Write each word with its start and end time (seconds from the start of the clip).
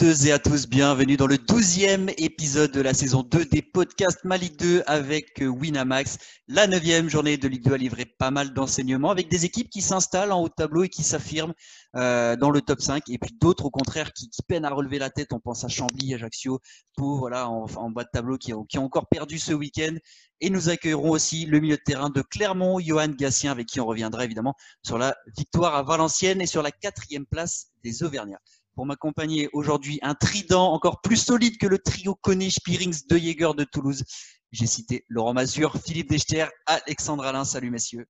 Toutes 0.00 0.24
et 0.24 0.32
à 0.32 0.38
tous, 0.38 0.66
bienvenue 0.66 1.18
dans 1.18 1.26
le 1.26 1.36
douzième 1.36 2.08
épisode 2.16 2.72
de 2.72 2.80
la 2.80 2.94
saison 2.94 3.22
2 3.22 3.44
des 3.44 3.60
podcasts 3.60 4.24
Malik 4.24 4.58
2 4.58 4.82
avec 4.86 5.42
Winamax. 5.42 6.16
La 6.48 6.66
neuvième 6.66 7.10
journée 7.10 7.36
de 7.36 7.46
Ligue 7.46 7.64
2 7.64 7.74
a 7.74 7.76
livré 7.76 8.06
pas 8.06 8.30
mal 8.30 8.54
d'enseignements 8.54 9.10
avec 9.10 9.28
des 9.28 9.44
équipes 9.44 9.68
qui 9.68 9.82
s'installent 9.82 10.32
en 10.32 10.40
haut 10.40 10.48
de 10.48 10.54
tableau 10.54 10.84
et 10.84 10.88
qui 10.88 11.02
s'affirment 11.02 11.52
euh, 11.96 12.34
dans 12.34 12.48
le 12.48 12.62
top 12.62 12.80
5 12.80 13.10
et 13.10 13.18
puis 13.18 13.36
d'autres 13.38 13.66
au 13.66 13.70
contraire 13.70 14.14
qui, 14.14 14.30
peinent 14.48 14.64
à 14.64 14.70
relever 14.70 14.98
la 14.98 15.10
tête. 15.10 15.34
On 15.34 15.38
pense 15.38 15.64
à 15.64 15.68
Chambly, 15.68 16.14
Ajaccio, 16.14 16.60
pour 16.96 17.18
voilà 17.18 17.50
en, 17.50 17.90
bas 17.90 18.04
de 18.04 18.10
tableau 18.10 18.38
qui, 18.38 18.54
qui 18.70 18.78
ont 18.78 18.84
encore 18.86 19.06
perdu 19.06 19.38
ce 19.38 19.52
week-end. 19.52 19.96
Et 20.40 20.48
nous 20.48 20.70
accueillerons 20.70 21.10
aussi 21.10 21.44
le 21.44 21.60
milieu 21.60 21.76
de 21.76 21.82
terrain 21.84 22.08
de 22.08 22.22
Clermont, 22.22 22.80
Johan 22.80 23.08
Gassien, 23.08 23.52
avec 23.52 23.66
qui 23.66 23.80
on 23.80 23.86
reviendra 23.86 24.24
évidemment 24.24 24.54
sur 24.82 24.96
la 24.96 25.14
victoire 25.36 25.74
à 25.74 25.82
Valenciennes 25.82 26.40
et 26.40 26.46
sur 26.46 26.62
la 26.62 26.70
quatrième 26.70 27.26
place 27.26 27.66
des 27.84 28.02
Auvergnats 28.02 28.40
pour 28.74 28.86
m'accompagner 28.86 29.48
aujourd'hui 29.52 29.98
un 30.02 30.14
trident 30.14 30.72
encore 30.72 31.00
plus 31.00 31.16
solide 31.16 31.58
que 31.58 31.66
le 31.66 31.78
trio 31.78 32.14
Koné 32.14 32.50
Spirings 32.50 33.06
de 33.08 33.16
Jäger 33.16 33.52
de 33.56 33.64
Toulouse. 33.64 34.04
J'ai 34.52 34.66
cité 34.66 35.04
Laurent 35.08 35.32
Mazur, 35.32 35.76
Philippe 35.84 36.10
Dechter, 36.10 36.46
Alexandre 36.66 37.24
Alain. 37.24 37.44
Salut 37.44 37.70
messieurs. 37.70 38.06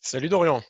Salut 0.00 0.28
Dorian. 0.28 0.62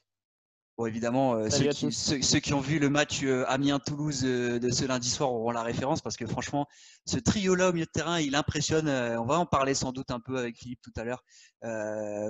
Bon, 0.79 0.87
évidemment, 0.87 1.35
euh, 1.35 1.51
ceux, 1.51 1.69
qui, 1.69 1.93
ceux, 1.93 2.39
qui, 2.39 2.55
ont 2.55 2.61
vu 2.61 2.79
le 2.79 2.89
match 2.89 3.23
euh, 3.25 3.45
Amiens-Toulouse 3.47 4.23
euh, 4.25 4.59
de 4.59 4.71
ce 4.71 4.87
lundi 4.87 5.11
soir 5.11 5.31
auront 5.31 5.51
la 5.51 5.63
référence 5.63 6.01
parce 6.01 6.17
que 6.17 6.27
franchement, 6.27 6.67
ce 7.05 7.19
trio-là 7.19 7.69
au 7.69 7.73
milieu 7.75 7.85
de 7.85 7.91
terrain, 7.91 8.19
il 8.21 8.35
impressionne. 8.35 8.89
on 8.89 9.27
va 9.27 9.39
en 9.39 9.45
parler 9.45 9.75
sans 9.75 9.93
doute 9.93 10.11
un 10.11 10.21
peu 10.21 10.39
avec 10.39 10.57
Philippe 10.57 10.81
tout 10.81 10.93
à 10.97 11.05
l'heure. 11.05 11.23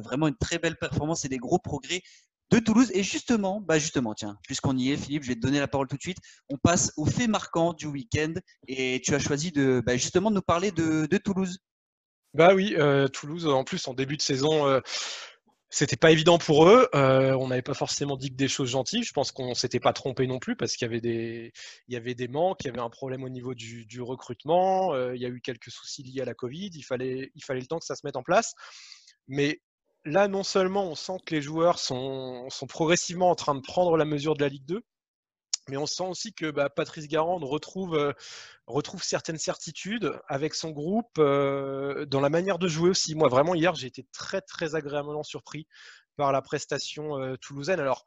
vraiment 0.02 0.26
une 0.26 0.36
très 0.36 0.58
belle 0.58 0.76
performance 0.76 1.24
et 1.24 1.28
des 1.28 1.38
gros 1.38 1.60
progrès 1.60 2.02
de 2.52 2.64
Toulouse. 2.64 2.90
Et 2.94 3.02
justement, 3.02 3.60
bah 3.60 3.78
justement, 3.78 4.14
tiens, 4.14 4.38
puisqu'on 4.44 4.76
y 4.76 4.92
est, 4.92 4.96
Philippe, 4.96 5.22
je 5.22 5.28
vais 5.28 5.34
te 5.34 5.40
donner 5.40 5.58
la 5.58 5.68
parole 5.68 5.88
tout 5.88 5.96
de 5.96 6.02
suite. 6.02 6.18
On 6.50 6.58
passe 6.58 6.92
aux 6.96 7.06
faits 7.06 7.28
marquants 7.28 7.72
du 7.72 7.86
week-end 7.86 8.34
et 8.68 9.00
tu 9.02 9.14
as 9.14 9.18
choisi 9.18 9.52
de 9.52 9.82
bah, 9.84 9.96
justement 9.96 10.30
de 10.30 10.36
nous 10.36 10.42
parler 10.42 10.70
de, 10.70 11.06
Toulouse. 11.16 11.58
Bah 12.34 12.54
oui, 12.54 12.74
euh, 12.78 13.08
Toulouse, 13.08 13.46
en 13.46 13.64
plus, 13.64 13.86
en 13.88 13.94
début 13.94 14.16
de 14.16 14.22
saison, 14.22 14.66
euh, 14.66 14.80
c'était 15.70 15.96
pas 15.96 16.10
évident 16.10 16.38
pour 16.38 16.66
eux. 16.66 16.88
Euh, 16.94 17.34
on 17.34 17.48
n'avait 17.48 17.62
pas 17.62 17.74
forcément 17.74 18.16
dit 18.16 18.30
que 18.30 18.36
des 18.36 18.48
choses 18.48 18.70
gentilles. 18.70 19.02
Je 19.02 19.12
pense 19.12 19.32
qu'on 19.32 19.54
s'était 19.54 19.80
pas 19.80 19.92
trompé 19.92 20.26
non 20.26 20.38
plus 20.38 20.56
parce 20.56 20.76
qu'il 20.76 20.86
y 20.86 20.90
avait 20.90 21.00
des, 21.00 21.52
il 21.88 21.94
y 21.94 21.96
avait 21.96 22.14
des 22.14 22.28
manques, 22.28 22.64
il 22.64 22.66
y 22.66 22.70
avait 22.70 22.80
un 22.80 22.90
problème 22.90 23.22
au 23.24 23.28
niveau 23.28 23.54
du, 23.54 23.86
du 23.86 24.02
recrutement. 24.02 24.94
il 25.12 25.20
y 25.20 25.26
a 25.26 25.28
eu 25.28 25.40
quelques 25.40 25.70
soucis 25.70 26.02
liés 26.02 26.22
à 26.22 26.26
la 26.26 26.34
Covid. 26.34 26.70
Il 26.74 26.82
fallait, 26.82 27.30
il 27.34 27.44
fallait 27.44 27.60
le 27.60 27.66
temps 27.66 27.78
que 27.78 27.86
ça 27.86 27.94
se 27.94 28.04
mette 28.04 28.16
en 28.16 28.22
place. 28.22 28.54
Mais 29.28 29.60
là, 30.04 30.28
non 30.28 30.42
seulement 30.42 30.84
on 30.84 30.94
sent 30.94 31.18
que 31.26 31.34
les 31.34 31.42
joueurs 31.42 31.78
sont, 31.78 32.48
progressivement 32.68 33.30
en 33.30 33.34
train 33.34 33.54
de 33.54 33.60
prendre 33.60 33.96
la 33.96 34.04
mesure 34.04 34.34
de 34.34 34.42
la 34.42 34.48
Ligue 34.48 34.66
2, 34.66 34.82
mais 35.68 35.76
on 35.76 35.86
sent 35.86 36.04
aussi 36.04 36.32
que 36.32 36.50
bah, 36.50 36.70
Patrice 36.70 37.06
Garande 37.06 37.44
retrouve, 37.44 37.94
euh, 37.94 38.12
retrouve 38.66 39.02
certaines 39.02 39.38
certitudes 39.38 40.12
avec 40.28 40.54
son 40.54 40.70
groupe 40.70 41.18
euh, 41.18 42.04
dans 42.06 42.20
la 42.20 42.30
manière 42.30 42.58
de 42.58 42.66
jouer 42.66 42.90
aussi. 42.90 43.14
Moi, 43.14 43.28
vraiment, 43.28 43.54
hier, 43.54 43.74
j'ai 43.74 43.86
été 43.86 44.04
très, 44.12 44.42
agréablement 44.74 45.22
surpris 45.22 45.66
par 46.16 46.32
la 46.32 46.42
prestation 46.42 47.16
euh, 47.20 47.36
toulousaine. 47.36 47.80
Alors, 47.80 48.04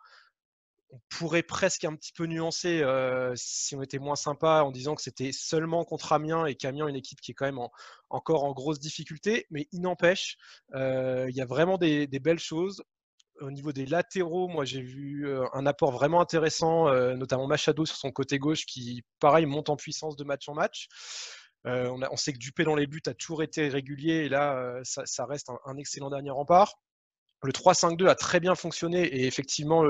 on 0.91 0.99
pourrait 1.09 1.43
presque 1.43 1.83
un 1.83 1.95
petit 1.95 2.11
peu 2.13 2.25
nuancer 2.25 2.83
si 3.35 3.75
on 3.75 3.81
était 3.81 3.99
moins 3.99 4.15
sympa 4.15 4.63
en 4.63 4.71
disant 4.71 4.95
que 4.95 5.01
c'était 5.01 5.31
seulement 5.31 5.83
contre 5.83 6.13
Amiens 6.13 6.45
et 6.45 6.55
qu'Amiens 6.55 6.87
une 6.87 6.95
équipe 6.95 7.21
qui 7.21 7.31
est 7.31 7.33
quand 7.33 7.45
même 7.45 7.59
encore 8.09 8.43
en 8.43 8.53
grosse 8.53 8.79
difficulté, 8.79 9.45
mais 9.49 9.67
il 9.71 9.81
n'empêche, 9.81 10.37
il 10.73 11.33
y 11.33 11.41
a 11.41 11.45
vraiment 11.45 11.77
des, 11.77 12.07
belles 12.19 12.39
choses. 12.39 12.83
Au 13.41 13.51
niveau 13.51 13.73
des 13.73 13.85
latéraux, 13.85 14.47
moi 14.47 14.63
j'ai 14.63 14.81
vu 14.81 15.27
un 15.53 15.65
apport 15.65 15.91
vraiment 15.91 16.21
intéressant, 16.21 16.89
notamment 17.15 17.47
Machado 17.47 17.85
sur 17.85 17.97
son 17.97 18.11
côté 18.11 18.39
gauche 18.39 18.65
qui, 18.65 19.03
pareil, 19.19 19.45
monte 19.45 19.69
en 19.69 19.75
puissance 19.75 20.15
de 20.15 20.23
match 20.23 20.47
en 20.47 20.53
match. 20.53 20.87
On, 21.65 22.15
sait 22.15 22.31
que 22.31 22.37
Dupé 22.37 22.63
dans 22.63 22.75
les 22.75 22.87
buts 22.87 23.01
a 23.07 23.13
toujours 23.13 23.43
été 23.43 23.67
régulier 23.67 24.25
et 24.25 24.29
là, 24.29 24.79
ça, 24.83 25.25
reste 25.25 25.49
un 25.65 25.77
excellent 25.77 26.09
dernier 26.09 26.29
rempart. 26.29 26.75
Le 27.45 27.51
3-5-2 27.51 28.07
a 28.07 28.15
très 28.15 28.39
bien 28.39 28.55
fonctionné 28.55 29.05
et 29.05 29.25
effectivement, 29.27 29.83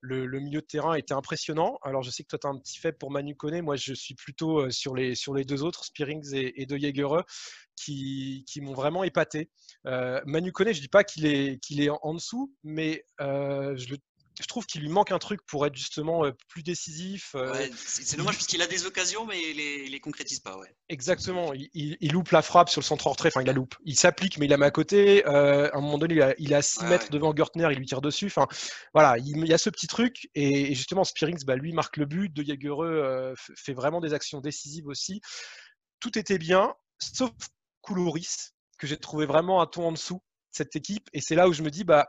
le, 0.00 0.40
milieu 0.40 0.60
de 0.60 0.66
terrain 0.66 0.94
était 0.94 1.14
impressionnant. 1.14 1.78
Alors, 1.82 2.02
je 2.02 2.10
sais 2.10 2.22
que 2.22 2.28
toi, 2.28 2.38
tu 2.38 2.46
as 2.46 2.50
un 2.50 2.58
petit 2.58 2.78
faible 2.78 2.98
pour 2.98 3.10
Manu 3.10 3.36
Koné. 3.36 3.62
Moi, 3.62 3.76
je 3.76 3.94
suis 3.94 4.14
plutôt 4.14 4.60
euh, 4.60 4.70
sur 4.70 4.94
les, 4.94 5.14
sur 5.14 5.34
les 5.34 5.44
deux 5.44 5.62
autres, 5.62 5.84
Spearings 5.84 6.34
et, 6.34 6.66
De 6.66 6.76
Jaegereux, 6.76 7.24
qui, 7.76 8.44
m'ont 8.60 8.74
vraiment 8.74 9.04
épaté. 9.04 9.50
Euh, 9.86 10.20
Manu 10.26 10.52
Koné, 10.52 10.72
je 10.72 10.78
ne 10.78 10.82
dis 10.82 10.88
pas 10.88 11.04
qu'il 11.04 11.26
est, 11.26 11.58
qu'il 11.60 11.80
est 11.80 11.90
en, 11.90 12.14
dessous, 12.14 12.52
mais 12.64 13.04
euh, 13.20 13.76
je 13.76 13.90
le 13.90 13.98
je 14.40 14.46
trouve 14.46 14.66
qu'il 14.66 14.82
lui 14.82 14.88
manque 14.88 15.12
un 15.12 15.18
truc 15.18 15.44
pour 15.46 15.66
être 15.66 15.74
justement 15.74 16.22
plus 16.48 16.62
décisif. 16.62 17.34
C'est 17.74 18.16
dommage 18.16 18.36
parce 18.36 18.46
qu'il 18.46 18.62
a 18.62 18.66
des 18.66 18.86
occasions, 18.86 19.26
mais 19.26 19.50
il 19.50 19.56
les, 19.56 19.88
les 19.88 20.00
concrétise 20.00 20.40
pas. 20.40 20.56
Ouais. 20.56 20.74
Exactement. 20.88 21.52
Il, 21.54 22.12
loupe 22.12 22.30
la 22.30 22.42
frappe 22.42 22.70
sur 22.70 22.80
le 22.80 22.84
centre 22.84 23.06
retrait. 23.06 23.28
Enfin, 23.28 23.42
il 23.42 23.46
la 23.46 23.52
loupe. 23.52 23.74
Il 23.84 23.96
s'applique, 23.96 24.38
mais 24.38 24.46
il 24.46 24.48
la 24.48 24.56
met 24.56 24.66
à 24.66 24.70
côté. 24.70 25.26
Euh, 25.26 25.68
à 25.72 25.76
un 25.76 25.80
moment 25.80 25.98
donné, 25.98 26.34
il, 26.38 26.52
est 26.52 26.56
à 26.56 26.62
6 26.62 26.84
mètres 26.84 27.10
devant 27.10 27.34
Gertner, 27.34 27.68
il 27.72 27.78
lui 27.78 27.86
tire 27.86 28.00
dessus. 28.00 28.26
Enfin, 28.26 28.46
voilà, 28.94 29.18
il, 29.18 29.46
y 29.46 29.52
a 29.52 29.58
ce 29.58 29.70
petit 29.70 29.86
truc. 29.86 30.28
Et, 30.34 30.74
justement, 30.74 31.04
Spearings, 31.04 31.44
bah, 31.44 31.56
lui, 31.56 31.72
marque 31.72 31.96
le 31.96 32.06
but. 32.06 32.32
De 32.32 32.42
Jagereux 32.42 33.34
fait 33.56 33.74
vraiment 33.74 34.00
des 34.00 34.14
actions 34.14 34.40
décisives 34.40 34.86
aussi. 34.86 35.20
Tout 36.00 36.18
était 36.18 36.38
bien, 36.38 36.72
sauf 36.98 37.30
Koulouris, 37.82 38.52
que 38.78 38.86
j'ai 38.86 38.96
trouvé 38.96 39.26
vraiment 39.26 39.60
un 39.60 39.66
ton 39.66 39.88
en 39.88 39.92
dessous 39.92 40.22
cette 40.52 40.74
équipe. 40.76 41.08
Et 41.12 41.20
c'est 41.20 41.34
là 41.34 41.48
où 41.48 41.52
je 41.52 41.62
me 41.62 41.70
dis, 41.70 41.84
bah, 41.84 42.08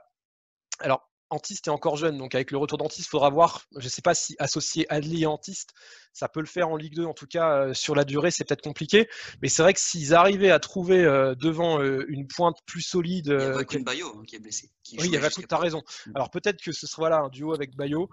alors, 0.79 1.08
Antiste 1.29 1.67
est 1.67 1.71
encore 1.71 1.95
jeune, 1.95 2.17
donc 2.17 2.33
avec 2.35 2.51
le 2.51 2.57
retour 2.57 2.77
d'Antiste, 2.77 3.07
il 3.07 3.11
faudra 3.11 3.29
voir. 3.29 3.65
Je 3.77 3.85
ne 3.85 3.89
sais 3.89 4.01
pas 4.01 4.15
si 4.15 4.35
associer 4.39 4.85
Adli 4.91 5.23
et 5.23 5.25
Antiste, 5.25 5.73
ça 6.13 6.27
peut 6.27 6.39
le 6.39 6.47
faire 6.47 6.69
en 6.69 6.75
Ligue 6.75 6.95
2. 6.95 7.05
En 7.05 7.13
tout 7.13 7.27
cas, 7.27 7.53
euh, 7.53 7.73
sur 7.73 7.95
la 7.95 8.03
durée, 8.03 8.31
c'est 8.31 8.43
peut-être 8.43 8.63
compliqué. 8.63 9.07
Mais 9.41 9.49
c'est 9.49 9.61
vrai 9.61 9.73
que 9.73 9.79
s'ils 9.79 10.13
arrivaient 10.13 10.51
à 10.51 10.59
trouver 10.59 11.03
euh, 11.03 11.35
devant 11.35 11.81
euh, 11.81 12.05
une 12.09 12.27
pointe 12.27 12.57
plus 12.65 12.81
solide. 12.81 13.27
il 13.27 13.77
y 13.77 13.77
a 13.77 13.83
Bayo 13.83 14.07
hein, 14.17 14.23
qui 14.27 14.35
est 14.35 14.39
blessé. 14.39 14.69
oui, 14.93 15.05
il 15.05 15.11
y 15.11 15.17
a 15.17 15.29
tu 15.29 15.45
as 15.49 15.57
raison. 15.57 15.81
Mm. 16.07 16.11
Alors 16.15 16.29
peut-être 16.31 16.61
que 16.61 16.71
ce 16.71 16.87
sera 16.87 16.99
voilà, 16.99 17.19
un 17.19 17.29
duo 17.29 17.53
avec 17.53 17.75
Bayo. 17.75 18.09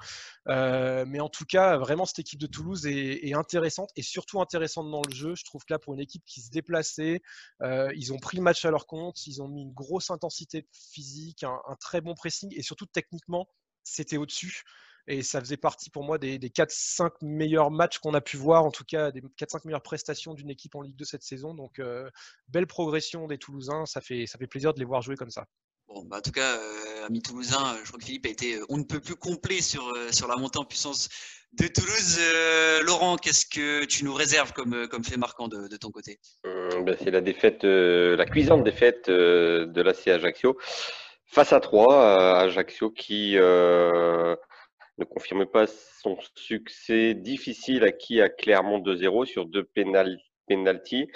mais 0.47 1.21
en 1.21 1.29
tout 1.29 1.45
cas, 1.45 1.77
vraiment, 1.79 2.05
cette 2.05 2.21
équipe 2.21 2.41
de 2.41 2.47
Toulouse 2.47 2.87
est, 2.87 3.35
intéressante 3.35 3.91
et 3.97 4.03
surtout 4.03 4.41
intéressante 4.41 4.91
dans 4.91 5.03
le 5.03 5.15
jeu. 5.15 5.35
Je 5.35 5.45
trouve 5.45 5.65
que 5.65 5.73
là, 5.73 5.79
pour 5.79 5.95
une 5.95 6.01
équipe 6.01 6.23
qui 6.25 6.41
se 6.41 6.51
déplaçait, 6.51 7.21
ils 7.63 8.13
ont 8.13 8.19
pris 8.19 8.37
le 8.37 8.43
match 8.43 8.65
à 8.65 8.71
leur 8.71 8.87
compte. 8.87 9.27
Ils 9.27 9.43
ont 9.43 9.49
mis 9.49 9.63
une 9.63 9.73
grosse 9.73 10.11
intensité 10.11 10.67
physique, 10.73 11.43
un, 11.43 11.59
un 11.69 11.77
très 11.77 12.01
bon 12.01 12.15
pressing 12.15 12.53
et 12.55 12.63
surtout 12.63 12.87
techniquement, 13.07 13.49
c'était 13.85 14.17
au-dessus. 14.17 14.65
Et 15.09 15.23
ça 15.23 15.41
faisait 15.41 15.57
partie 15.57 15.89
pour 15.89 16.03
moi 16.03 16.19
des, 16.19 16.39
4-5 16.39 17.13
meilleurs 17.23 17.71
matchs 17.71 17.99
qu'on 17.99 18.15
a 18.15 18.21
pu 18.21 18.37
voir, 18.37 18.65
en 18.65 18.73
tout 18.73 18.85
cas 18.85 19.13
des 19.13 19.21
4-5 19.21 19.61
meilleures 19.65 19.83
prestations 19.83 20.35
d'une 20.35 20.51
équipe 20.51 20.75
en 20.75 20.83
Ligue 20.83 20.97
2 20.97 21.05
cette 21.05 21.23
saison. 21.23 21.55
Donc, 21.55 21.79
euh, 21.79 22.11
belle 22.49 22.67
progression 22.67 23.27
des 23.29 23.39
Toulousains. 23.39 23.87
Ça 23.87 24.01
fait, 24.01 24.27
ça 24.27 24.37
fait 24.39 24.49
plaisir 24.49 24.75
de 24.75 24.81
les 24.81 24.85
voir 24.85 25.03
jouer 25.03 25.17
comme 25.17 25.31
ça. 25.31 25.47
Bon, 25.87 26.05
bah 26.05 26.17
en 26.17 26.21
tout 26.21 26.33
cas, 26.33 26.59
euh, 26.59 27.07
ami 27.07 27.23
toulousain, 27.23 27.77
je 27.85 27.87
crois 27.87 28.01
que 28.01 28.05
Philippe 28.05 28.27
a 28.27 28.29
été 28.29 28.59
on 28.69 28.77
ne 28.77 28.83
peut 28.83 28.99
plus 28.99 29.15
complet 29.15 29.61
sur, 29.61 29.87
euh, 29.87 30.11
sur 30.11 30.27
la 30.27 30.35
montée 30.35 30.59
en 30.59 30.65
puissance 30.65 31.09
de 31.53 31.69
Toulouse. 31.69 32.19
Laurent, 32.85 33.17
qu'est-ce 33.17 33.47
que 33.47 33.85
tu 33.85 34.05
nous 34.05 34.13
réserves 34.13 34.53
comme, 34.53 34.89
comme 34.89 35.05
fait 35.05 35.17
marquant 35.17 35.47
de, 35.47 35.77
ton 35.77 35.93
côté? 35.93 36.19
Ben, 36.43 36.97
C'est 36.99 37.13
la 37.13 37.21
défaite, 37.21 37.63
la 37.63 38.27
cuisante 38.27 38.65
défaite 38.65 39.09
de 39.09 39.81
l'AC 39.81 40.09
Ajaccio 40.09 40.59
face 41.27 41.53
à 41.53 41.61
3, 41.61 42.39
Ajaccio 42.41 42.91
qui 42.91 43.37
ne 44.99 45.05
confirme 45.05 45.47
pas 45.47 45.67
son 45.67 46.17
succès 46.35 47.15
difficile 47.15 47.85
acquis 47.85 48.21
à 48.21 48.29
Clermont 48.29 48.79
2-0 48.79 49.27
sur 49.27 49.47
deux 49.47 49.65
pénalties. 50.47 51.09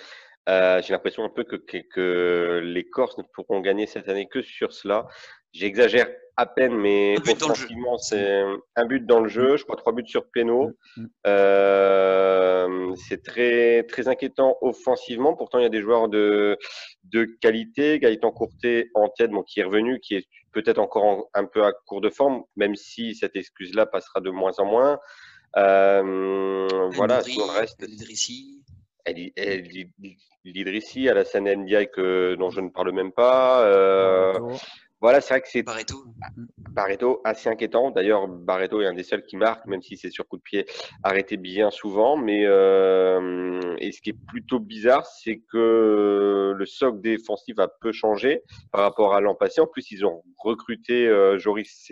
Euh, 0.48 0.82
j'ai 0.82 0.92
l'impression 0.92 1.24
un 1.24 1.28
peu 1.28 1.44
que, 1.44 1.56
que, 1.56 2.60
les 2.64 2.84
Corses 2.84 3.18
ne 3.18 3.22
pourront 3.34 3.60
gagner 3.60 3.86
cette 3.86 4.08
année 4.08 4.26
que 4.26 4.42
sur 4.42 4.72
cela. 4.72 5.06
J'exagère 5.52 6.08
à 6.40 6.46
peine, 6.46 6.74
mais 6.74 7.16
offensivement, 7.18 7.98
c'est 7.98 8.42
un 8.74 8.86
but 8.86 9.04
dans 9.04 9.20
le 9.20 9.28
jeu. 9.28 9.58
Je 9.58 9.64
crois 9.64 9.76
trois 9.76 9.92
buts 9.92 10.06
sur 10.06 10.24
pénaux. 10.30 10.70
Mm, 10.96 11.02
mm. 11.02 11.08
Euh, 11.26 12.94
c'est 12.96 13.22
très 13.22 13.82
très 13.84 14.08
inquiétant 14.08 14.56
offensivement. 14.62 15.34
Pourtant, 15.36 15.58
il 15.58 15.62
y 15.62 15.66
a 15.66 15.70
des 15.70 15.82
joueurs 15.82 16.08
de 16.08 16.56
de 17.04 17.24
qualité. 17.42 17.98
Gaëtan 17.98 18.30
Courtet 18.30 18.88
en 18.94 19.10
tête, 19.10 19.30
bon, 19.30 19.42
qui 19.42 19.60
est 19.60 19.64
revenu, 19.64 20.00
qui 20.00 20.14
est 20.14 20.26
peut-être 20.52 20.78
encore 20.78 21.28
un 21.34 21.44
peu 21.44 21.62
à 21.62 21.72
court 21.86 22.00
de 22.00 22.08
forme, 22.08 22.42
même 22.56 22.74
si 22.74 23.14
cette 23.14 23.36
excuse-là 23.36 23.84
passera 23.84 24.20
de 24.20 24.30
moins 24.30 24.52
en 24.58 24.64
moins. 24.64 24.98
Euh, 25.58 26.88
voilà, 26.92 27.22
sur 27.22 27.46
le 27.46 27.52
reste. 27.52 27.84
L'Idrissi, 30.42 31.06
à 31.06 31.14
la 31.14 31.24
scène 31.26 31.52
NDI 31.52 31.88
que, 31.92 32.34
dont 32.36 32.48
je 32.48 32.62
ne 32.62 32.70
parle 32.70 32.92
même 32.92 33.12
pas. 33.12 33.62
Euh, 33.66 34.32
voilà, 35.00 35.20
c'est 35.20 35.34
vrai 35.34 35.40
que 35.40 35.48
c'est 35.48 35.62
Barreto. 35.62 36.04
Barreto 36.70 37.20
assez 37.24 37.48
inquiétant. 37.48 37.90
D'ailleurs, 37.90 38.28
Barreto 38.28 38.80
est 38.82 38.86
un 38.86 38.94
des 38.94 39.02
seuls 39.02 39.22
qui 39.22 39.36
marque, 39.36 39.66
même 39.66 39.82
si 39.82 39.96
c'est 39.96 40.10
sur 40.10 40.28
coup 40.28 40.36
de 40.36 40.42
pied 40.42 40.66
arrêté 41.02 41.36
bien 41.36 41.70
souvent. 41.70 42.16
Mais 42.16 42.44
euh, 42.44 43.76
et 43.78 43.92
ce 43.92 44.02
qui 44.02 44.10
est 44.10 44.18
plutôt 44.28 44.60
bizarre, 44.60 45.06
c'est 45.06 45.42
que 45.50 46.54
le 46.56 46.66
socle 46.66 47.00
défensif 47.00 47.58
a 47.58 47.68
peu 47.68 47.92
changé 47.92 48.42
par 48.72 48.82
rapport 48.82 49.14
à 49.14 49.20
l'an 49.20 49.34
passé. 49.34 49.60
En 49.60 49.66
plus, 49.66 49.90
ils 49.90 50.04
ont 50.04 50.22
recruté 50.38 51.08
Joris 51.38 51.90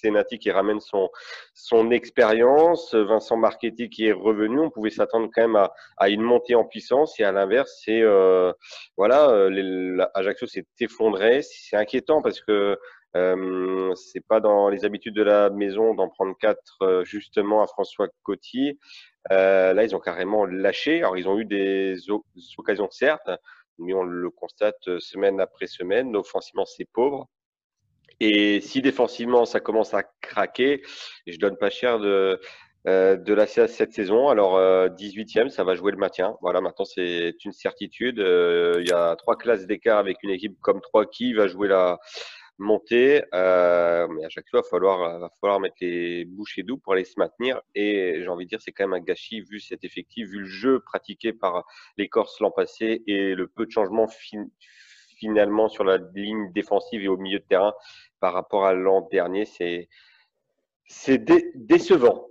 Senati 0.00 0.38
qui 0.38 0.50
ramène 0.50 0.80
son, 0.80 1.08
son 1.54 1.90
expérience, 1.90 2.94
Vincent 2.94 3.36
Marchetti 3.36 3.90
qui 3.90 4.06
est 4.06 4.12
revenu. 4.12 4.60
On 4.60 4.70
pouvait 4.70 4.90
s'attendre 4.90 5.28
quand 5.34 5.42
même 5.42 5.56
à, 5.56 5.72
à, 5.96 6.08
une 6.08 6.22
montée 6.22 6.54
en 6.54 6.64
puissance 6.64 7.18
et 7.20 7.24
à 7.24 7.32
l'inverse, 7.32 7.80
c'est 7.84 8.02
voilà, 8.96 9.48
Ajaccio 10.14 10.46
s'est 10.46 10.66
effondré. 10.80 11.42
C'est 11.42 11.76
inquiétant 11.76 12.22
parce 12.22 12.40
que 12.40 12.78
euh, 13.16 13.92
c'est 13.96 14.24
pas 14.24 14.40
dans 14.40 14.68
les 14.68 14.84
habitudes 14.84 15.14
de 15.14 15.22
la 15.22 15.50
maison 15.50 15.94
d'en 15.94 16.08
prendre 16.08 16.36
quatre 16.38 16.76
euh, 16.82 17.04
justement 17.04 17.62
à 17.62 17.66
François 17.66 18.08
Coty. 18.22 18.78
Euh, 19.32 19.72
là, 19.72 19.84
ils 19.84 19.96
ont 19.96 20.00
carrément 20.00 20.46
lâché. 20.46 20.98
Alors, 20.98 21.16
ils 21.16 21.28
ont 21.28 21.38
eu 21.38 21.44
des 21.44 21.96
occasions 22.56 22.88
certes, 22.90 23.30
mais 23.78 23.94
on 23.94 24.04
le 24.04 24.30
constate 24.30 24.98
semaine 24.98 25.40
après 25.40 25.66
semaine. 25.66 26.16
Offensivement, 26.16 26.64
c'est 26.64 26.86
pauvre. 26.92 27.28
Et 28.20 28.60
si 28.60 28.82
défensivement, 28.82 29.44
ça 29.44 29.60
commence 29.60 29.94
à 29.94 30.02
craquer, 30.20 30.82
je 31.26 31.38
donne 31.38 31.56
pas 31.56 31.70
cher 31.70 31.98
de, 31.98 32.40
euh, 32.86 33.16
de 33.16 33.34
la 33.34 33.46
CA 33.46 33.66
cette 33.66 33.92
saison. 33.92 34.28
Alors, 34.28 34.58
18e, 34.90 35.48
ça 35.48 35.64
va 35.64 35.74
jouer 35.74 35.92
le 35.92 35.98
maintien. 35.98 36.36
Voilà, 36.42 36.60
maintenant, 36.60 36.84
c'est 36.84 37.34
une 37.44 37.52
certitude. 37.52 38.18
Il 38.18 38.86
y 38.86 38.92
a 38.92 39.16
trois 39.16 39.36
classes 39.36 39.66
d'écart 39.66 39.98
avec 39.98 40.22
une 40.22 40.30
équipe 40.30 40.56
comme 40.60 40.80
3 40.80 41.06
qui 41.06 41.32
va 41.32 41.48
jouer 41.48 41.68
la, 41.68 41.98
monter. 42.60 43.24
Euh, 43.34 44.06
mais 44.08 44.24
à 44.24 44.28
chaque 44.28 44.48
fois, 44.48 44.60
il 44.60 44.62
va 44.62 44.68
falloir, 44.68 45.18
va 45.18 45.30
falloir 45.40 45.60
mettre 45.60 45.76
les 45.80 46.24
bouchées 46.26 46.62
doux 46.62 46.76
pour 46.76 46.92
aller 46.92 47.04
se 47.04 47.18
maintenir. 47.18 47.60
Et 47.74 48.20
j'ai 48.20 48.28
envie 48.28 48.44
de 48.44 48.50
dire, 48.50 48.60
c'est 48.60 48.72
quand 48.72 48.86
même 48.86 49.00
un 49.00 49.04
gâchis 49.04 49.40
vu 49.40 49.58
cet 49.58 49.82
effectif, 49.82 50.28
vu 50.28 50.40
le 50.40 50.46
jeu 50.46 50.80
pratiqué 50.80 51.32
par 51.32 51.64
les 51.96 52.08
Corses 52.08 52.38
l'an 52.40 52.50
passé 52.50 53.02
et 53.06 53.34
le 53.34 53.48
peu 53.48 53.66
de 53.66 53.70
changements 53.70 54.08
finalement 55.16 55.68
sur 55.68 55.84
la 55.84 55.98
ligne 56.14 56.52
défensive 56.52 57.02
et 57.02 57.08
au 57.08 57.16
milieu 57.16 57.40
de 57.40 57.44
terrain 57.44 57.72
par 58.20 58.34
rapport 58.34 58.66
à 58.66 58.74
l'an 58.74 59.08
dernier. 59.10 59.44
C'est 59.44 59.88
c'est 60.86 61.24
décevant. 61.54 62.26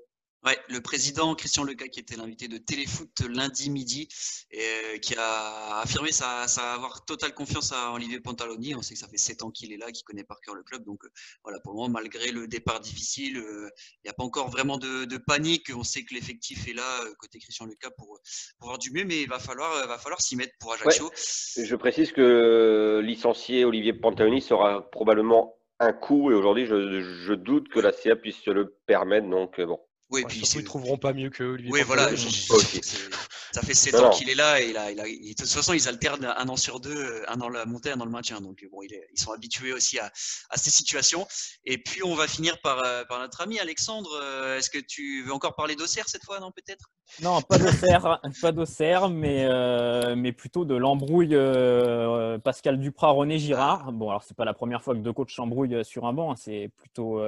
Ouais, 0.45 0.57
le 0.69 0.79
président 0.79 1.35
Christian 1.35 1.65
Leca, 1.65 1.89
qui 1.89 1.99
était 1.99 2.15
l'invité 2.15 2.47
de 2.47 2.57
Téléfoot 2.57 3.09
lundi 3.27 3.69
midi, 3.69 4.07
et, 4.51 4.61
euh, 4.61 4.97
qui 4.97 5.13
a 5.17 5.79
affirmé 5.81 6.13
sa, 6.13 6.43
avoir 6.73 7.03
totale 7.03 7.33
confiance 7.33 7.73
à 7.73 7.91
Olivier 7.91 8.21
Pantaloni. 8.21 8.73
On 8.73 8.81
sait 8.81 8.93
que 8.93 9.01
ça 9.01 9.09
fait 9.09 9.17
sept 9.17 9.43
ans 9.43 9.51
qu'il 9.51 9.73
est 9.73 9.77
là, 9.77 9.91
qu'il 9.91 10.05
connaît 10.05 10.23
par 10.23 10.39
cœur 10.39 10.55
le 10.55 10.63
club. 10.63 10.85
Donc 10.85 11.03
euh, 11.03 11.09
voilà, 11.43 11.59
pour 11.59 11.73
le 11.73 11.79
moment, 11.79 11.89
malgré 11.89 12.31
le 12.31 12.47
départ 12.47 12.79
difficile, 12.79 13.37
euh, 13.37 13.69
il 13.95 14.05
n'y 14.05 14.09
a 14.09 14.13
pas 14.13 14.23
encore 14.23 14.49
vraiment 14.49 14.77
de, 14.77 15.17
panique. 15.17 15.71
On 15.75 15.83
sait 15.83 16.03
que 16.03 16.13
l'effectif 16.13 16.69
est 16.69 16.73
là 16.73 17.03
côté 17.19 17.39
Christian 17.39 17.65
Leca 17.65 17.91
pour, 17.91 18.19
pour 18.59 18.69
avoir 18.69 18.79
du 18.79 18.91
mieux, 18.91 19.03
mais 19.03 19.23
il 19.23 19.27
va 19.27 19.39
falloir, 19.39 19.87
va 19.87 19.97
falloir 19.97 20.21
s'y 20.21 20.37
mettre 20.37 20.53
pour 20.61 20.71
Ajaccio. 20.71 21.11
je 21.13 21.75
précise 21.75 22.13
que 22.13 23.01
licencié 23.03 23.65
Olivier 23.65 23.91
Pantaloni 23.91 24.41
sera 24.41 24.89
probablement 24.89 25.58
un 25.79 25.93
coup, 25.93 26.31
et 26.31 26.33
aujourd'hui, 26.33 26.65
je, 26.65 27.01
je, 27.01 27.33
doute 27.33 27.69
que 27.69 27.79
la 27.79 27.91
CA 27.91 28.15
puisse 28.15 28.37
se 28.37 28.51
le 28.51 28.75
permettre. 28.85 29.29
Donc 29.29 29.59
bon. 29.61 29.79
Oui, 30.11 30.23
puis 30.27 30.39
ils 30.39 30.63
trouveront 30.63 30.97
pas 30.97 31.13
mieux 31.13 31.29
que 31.29 31.43
Olivier. 31.43 31.71
Oui, 31.71 31.81
voilà. 31.85 32.09
Ça 33.51 33.61
fait 33.61 33.73
7 33.73 33.95
ans 33.95 34.09
qu'il 34.11 34.29
est 34.29 34.35
là 34.35 34.61
et 34.61 34.69
il 34.69 34.77
a, 34.77 34.91
de 34.91 35.33
toute 35.33 35.49
façon, 35.49 35.73
ils 35.73 35.87
alternent 35.87 36.25
un 36.25 36.49
an 36.49 36.55
sur 36.55 36.79
deux, 36.79 37.23
un 37.27 37.37
dans 37.37 37.49
la 37.49 37.65
montée, 37.65 37.91
un 37.91 37.97
dans 37.97 38.05
le 38.05 38.11
maintien. 38.11 38.41
Donc, 38.41 38.65
bon, 38.71 38.81
ils 38.83 39.19
sont 39.19 39.31
habitués 39.31 39.73
aussi 39.73 39.97
à, 39.99 40.11
à, 40.49 40.57
ces 40.57 40.69
situations. 40.69 41.27
Et 41.65 41.77
puis, 41.77 42.03
on 42.03 42.15
va 42.15 42.27
finir 42.27 42.59
par, 42.61 42.83
euh, 42.83 43.03
par 43.05 43.19
notre 43.19 43.41
ami 43.41 43.59
Alexandre. 43.59 44.09
Euh, 44.21 44.57
est-ce 44.57 44.69
que 44.69 44.79
tu 44.79 45.23
veux 45.23 45.33
encore 45.33 45.55
parler 45.55 45.75
d'Auxerre 45.75 46.07
cette 46.07 46.23
fois, 46.23 46.39
non, 46.39 46.51
peut-être? 46.51 46.91
Non, 47.23 47.41
pas 47.41 47.57
d'Auxerre, 47.57 48.21
pas 48.41 48.51
d'Auxerre, 48.51 49.09
mais, 49.09 49.45
euh, 49.45 50.15
mais 50.15 50.31
plutôt 50.31 50.63
de 50.65 50.75
l'embrouille 50.75 51.35
Pascal 52.43 52.79
Duprat, 52.79 53.09
René 53.11 53.39
Girard. 53.39 53.91
Bon, 53.91 54.09
alors, 54.09 54.23
c'est 54.23 54.37
pas 54.37 54.45
la 54.45 54.53
première 54.53 54.83
fois 54.83 54.93
que 54.93 54.99
deux 54.99 55.13
coachs 55.13 55.31
s'embrouillent 55.31 55.83
sur 55.83 56.05
un 56.05 56.13
banc, 56.13 56.31
hein, 56.31 56.35
c'est 56.37 56.69
plutôt 56.77 57.21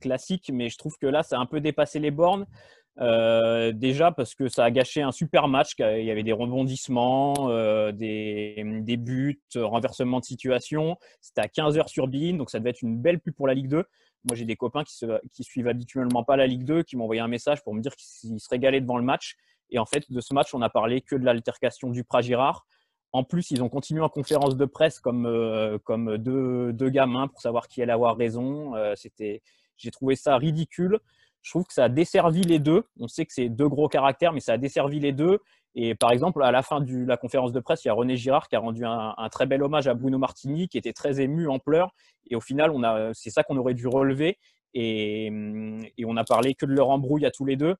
classique, 0.00 0.50
mais 0.52 0.68
je 0.68 0.76
trouve 0.76 0.96
que 0.98 1.06
là, 1.06 1.22
ça 1.22 1.38
a 1.38 1.40
un 1.40 1.46
peu 1.46 1.60
dépassé 1.60 1.98
les 1.98 2.10
bornes. 2.10 2.46
Euh, 3.00 3.72
déjà 3.72 4.12
parce 4.12 4.34
que 4.34 4.48
ça 4.48 4.64
a 4.64 4.70
gâché 4.70 5.02
un 5.02 5.12
super 5.12 5.48
match. 5.48 5.74
Il 5.78 6.04
y 6.04 6.10
avait 6.10 6.22
des 6.22 6.32
rebondissements, 6.32 7.48
euh, 7.48 7.92
des, 7.92 8.62
des, 8.82 8.96
buts, 8.96 9.40
renversement 9.54 10.20
de 10.20 10.24
situation. 10.24 10.96
C'était 11.20 11.40
à 11.40 11.48
15 11.48 11.78
heures 11.78 11.88
sur 11.88 12.06
Bein, 12.06 12.34
donc 12.34 12.50
ça 12.50 12.58
devait 12.58 12.70
être 12.70 12.82
une 12.82 12.98
belle 12.98 13.20
pub 13.20 13.34
pour 13.34 13.46
la 13.46 13.54
Ligue 13.54 13.68
2. 13.68 13.84
Moi, 14.24 14.36
j'ai 14.36 14.44
des 14.44 14.56
copains 14.56 14.84
qui, 14.84 14.94
se, 14.94 15.06
suivent 15.40 15.68
habituellement 15.68 16.22
pas 16.22 16.36
la 16.36 16.46
Ligue 16.46 16.64
2 16.64 16.82
qui 16.82 16.96
m'ont 16.96 17.04
envoyé 17.04 17.20
un 17.20 17.28
message 17.28 17.62
pour 17.64 17.74
me 17.74 17.80
dire 17.80 17.94
qu'ils 17.96 18.38
se 18.38 18.48
régalaient 18.48 18.80
devant 18.80 18.98
le 18.98 19.04
match. 19.04 19.36
Et 19.70 19.78
en 19.78 19.86
fait, 19.86 20.10
de 20.12 20.20
ce 20.20 20.34
match, 20.34 20.54
on 20.54 20.62
a 20.62 20.68
parlé 20.68 21.00
que 21.00 21.16
de 21.16 21.24
l'altercation 21.24 21.90
du 21.90 22.04
Prat-Girard. 22.04 22.66
En 23.12 23.24
plus, 23.24 23.50
ils 23.50 23.62
ont 23.62 23.68
continué 23.68 24.00
en 24.00 24.08
conférence 24.08 24.56
de 24.56 24.64
presse 24.64 25.00
comme, 25.00 25.26
euh, 25.26 25.78
deux, 26.18 26.72
deux, 26.72 26.88
gamins 26.90 27.28
pour 27.28 27.40
savoir 27.40 27.68
qui 27.68 27.82
allait 27.82 27.92
avoir 27.92 28.16
raison. 28.16 28.74
C'était, 28.96 29.42
j'ai 29.76 29.90
trouvé 29.90 30.14
ça 30.14 30.36
ridicule. 30.36 31.00
Je 31.42 31.50
trouve 31.50 31.64
que 31.64 31.72
ça 31.72 31.84
a 31.84 31.88
desservi 31.88 32.42
les 32.42 32.58
deux. 32.58 32.84
On 33.00 33.08
sait 33.08 33.26
que 33.26 33.32
c'est 33.32 33.48
deux 33.48 33.68
gros 33.68 33.88
caractères, 33.88 34.32
mais 34.32 34.40
ça 34.40 34.52
a 34.52 34.58
desservi 34.58 35.00
les 35.00 35.12
deux. 35.12 35.40
Et 35.74 35.94
par 35.94 36.12
exemple, 36.12 36.42
à 36.42 36.52
la 36.52 36.62
fin 36.62 36.80
de 36.80 37.04
la 37.04 37.16
conférence 37.16 37.52
de 37.52 37.60
presse, 37.60 37.84
il 37.84 37.88
y 37.88 37.90
a 37.90 37.94
René 37.94 38.16
Girard 38.16 38.48
qui 38.48 38.56
a 38.56 38.60
rendu 38.60 38.84
un, 38.84 39.14
très 39.30 39.46
bel 39.46 39.62
hommage 39.62 39.88
à 39.88 39.94
Bruno 39.94 40.18
Martini, 40.18 40.68
qui 40.68 40.78
était 40.78 40.92
très 40.92 41.20
ému 41.20 41.48
en 41.48 41.58
pleurs. 41.58 41.94
Et 42.30 42.36
au 42.36 42.40
final, 42.40 42.72
c'est 43.14 43.30
ça 43.30 43.42
qu'on 43.42 43.56
aurait 43.56 43.74
dû 43.74 43.86
relever. 43.86 44.38
Et, 44.74 45.30
on 46.04 46.16
a 46.16 46.24
parlé 46.24 46.54
que 46.54 46.66
de 46.66 46.72
leur 46.72 46.90
embrouille 46.90 47.26
à 47.26 47.30
tous 47.30 47.44
les 47.44 47.56
deux. 47.56 47.74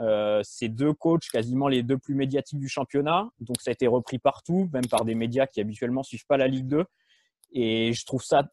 Euh, 0.00 0.42
ces 0.44 0.68
deux 0.68 0.92
coachs, 0.92 1.28
quasiment 1.32 1.66
les 1.66 1.82
deux 1.82 1.98
plus 1.98 2.14
médiatiques 2.14 2.60
du 2.60 2.68
championnat. 2.68 3.28
Donc 3.40 3.60
ça 3.60 3.70
a 3.70 3.72
été 3.72 3.86
repris 3.86 4.18
partout, 4.18 4.68
même 4.72 4.86
par 4.86 5.04
des 5.04 5.14
médias 5.14 5.46
qui 5.46 5.60
habituellement 5.60 6.02
suivent 6.02 6.26
pas 6.26 6.36
la 6.36 6.46
Ligue 6.46 6.68
2. 6.68 6.84
Et 7.52 7.92
je 7.92 8.04
trouve 8.04 8.22
ça 8.22 8.50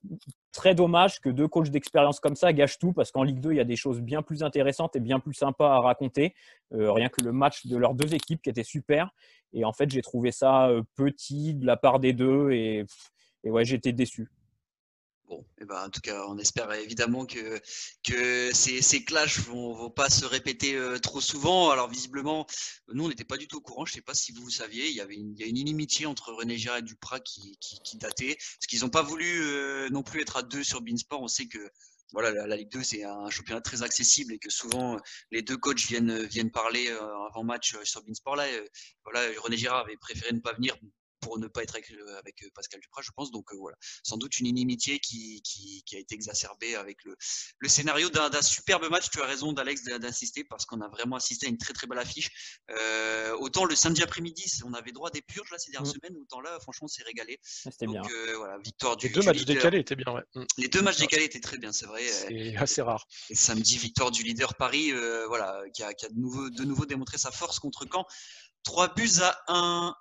très 0.54 0.74
dommage 0.74 1.20
que 1.20 1.30
deux 1.30 1.48
coachs 1.48 1.70
d'expérience 1.70 2.20
comme 2.20 2.36
ça 2.36 2.54
gâchent 2.54 2.80
tout 2.80 2.94
parce 2.94 3.12
qu'en 3.12 3.24
Ligue 3.24 3.42
2, 3.42 3.52
il 3.52 3.58
y 3.58 3.60
a 3.60 3.66
des 3.66 3.76
choses 3.76 4.02
bien 4.02 4.22
plus 4.22 4.42
intéressantes 4.42 4.96
et 4.96 5.02
bien 5.02 5.20
plus 5.20 5.34
sympas 5.34 5.76
à 5.76 5.80
raconter. 5.80 6.34
Euh, 6.74 6.92
rien 6.92 7.10
que 7.10 7.22
le 7.22 7.34
match 7.34 7.66
de 7.68 7.76
leurs 7.76 7.94
deux 7.94 8.14
équipes 8.16 8.42
qui 8.42 8.50
était 8.50 8.64
super. 8.64 9.10
Et 9.54 9.66
en 9.66 9.74
fait, 9.74 9.90
j'ai 9.90 10.02
trouvé 10.02 10.32
ça 10.32 10.70
euh, 10.70 10.82
petit 10.96 11.54
de 11.54 11.66
la 11.66 11.76
part 11.76 12.00
des 12.00 12.14
deux 12.14 12.52
et, 12.52 12.86
et 13.44 13.52
ouais, 13.52 13.66
j'étais 13.66 13.92
déçu. 13.92 14.30
Bon, 15.28 15.44
eh 15.60 15.66
ben, 15.66 15.86
en 15.86 15.90
tout 15.90 16.02
cas, 16.02 16.24
on 16.28 16.38
espère 16.38 16.72
évidemment 16.74 17.26
que, 17.26 17.60
que 18.04 18.54
ces, 18.54 18.82
ces 18.84 19.04
clashs 19.04 19.40
vont, 19.40 19.74
vont 19.74 19.90
pas 19.90 20.10
se 20.10 20.24
répéter 20.24 20.76
euh, 20.76 21.00
trop 21.00 21.20
souvent. 21.20 21.72
Alors 21.72 21.90
visiblement, 21.90 22.46
nous, 22.94 23.06
on 23.06 23.10
n'était 23.10 23.24
pas 23.24 23.38
du 23.38 23.48
tout 23.48 23.58
au 23.58 23.62
courant. 23.62 23.86
Je 23.86 23.92
ne 23.94 23.96
sais 23.96 24.02
pas 24.02 24.14
si 24.14 24.32
vous 24.34 24.50
saviez, 24.52 24.88
il 24.88 24.96
y 24.96 25.02
avait 25.02 25.16
une 25.16 25.36
inimitié 25.40 26.06
entre 26.06 26.32
René 26.32 26.58
Girard 26.58 26.78
et 26.78 26.82
Duprat 26.84 27.20
qui, 27.22 27.58
qui, 27.60 27.80
qui 27.80 27.98
datait. 27.98 28.36
Parce 28.36 28.68
qu'ils 28.68 28.82
n'ont 28.82 28.90
pas 28.90 29.02
voulu 29.02 29.42
euh, 29.42 29.90
non 29.90 30.04
plus 30.04 30.22
être 30.22 30.38
à 30.38 30.44
deux 30.44 30.64
sur 30.64 30.82
Beansport. 30.82 31.22
On 31.24 31.28
sait 31.28 31.48
que 31.48 31.72
voilà, 32.14 32.46
la, 32.46 32.56
Ligue 32.56 32.70
2, 32.72 32.84
c'est 32.84 33.04
un 33.04 33.30
championnat 33.32 33.62
très 33.62 33.82
accessible 33.82 34.34
et 34.34 34.38
que 34.38 34.52
souvent 34.52 34.98
les 35.32 35.42
deux 35.42 35.58
coachs 35.58 35.88
viennent, 35.88 36.24
viennent 36.26 36.52
parler 36.52 36.88
euh, 36.90 37.26
avant 37.26 37.44
match 37.44 37.76
sur 37.84 38.04
Beansport. 38.04 38.36
Là, 38.36 38.46
voilà, 39.04 39.28
René 39.42 39.58
Girard 39.58 39.86
avait 39.86 39.98
préféré 39.98 40.34
ne 40.34 40.40
pas 40.40 40.54
venir 40.54 40.78
pour 41.20 41.40
ne 41.40 41.48
pas 41.48 41.64
être 41.64 41.76
avec, 41.76 41.92
avec 42.20 42.44
euh, 42.44 42.50
Pascal 42.54 42.80
Duprat, 42.82 43.02
je 43.02 43.12
pense. 43.16 43.32
Donc 43.32 43.52
euh, 43.52 43.58
voilà, 43.58 43.78
sans 44.04 44.18
doute 44.18 44.40
une 44.40 44.48
inimitié 44.48 45.00
qui, 45.00 45.42
qui, 45.44 45.84
a 45.96 46.00
été 46.00 46.16
exacerbée 46.16 46.76
avec 46.76 47.04
le, 47.04 47.16
le 47.60 47.70
scénario 47.70 48.10
d'un 48.10 48.42
superbe 48.42 48.90
match. 48.90 49.10
Tu 49.10 49.22
as 49.22 49.26
raison, 49.26 49.54
d'Alex, 49.54 49.84
d'insister 49.84 50.44
parce 50.44 50.66
qu'on 50.66 50.82
a 50.82 50.88
vraiment 50.88 51.16
assisté 51.16 51.48
à 51.48 51.50
une 51.50 51.58
très 51.58 51.74
très 51.74 51.88
belle 51.88 52.00
affiche. 52.00 52.30
Euh, 52.72 53.36
autant 53.38 53.66
le 53.66 53.76
samedi 53.76 54.04
après-midi, 54.04 54.52
on 54.66 54.74
avait 54.74 54.92
droit 54.92 55.10
à 55.10 55.12
des 55.12 55.22
purges 55.22 55.50
là, 55.52 55.58
ces 55.58 55.72
dernières 55.72 55.92
mmh. 55.92 56.00
semaines, 56.02 56.18
autant 56.22 56.42
là, 56.42 56.60
franchement, 56.60 56.86
on 56.86 56.88
s'est 56.88 57.04
régalé. 57.04 57.40
Ah, 57.66 57.72
c'était 57.72 57.88
bien. 57.88 58.02
voilà, 58.36 58.58
victoire 58.60 58.98
du. 58.98 59.08
Les 59.08 59.14
deux 59.14 59.22
matchs 59.22 59.46
décalés 59.46 59.80
étaient 59.80 59.96
bien, 59.96 60.14
ouais. 60.14 60.24
Mmh. 60.36 60.44
Les 60.58 60.68
deux 60.68 60.82
matchs 60.82 61.00
décalés 61.00 61.26
étaient 61.26 61.40
très 61.40 61.58
bien, 61.58 61.72
c'est 61.72 61.86
vrai. 61.86 62.06
C'est 62.08 62.56
assez 62.58 62.82
rare. 62.82 63.06
Et 63.30 63.36
samedi, 63.36 63.78
victoire 63.78 64.12
du 64.12 64.24
leader 64.24 64.56
Paris, 64.56 64.92
voilà, 65.28 65.64
qui 65.74 65.84
a, 65.84 65.94
qui 65.94 66.06
a 66.06 66.10
de, 66.10 66.20
nouveau, 66.20 66.50
de 66.50 66.64
nouveau 66.64 66.86
démontré 66.86 67.18
sa 67.18 67.32
force 67.32 67.60
contre 67.60 67.86
Caen. 67.92 68.06
3 68.64 68.96
buts 68.96 69.22
à 69.22 69.38
1 69.48 69.96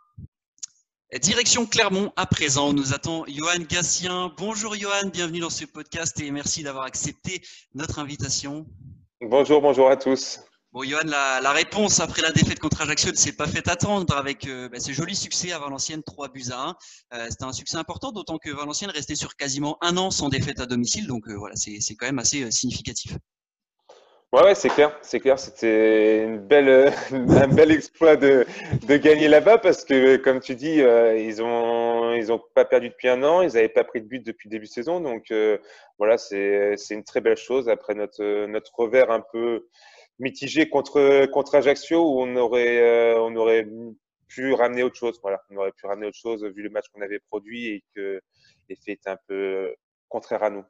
Direction 1.20 1.64
Clermont, 1.64 2.12
à 2.16 2.26
présent, 2.26 2.72
nous 2.72 2.92
attend 2.92 3.24
Johan 3.28 3.62
Gassien. 3.68 4.32
Bonjour 4.36 4.74
Johan, 4.74 5.10
bienvenue 5.12 5.38
dans 5.38 5.50
ce 5.50 5.64
podcast 5.64 6.18
et 6.20 6.32
merci 6.32 6.64
d'avoir 6.64 6.84
accepté 6.86 7.40
notre 7.72 8.00
invitation. 8.00 8.66
Bonjour, 9.20 9.62
bonjour 9.62 9.88
à 9.88 9.96
tous. 9.96 10.40
Bon, 10.72 10.82
Johan, 10.82 11.04
la, 11.04 11.52
réponse 11.52 12.00
après 12.00 12.20
la 12.20 12.32
défaite 12.32 12.58
contre 12.58 12.80
Ajaccio 12.80 13.12
ne 13.12 13.16
s'est 13.16 13.36
pas 13.36 13.46
fait 13.46 13.68
attendre 13.68 14.16
avec 14.16 14.48
euh, 14.48 14.68
bah, 14.68 14.80
ce 14.80 14.90
joli 14.90 15.14
succès 15.14 15.52
à 15.52 15.60
Valenciennes, 15.60 16.02
3 16.02 16.30
buts 16.30 16.46
à 16.50 16.70
1. 16.70 16.76
Euh, 17.14 17.26
C'était 17.30 17.44
un 17.44 17.52
succès 17.52 17.76
important, 17.76 18.10
d'autant 18.10 18.38
que 18.38 18.50
Valenciennes 18.50 18.90
restait 18.90 19.14
sur 19.14 19.36
quasiment 19.36 19.78
un 19.82 19.96
an 19.96 20.10
sans 20.10 20.28
défaite 20.28 20.58
à 20.58 20.66
domicile, 20.66 21.06
donc 21.06 21.28
euh, 21.28 21.34
voilà, 21.36 21.54
c'est 21.54 21.94
quand 21.94 22.06
même 22.06 22.18
assez 22.18 22.50
significatif. 22.50 23.16
Ouais, 24.34 24.56
c'est 24.56 24.68
clair, 24.68 24.98
c'est 25.00 25.20
clair. 25.20 25.38
C'était 25.38 26.24
une 26.24 26.38
belle, 26.38 26.92
un 27.12 27.46
bel 27.46 27.70
exploit 27.70 28.16
de, 28.16 28.44
de 28.88 28.96
gagner 28.96 29.28
là-bas 29.28 29.58
parce 29.58 29.84
que, 29.84 30.16
comme 30.16 30.40
tu 30.40 30.56
dis, 30.56 30.82
euh, 30.82 31.16
ils 31.16 31.40
ont, 31.40 32.12
ils 32.14 32.32
ont 32.32 32.40
pas 32.52 32.64
perdu 32.64 32.88
depuis 32.88 33.08
un 33.08 33.22
an, 33.22 33.42
ils 33.42 33.52
n'avaient 33.52 33.68
pas 33.68 33.84
pris 33.84 34.00
de 34.02 34.08
but 34.08 34.26
depuis 34.26 34.48
début 34.48 34.66
de 34.66 34.70
saison, 34.70 34.98
donc 35.00 35.30
euh, 35.30 35.58
voilà, 35.98 36.18
c'est, 36.18 36.76
c'est 36.76 36.94
une 36.94 37.04
très 37.04 37.20
belle 37.20 37.36
chose 37.36 37.68
après 37.68 37.94
notre, 37.94 38.46
notre 38.46 38.72
revers 38.74 39.12
un 39.12 39.20
peu 39.20 39.68
mitigé 40.18 40.68
contre, 40.68 41.26
contre 41.26 41.54
Ajaccio 41.54 42.02
où 42.02 42.20
on 42.22 42.34
aurait, 42.34 42.80
euh, 42.82 43.20
on 43.20 43.36
aurait 43.36 43.68
pu 44.26 44.52
ramener 44.52 44.82
autre 44.82 44.96
chose. 44.96 45.16
Voilà, 45.22 45.40
on 45.50 45.56
aurait 45.58 45.72
pu 45.72 45.86
ramener 45.86 46.08
autre 46.08 46.18
chose 46.18 46.44
vu 46.44 46.62
le 46.62 46.70
match 46.70 46.86
qu'on 46.92 47.02
avait 47.02 47.20
produit 47.20 47.68
et 47.68 47.84
que 47.94 48.20
l'effet 48.68 48.92
était 48.92 49.10
un 49.10 49.18
peu 49.28 49.72
contraire 50.08 50.42
à 50.42 50.50
nous. 50.50 50.64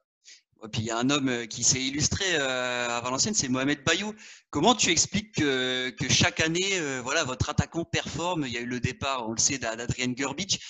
Puis 0.73 0.81
il 0.81 0.87
y 0.87 0.91
a 0.91 0.99
un 0.99 1.11
homme 1.11 1.29
euh, 1.29 1.47
qui 1.47 1.63
s'est 1.63 1.83
illustré 1.83 2.25
euh, 2.35 2.89
à 2.89 3.01
Valenciennes, 3.01 3.35
c'est 3.35 3.49
Mohamed 3.49 3.85
Bayou. 3.85 4.15
Comment 4.51 4.75
tu 4.75 4.91
expliques 4.91 5.35
que, 5.35 5.95
chaque 6.09 6.41
année, 6.41 6.79
euh, 6.79 7.01
voilà, 7.03 7.25
votre 7.25 7.51
attaquant 7.51 7.85
performe? 7.85 8.45
Il 8.47 8.53
y 8.53 8.57
a 8.57 8.61
eu 8.61 8.67
le 8.67 8.81
départ, 8.81 9.29
on 9.29 9.33
le 9.33 9.39
sait, 9.39 9.59
d'Adrien 9.59 10.15
Gerbic 10.17 10.61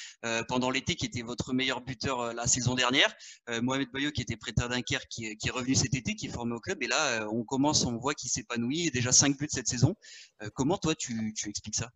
pendant 0.48 0.70
l'été, 0.70 0.94
qui 0.94 1.06
était 1.06 1.22
votre 1.22 1.52
meilleur 1.52 1.82
buteur 1.82 2.32
la 2.32 2.46
saison 2.46 2.74
dernière. 2.74 3.14
Mohamed 3.62 3.88
Bayou, 3.92 4.10
qui 4.10 4.22
était 4.22 4.36
prêteur 4.36 4.68
d'un 4.68 4.80
qui, 4.80 4.96
qui, 5.10 5.26
est 5.26 5.50
revenu 5.50 5.74
cet 5.74 5.94
été, 5.94 6.14
qui 6.14 6.26
est 6.26 6.30
formé 6.30 6.54
au 6.54 6.60
club. 6.60 6.82
Et 6.82 6.86
là, 6.86 7.28
on 7.30 7.44
commence, 7.44 7.84
on 7.84 7.98
voit 7.98 8.14
qu'il 8.14 8.30
s'épanouit. 8.30 8.90
Déjà 8.90 9.12
5 9.12 9.36
buts 9.36 9.48
cette 9.50 9.68
saison. 9.68 9.94
comment 10.54 10.78
toi, 10.78 10.94
tu 10.94 11.34
expliques 11.46 11.76
ça? 11.76 11.90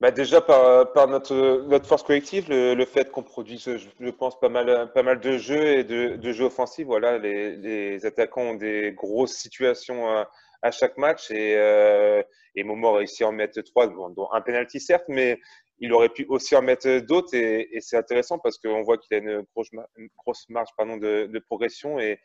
Bah 0.00 0.12
déjà 0.12 0.40
par, 0.40 0.92
par 0.92 1.08
notre, 1.08 1.34
notre 1.66 1.86
force 1.86 2.04
collective, 2.04 2.48
le, 2.48 2.74
le 2.74 2.84
fait 2.84 3.10
qu'on 3.10 3.24
produise, 3.24 3.68
je, 3.98 4.10
pense, 4.10 4.38
pas 4.38 4.48
mal, 4.48 4.92
pas 4.92 5.02
mal 5.02 5.18
de 5.18 5.38
jeux 5.38 5.78
et 5.78 5.84
de, 5.84 6.16
de 6.16 6.32
jeux 6.32 6.44
offensifs. 6.44 6.86
Voilà, 6.86 7.18
les, 7.18 7.56
les, 7.56 8.06
attaquants 8.06 8.42
ont 8.42 8.54
des 8.54 8.92
grosses 8.92 9.34
situations 9.34 10.08
à, 10.08 10.30
à 10.62 10.70
chaque 10.70 10.96
match 10.98 11.30
et, 11.32 11.56
euh, 11.56 12.22
et 12.54 12.62
Momo 12.62 12.88
a 12.88 12.98
réussi 12.98 13.24
à 13.24 13.28
en 13.28 13.32
mettre 13.32 13.60
trois, 13.62 13.88
dont 13.88 14.28
un 14.32 14.40
penalty 14.40 14.78
certes, 14.78 15.06
mais 15.08 15.40
il 15.80 15.92
aurait 15.92 16.08
pu 16.08 16.26
aussi 16.28 16.54
en 16.54 16.62
mettre 16.62 16.98
d'autres 17.00 17.34
et, 17.34 17.68
et 17.76 17.80
c'est 17.80 17.96
intéressant 17.96 18.38
parce 18.38 18.58
qu'on 18.58 18.82
voit 18.82 18.98
qu'il 18.98 19.16
a 19.16 19.18
une 19.18 19.44
grosse, 19.54 19.70
une 19.96 20.08
grosse 20.16 20.48
marge 20.48 20.68
pardon, 20.76 20.96
de, 20.96 21.26
de 21.26 21.38
progression 21.40 21.98
et, 21.98 22.20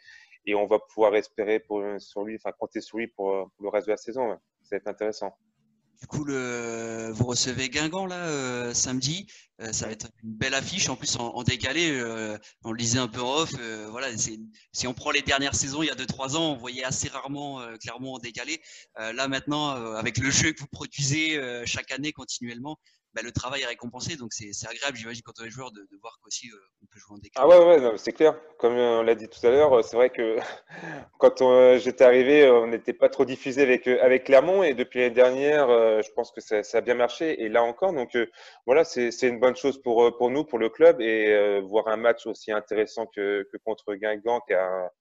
et 0.46 0.56
on 0.56 0.66
va 0.68 0.80
pouvoir 0.80 1.16
espérer 1.16 1.60
pour, 1.60 1.84
sur 2.00 2.24
lui, 2.24 2.36
enfin 2.36 2.52
compter 2.58 2.82
sur 2.82 2.98
lui 2.98 3.08
pour, 3.08 3.50
pour 3.56 3.64
le 3.64 3.70
reste 3.70 3.88
de 3.88 3.92
la 3.94 3.98
saison. 3.98 4.38
Ça 4.62 4.76
va 4.76 4.78
être 4.78 4.88
intéressant. 4.88 5.36
Du 6.00 6.08
coup, 6.08 6.24
le, 6.26 7.12
vous 7.14 7.26
recevez 7.26 7.70
Guingamp 7.70 8.06
là 8.06 8.28
euh, 8.28 8.74
samedi. 8.74 9.28
Euh, 9.62 9.72
ça 9.72 9.86
va 9.86 9.92
être 9.92 10.08
une 10.24 10.34
belle 10.34 10.54
affiche. 10.54 10.90
En 10.90 10.96
plus, 10.96 11.16
en, 11.18 11.44
décalé, 11.44 11.92
euh, 11.92 12.38
on 12.64 12.72
le 12.72 12.78
disait 12.78 13.00
un 13.00 13.08
peu 13.08 13.22
off. 13.22 13.52
voilà, 13.90 14.08
si 14.18 14.88
on 14.88 14.94
prend 14.94 15.12
les 15.12 15.22
dernières 15.22 15.56
saisons, 15.56 15.84
il 15.84 15.88
y 15.88 15.92
a 15.92 15.96
2-3 15.96 16.36
ans, 16.36 16.54
on 16.54 16.58
voyait 16.58 16.84
assez 16.84 17.08
rarement 17.08 17.62
clairement 17.80 18.14
en 18.14 18.20
décalé. 18.20 18.62
là 18.98 19.28
maintenant, 19.28 19.70
avec 19.96 20.18
le 20.18 20.30
jeu 20.32 20.52
que 20.52 20.60
vous 20.60 20.68
produisez 20.68 21.40
chaque 21.66 21.92
année 21.92 22.12
continuellement, 22.12 22.78
bah, 23.14 23.22
le 23.24 23.32
travail 23.32 23.62
est 23.62 23.66
récompensé. 23.66 24.16
Donc 24.16 24.34
c'est 24.34 24.52
agréable, 24.68 24.98
j'imagine, 24.98 25.22
quand 25.24 25.34
on 25.40 25.46
est 25.46 25.50
joueur, 25.50 25.72
de, 25.72 25.88
voir 26.02 26.20
qu'aussi 26.22 26.50
euh, 26.50 26.58
on 26.82 26.86
peut 26.88 27.00
jouer 27.00 27.16
en 27.16 27.18
décalé. 27.18 27.32
Ah 27.36 27.48
ouais, 27.48 27.82
ouais 27.82 27.98
c'est 27.98 28.12
clair. 28.12 28.36
Comme 28.58 28.74
on 28.74 29.04
l'a 29.04 29.16
dit 29.16 29.28
tout 29.28 29.46
à 29.46 29.50
l'heure, 29.50 29.84
c'est 29.84 29.96
vrai 29.96 30.10
que 30.10 30.38
quand 31.20 31.78
j'étais 31.78 32.04
arrivé, 32.04 32.50
on 32.50 32.68
n'était 32.68 32.94
pas 32.94 33.10
trop 33.10 33.26
diffusé 33.26 33.62
avec, 33.62 33.88
euh, 33.88 34.00
avec 34.02 34.26
Clermont. 34.26 34.64
Et 34.64 34.74
depuis 34.74 35.00
l'année 35.00 35.16
dernière, 35.16 35.70
euh, 35.70 36.02
je 36.02 36.12
pense 36.12 36.32
que 36.32 36.42
ça, 36.42 36.64
ça, 36.64 36.80
a 36.80 36.82
bien 36.82 36.96
marché. 36.96 37.44
Et 37.44 37.50
là 37.50 37.64
encore, 37.64 37.94
donc 37.94 38.18
voilà, 38.66 38.84
c'est 38.84 39.10
une 39.22 39.40
bonne 39.40 39.56
chose 39.56 39.82
pour, 39.82 40.16
pour 40.18 40.30
nous, 40.30 40.44
pour 40.44 40.60
le 40.60 40.70
club. 40.70 41.02
Et 41.02 41.62
voir 41.62 41.88
un 41.88 41.98
match 41.98 42.26
aussi 42.26 42.52
intéressant 42.52 43.06
que, 43.06 43.48
que 43.52 43.58
contre 43.58 43.94
Guingamp, 43.96 44.42
qui 44.48 44.54
a 44.54 44.92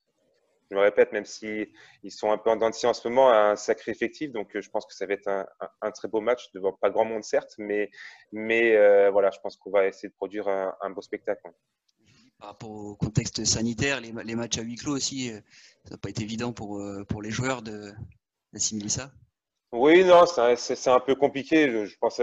je 0.73 0.77
me 0.79 0.81
répète, 0.81 1.13
même 1.13 1.27
s'ils 1.27 1.69
sont 2.09 2.33
un 2.33 2.39
peu 2.39 2.49
en 2.49 2.57
dents 2.57 2.71
en 2.71 2.95
ce 2.95 3.07
moment, 3.07 3.31
un 3.31 3.57
sacré 3.57 3.93
effectif. 3.93 4.33
Donc, 4.33 4.59
je 4.59 4.71
pense 4.71 4.87
que 4.87 4.95
ça 4.95 5.05
va 5.05 5.13
être 5.13 5.29
un, 5.29 5.91
très 5.91 6.09
beau 6.09 6.23
match 6.23 6.51
devant 6.55 6.73
pas 6.73 6.89
grand 6.89 7.05
monde, 7.05 7.23
certes, 7.25 7.55
mais, 7.59 7.91
euh, 8.35 9.11
voilà, 9.11 9.31
je 9.31 9.39
pense 9.41 9.59
qu'on 9.59 9.71
va 9.71 9.87
essayer 9.87 10.09
de 10.09 10.15
produire 10.15 10.49
un, 10.49 10.91
beau 10.91 11.03
spectacle. 11.03 11.43
Par 12.39 12.49
rapport 12.49 12.71
au 12.71 12.97
contexte 12.97 13.45
sanitaire, 13.45 14.01
les, 14.01 14.35
matchs 14.35 14.59
à 14.59 14.63
huis 14.63 14.77
clos 14.77 14.97
aussi, 14.97 15.31
euh, 15.31 15.41
ça 15.85 15.91
n'a 15.91 15.99
pas 15.99 16.09
été 16.09 16.23
évident 16.23 16.55
euh, 16.59 17.05
pour 17.05 17.21
les 17.21 17.31
joueurs 17.31 17.61
d'assimiler 17.61 18.89
ça 18.89 19.13
oui, 19.73 20.05
non, 20.05 20.25
c'est 20.27 20.89
un 20.91 21.01
peu 21.01 21.15
compliqué. 21.15 21.87
Je, 21.87 21.97
pense 21.99 22.21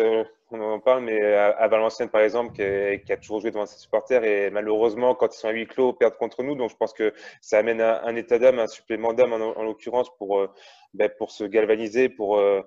qu'on 0.50 0.62
en 0.62 0.80
parle, 0.80 1.04
mais 1.04 1.20
à, 1.34 1.68
Valenciennes, 1.68 2.10
par 2.10 2.22
exemple, 2.22 2.54
qui, 2.54 3.12
a 3.12 3.18
toujours 3.18 3.40
joué 3.42 3.50
devant 3.50 3.66
ses 3.66 3.80
supporters, 3.80 4.24
et 4.24 4.52
malheureusement, 4.52 5.16
quand 5.16 5.34
ils 5.36 5.40
sont 5.40 5.48
à 5.48 5.52
huis 5.52 5.66
clos, 5.66 5.94
perdent 5.94 6.18
contre 6.18 6.44
nous. 6.44 6.56
Donc, 6.56 6.70
je 6.70 6.76
pense 6.76 6.94
que 6.94 7.12
ça 7.42 7.58
amène 7.58 7.82
un, 7.82 8.16
état 8.16 8.38
d'âme, 8.38 8.60
un 8.60 8.68
supplément 8.68 9.14
d'âme, 9.14 9.34
en, 9.34 9.64
l'occurrence, 9.64 10.10
pour, 10.18 10.40
euh, 10.40 10.48
ben, 10.94 11.10
pour 11.18 11.32
se 11.32 11.44
galvaniser, 11.44 12.08
pour, 12.08 12.38
euh, 12.38 12.62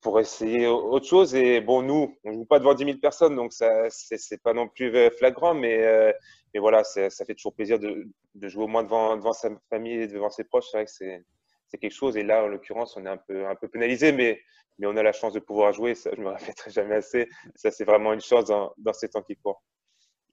pour 0.00 0.20
essayer 0.20 0.68
autre 0.68 1.06
chose. 1.06 1.34
Et 1.34 1.60
bon, 1.60 1.82
nous, 1.82 2.16
on 2.24 2.30
ne 2.30 2.34
joue 2.36 2.44
pas 2.44 2.60
devant 2.60 2.74
10 2.74 2.84
000 2.84 2.98
personnes, 2.98 3.34
donc 3.34 3.52
ça, 3.52 3.90
c'est 3.90 4.42
pas 4.42 4.52
non 4.52 4.68
plus 4.68 5.10
flagrant, 5.18 5.54
mais, 5.54 5.82
euh, 5.84 6.12
mais 6.54 6.60
voilà, 6.60 6.84
ça 6.84 7.10
fait 7.10 7.34
toujours 7.34 7.54
plaisir 7.54 7.80
de, 7.80 8.06
de 8.36 8.48
jouer 8.48 8.64
au 8.64 8.68
moins 8.68 8.84
devant, 8.84 9.16
devant 9.16 9.32
sa 9.32 9.50
famille 9.68 10.02
et 10.02 10.06
devant 10.06 10.30
ses 10.30 10.44
proches. 10.44 10.66
C'est 10.70 10.76
vrai 10.76 10.84
que 10.84 10.92
c'est 10.92 11.24
c'est 11.68 11.78
quelque 11.78 11.94
chose. 11.94 12.16
Et 12.16 12.22
là, 12.22 12.44
en 12.44 12.48
l'occurrence, 12.48 12.96
on 12.96 13.04
est 13.04 13.08
un 13.08 13.16
peu, 13.16 13.46
un 13.46 13.54
peu 13.54 13.68
pénalisé, 13.68 14.12
mais, 14.12 14.42
on 14.82 14.96
a 14.96 15.02
la 15.02 15.12
chance 15.12 15.32
de 15.32 15.40
pouvoir 15.40 15.72
jouer. 15.72 15.94
Ça, 15.94 16.10
je 16.14 16.20
me 16.20 16.28
répéterai 16.28 16.70
jamais 16.70 16.96
assez. 16.96 17.28
Ça, 17.54 17.70
c'est 17.70 17.84
vraiment 17.84 18.12
une 18.12 18.20
chance 18.20 18.44
dans, 18.44 18.92
ces 18.92 19.08
temps 19.08 19.22
qui 19.22 19.36
courent. 19.36 19.62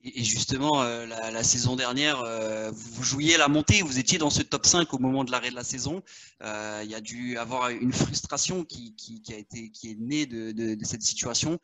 Et 0.05 0.21
justement, 0.21 0.81
euh, 0.81 1.05
la, 1.05 1.43
saison 1.43 1.77
dernière, 1.77 2.21
euh, 2.23 2.69
vous 2.73 3.03
jouiez 3.03 3.37
la 3.37 3.47
montée, 3.47 3.81
vous 3.81 3.99
étiez 3.99 4.17
dans 4.17 4.29
ce 4.29 4.41
top 4.41 4.65
5 4.65 4.93
au 4.93 4.99
moment 4.99 5.23
de 5.23 5.31
l'arrêt 5.31 5.49
de 5.49 5.55
la 5.55 5.63
saison. 5.63 6.03
Euh, 6.41 6.81
il 6.83 6.91
y 6.91 6.95
a 6.95 6.99
dû 6.99 7.37
avoir 7.37 7.69
une 7.69 7.93
frustration 7.93 8.65
qui, 8.65 8.93
est 9.31 9.99
née 9.99 10.25
de, 10.25 10.51
de, 10.51 10.75
de, 10.75 10.85
cette 10.85 11.03
situation. 11.03 11.57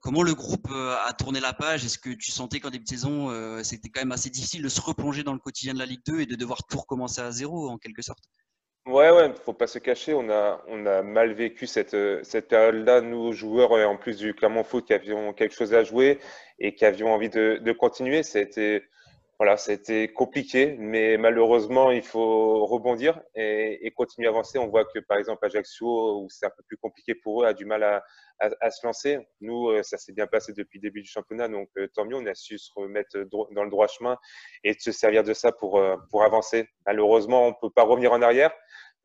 Comment 0.00 0.22
le 0.22 0.34
groupe 0.34 0.70
a 0.70 1.10
tourné 1.14 1.40
la 1.40 1.54
page? 1.54 1.86
Est-ce 1.86 1.96
que 1.96 2.10
tu 2.10 2.30
sentais 2.32 2.60
qu'en 2.60 2.68
début 2.68 2.84
de 2.84 2.88
saison, 2.90 3.62
c'était 3.64 3.88
quand 3.88 4.02
même 4.02 4.12
assez 4.12 4.28
difficile 4.28 4.62
de 4.62 4.68
se 4.68 4.80
replonger 4.80 5.24
dans 5.24 5.32
le 5.32 5.40
quotidien 5.40 5.72
de 5.72 5.78
la 5.78 5.86
Ligue 5.86 6.02
2 6.06 6.20
et 6.20 6.26
de 6.26 6.36
devoir 6.36 6.64
tout 6.64 6.78
recommencer 6.78 7.22
à 7.22 7.32
zéro 7.32 7.70
en 7.70 7.78
quelque 7.78 8.02
sorte? 8.02 8.22
Ouais, 8.86 9.10
ouais, 9.10 9.32
faut 9.44 9.52
pas 9.52 9.66
se 9.66 9.78
cacher. 9.80 10.14
On 10.14 10.30
a, 10.30 10.62
on 10.68 10.86
a 10.86 11.02
mal 11.02 11.32
vécu 11.32 11.66
cette, 11.66 11.96
cette 12.24 12.46
période-là, 12.48 13.00
nous, 13.00 13.32
joueurs, 13.32 13.72
en 13.72 13.96
plus 13.96 14.16
du 14.16 14.32
Clermont 14.32 14.62
Foot, 14.62 14.86
qui 14.86 14.94
avions 14.94 15.32
quelque 15.32 15.54
chose 15.56 15.74
à 15.74 15.82
jouer 15.82 16.20
et 16.60 16.72
qui 16.74 16.84
avions 16.84 17.12
envie 17.12 17.28
de, 17.28 17.58
de 17.60 17.72
continuer. 17.72 18.22
Ça 18.22 18.38
a 18.38 18.42
été, 18.42 18.84
voilà, 19.40 19.56
c'était 19.56 20.06
compliqué, 20.06 20.76
mais 20.78 21.16
malheureusement, 21.18 21.90
il 21.90 22.02
faut 22.02 22.64
rebondir 22.66 23.20
et, 23.34 23.84
et, 23.84 23.90
continuer 23.90 24.28
à 24.28 24.30
avancer. 24.30 24.56
On 24.60 24.68
voit 24.68 24.84
que, 24.84 25.00
par 25.00 25.18
exemple, 25.18 25.44
Ajaccio, 25.44 26.20
où 26.22 26.28
c'est 26.30 26.46
un 26.46 26.50
peu 26.56 26.62
plus 26.68 26.76
compliqué 26.76 27.16
pour 27.16 27.42
eux, 27.42 27.46
a 27.46 27.54
du 27.54 27.64
mal 27.64 27.82
à, 27.82 28.04
à, 28.38 28.50
à 28.60 28.70
se 28.70 28.86
lancer. 28.86 29.18
Nous, 29.40 29.68
euh, 29.68 29.82
ça 29.82 29.98
s'est 29.98 30.12
bien 30.12 30.28
passé 30.28 30.52
depuis 30.56 30.78
le 30.78 30.82
début 30.82 31.02
du 31.02 31.08
championnat, 31.08 31.48
donc 31.48 31.68
euh, 31.76 31.88
tant 31.92 32.04
mieux, 32.04 32.14
on 32.16 32.26
a 32.26 32.34
su 32.36 32.56
se 32.56 32.70
remettre 32.76 33.18
dans 33.50 33.64
le 33.64 33.70
droit 33.70 33.88
chemin 33.88 34.16
et 34.62 34.74
de 34.74 34.80
se 34.80 34.92
servir 34.92 35.24
de 35.24 35.34
ça 35.34 35.50
pour, 35.50 35.78
euh, 35.78 35.96
pour 36.10 36.22
avancer. 36.22 36.68
Malheureusement, 36.86 37.48
on 37.48 37.52
peut 37.54 37.70
pas 37.74 37.82
revenir 37.82 38.12
en 38.12 38.22
arrière. 38.22 38.52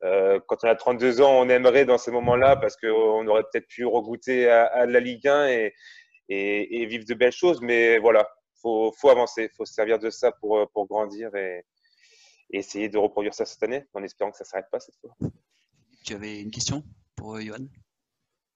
Euh, 0.04 0.40
quand 0.46 0.64
on 0.64 0.68
a 0.68 0.74
32 0.74 1.20
ans, 1.20 1.40
on 1.40 1.48
aimerait 1.48 1.84
dans 1.84 1.98
ces 1.98 2.10
moments-là 2.10 2.56
parce 2.56 2.76
qu'on 2.76 3.26
aurait 3.26 3.44
peut-être 3.44 3.68
pu 3.68 3.84
regoûter 3.84 4.48
à, 4.48 4.64
à, 4.64 4.86
la 4.86 5.00
Ligue 5.00 5.28
1 5.28 5.48
et, 5.48 5.74
et, 6.28 6.82
et, 6.82 6.86
vivre 6.86 7.04
de 7.04 7.14
belles 7.14 7.32
choses. 7.32 7.60
Mais 7.60 7.98
voilà, 7.98 8.28
faut, 8.60 8.92
faut 8.98 9.10
avancer, 9.10 9.48
faut 9.56 9.64
se 9.64 9.74
servir 9.74 9.98
de 9.98 10.10
ça 10.10 10.32
pour, 10.32 10.68
pour 10.72 10.86
grandir 10.86 11.34
et, 11.36 11.64
essayer 12.54 12.90
de 12.90 12.98
reproduire 12.98 13.32
ça 13.32 13.46
cette 13.46 13.62
année, 13.62 13.86
en 13.94 14.02
espérant 14.02 14.30
que 14.30 14.36
ça 14.36 14.44
ne 14.44 14.48
s'arrête 14.48 14.70
pas 14.70 14.78
cette 14.78 14.96
fois. 14.96 15.16
Tu 16.04 16.12
avais 16.12 16.38
une 16.38 16.50
question 16.50 16.84
pour 17.16 17.36
euh, 17.36 17.40
Johan? 17.40 17.64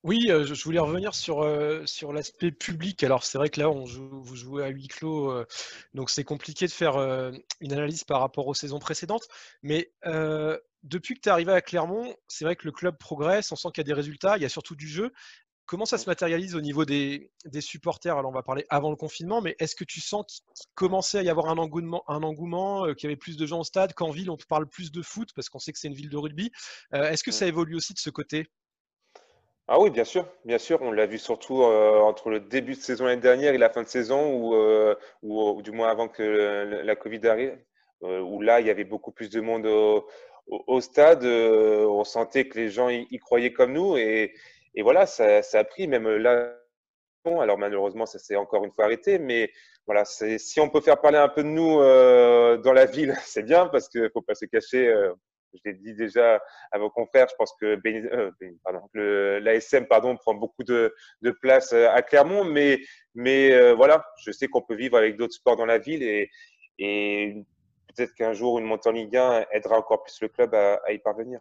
Oui, 0.02 0.26
euh, 0.28 0.44
je 0.44 0.64
voulais 0.64 0.80
revenir 0.80 1.14
sur, 1.14 1.48
sur 1.86 2.12
l'aspect 2.12 2.52
public. 2.52 3.02
Alors, 3.04 3.24
c'est 3.24 3.38
vrai 3.38 3.48
que 3.48 3.58
là, 3.58 3.70
on 3.70 3.86
joue, 3.86 4.22
vous 4.22 4.36
jouez 4.36 4.64
à 4.64 4.68
huis 4.68 4.88
clos, 4.88 5.32
donc 5.94 6.10
c'est 6.10 6.24
compliqué 6.24 6.66
de 6.66 6.72
faire 6.72 6.98
une 7.60 7.72
analyse 7.72 8.04
par 8.04 8.20
rapport 8.20 8.46
aux 8.48 8.54
saisons 8.54 8.78
précédentes. 8.78 9.26
Mais 9.62 9.90
depuis 10.86 11.14
que 11.14 11.20
tu 11.20 11.28
es 11.28 11.32
arrivé 11.32 11.52
à 11.52 11.60
Clermont, 11.60 12.14
c'est 12.28 12.44
vrai 12.44 12.56
que 12.56 12.64
le 12.64 12.72
club 12.72 12.96
progresse, 12.96 13.52
on 13.52 13.56
sent 13.56 13.68
qu'il 13.74 13.82
y 13.82 13.86
a 13.86 13.88
des 13.88 13.92
résultats, 13.92 14.36
il 14.36 14.42
y 14.42 14.46
a 14.46 14.48
surtout 14.48 14.76
du 14.76 14.88
jeu. 14.88 15.12
Comment 15.66 15.84
ça 15.84 15.98
se 15.98 16.08
matérialise 16.08 16.54
au 16.54 16.60
niveau 16.60 16.84
des, 16.84 17.32
supporters? 17.58 18.16
Alors, 18.16 18.30
on 18.30 18.34
va 18.34 18.44
parler 18.44 18.64
avant 18.68 18.90
le 18.90 18.96
confinement, 18.96 19.40
mais 19.40 19.56
est-ce 19.58 19.74
que 19.74 19.82
tu 19.82 20.00
sens 20.00 20.24
qu'il 20.26 20.66
commençait 20.76 21.18
à 21.18 21.22
y 21.22 21.28
avoir 21.28 21.48
un 21.48 21.58
engouement, 21.58 22.04
un 22.06 22.22
engouement 22.22 22.86
euh, 22.86 22.94
qu'il 22.94 23.08
y 23.08 23.12
avait 23.12 23.18
plus 23.18 23.36
de 23.36 23.46
gens 23.46 23.60
au 23.60 23.64
stade 23.64 23.92
qu'en 23.92 24.10
ville, 24.10 24.30
on 24.30 24.36
parle 24.48 24.68
plus 24.68 24.92
de 24.92 25.02
foot 25.02 25.30
parce 25.34 25.48
qu'on 25.48 25.58
sait 25.58 25.72
que 25.72 25.78
c'est 25.78 25.88
une 25.88 25.94
ville 25.94 26.08
de 26.08 26.16
rugby? 26.16 26.52
Euh, 26.94 27.10
Est-ce 27.10 27.24
que 27.24 27.32
ça 27.32 27.46
évolue 27.46 27.74
aussi 27.74 27.94
de 27.94 27.98
ce 27.98 28.10
côté? 28.10 28.46
Ah 29.66 29.80
oui, 29.80 29.90
bien 29.90 30.04
sûr, 30.04 30.28
bien 30.44 30.58
sûr. 30.58 30.80
On 30.82 30.92
l'a 30.92 31.06
vu 31.06 31.18
surtout 31.18 31.64
euh, 31.64 31.98
entre 31.98 32.30
le 32.30 32.38
début 32.38 32.74
de 32.74 32.80
saison 32.80 33.06
l'année 33.06 33.20
dernière 33.20 33.52
et 33.52 33.58
la 33.58 33.70
fin 33.70 33.82
de 33.82 33.88
saison, 33.88 34.32
ou, 34.32 34.54
ou, 35.22 35.62
du 35.62 35.72
moins 35.72 35.88
avant 35.88 36.06
que 36.06 36.22
la 36.84 36.94
Covid 36.94 37.26
arrive, 37.26 37.58
où 38.02 38.40
là, 38.40 38.60
il 38.60 38.68
y 38.68 38.70
avait 38.70 38.84
beaucoup 38.84 39.10
plus 39.10 39.30
de 39.30 39.40
monde 39.40 39.66
au, 39.66 40.06
stade. 40.80 41.24
on 41.24 42.04
sentait 42.04 42.48
que 42.48 42.58
les 42.58 42.68
gens 42.68 42.88
y 42.88 43.18
croyaient 43.18 43.52
comme 43.52 43.72
nous 43.72 43.96
et, 43.96 44.34
et 44.74 44.82
voilà, 44.82 45.06
ça, 45.06 45.42
ça, 45.42 45.60
a 45.60 45.64
pris 45.64 45.88
même 45.88 46.08
là. 46.08 46.52
Alors 47.24 47.58
malheureusement, 47.58 48.06
ça 48.06 48.20
s'est 48.20 48.36
encore 48.36 48.64
une 48.64 48.70
fois 48.70 48.84
arrêté, 48.84 49.18
mais 49.18 49.50
voilà, 49.86 50.04
si 50.04 50.60
on 50.60 50.68
peut 50.68 50.80
faire 50.80 51.00
parler 51.00 51.18
un 51.18 51.28
peu 51.28 51.42
de 51.42 51.48
nous 51.48 51.80
euh, 51.80 52.56
dans 52.58 52.72
la 52.72 52.86
ville, 52.86 53.16
c'est 53.24 53.42
bien 53.42 53.66
parce 53.66 53.88
qu'il 53.88 54.02
ne 54.02 54.08
faut 54.08 54.22
pas 54.22 54.34
se 54.34 54.44
cacher. 54.44 54.88
Euh, 54.88 55.12
je 55.64 55.70
l'ai 55.70 55.76
dit 55.76 55.94
déjà 55.94 56.40
à 56.72 56.78
vos 56.78 56.90
confrères, 56.90 57.28
je 57.30 57.34
pense 57.36 57.54
que 57.60 57.80
euh, 58.96 59.40
l'ASM 59.40 59.86
pardon, 59.86 60.16
prend 60.16 60.34
beaucoup 60.34 60.64
de, 60.64 60.94
de, 61.22 61.30
place 61.30 61.72
euh, 61.72 61.88
à 61.90 62.02
Clermont, 62.02 62.44
mais, 62.44 62.80
mais 63.14 63.52
euh, 63.52 63.74
voilà, 63.74 64.04
je 64.24 64.30
sais 64.32 64.48
qu'on 64.48 64.62
peut 64.62 64.74
vivre 64.74 64.96
avec 64.96 65.16
d'autres 65.16 65.34
sports 65.34 65.56
dans 65.56 65.66
la 65.66 65.78
ville 65.78 66.02
et, 66.02 66.30
et 66.78 67.44
peut-être 67.96 68.14
qu'un 68.14 68.32
jour 68.32 68.58
une 68.58 68.64
montée 68.64 68.88
en 68.88 68.92
Ligue 68.92 69.16
1 69.16 69.46
aidera 69.52 69.78
encore 69.78 70.02
plus 70.02 70.20
le 70.20 70.28
club 70.28 70.54
à, 70.54 70.92
y 70.92 70.98
parvenir. 70.98 71.40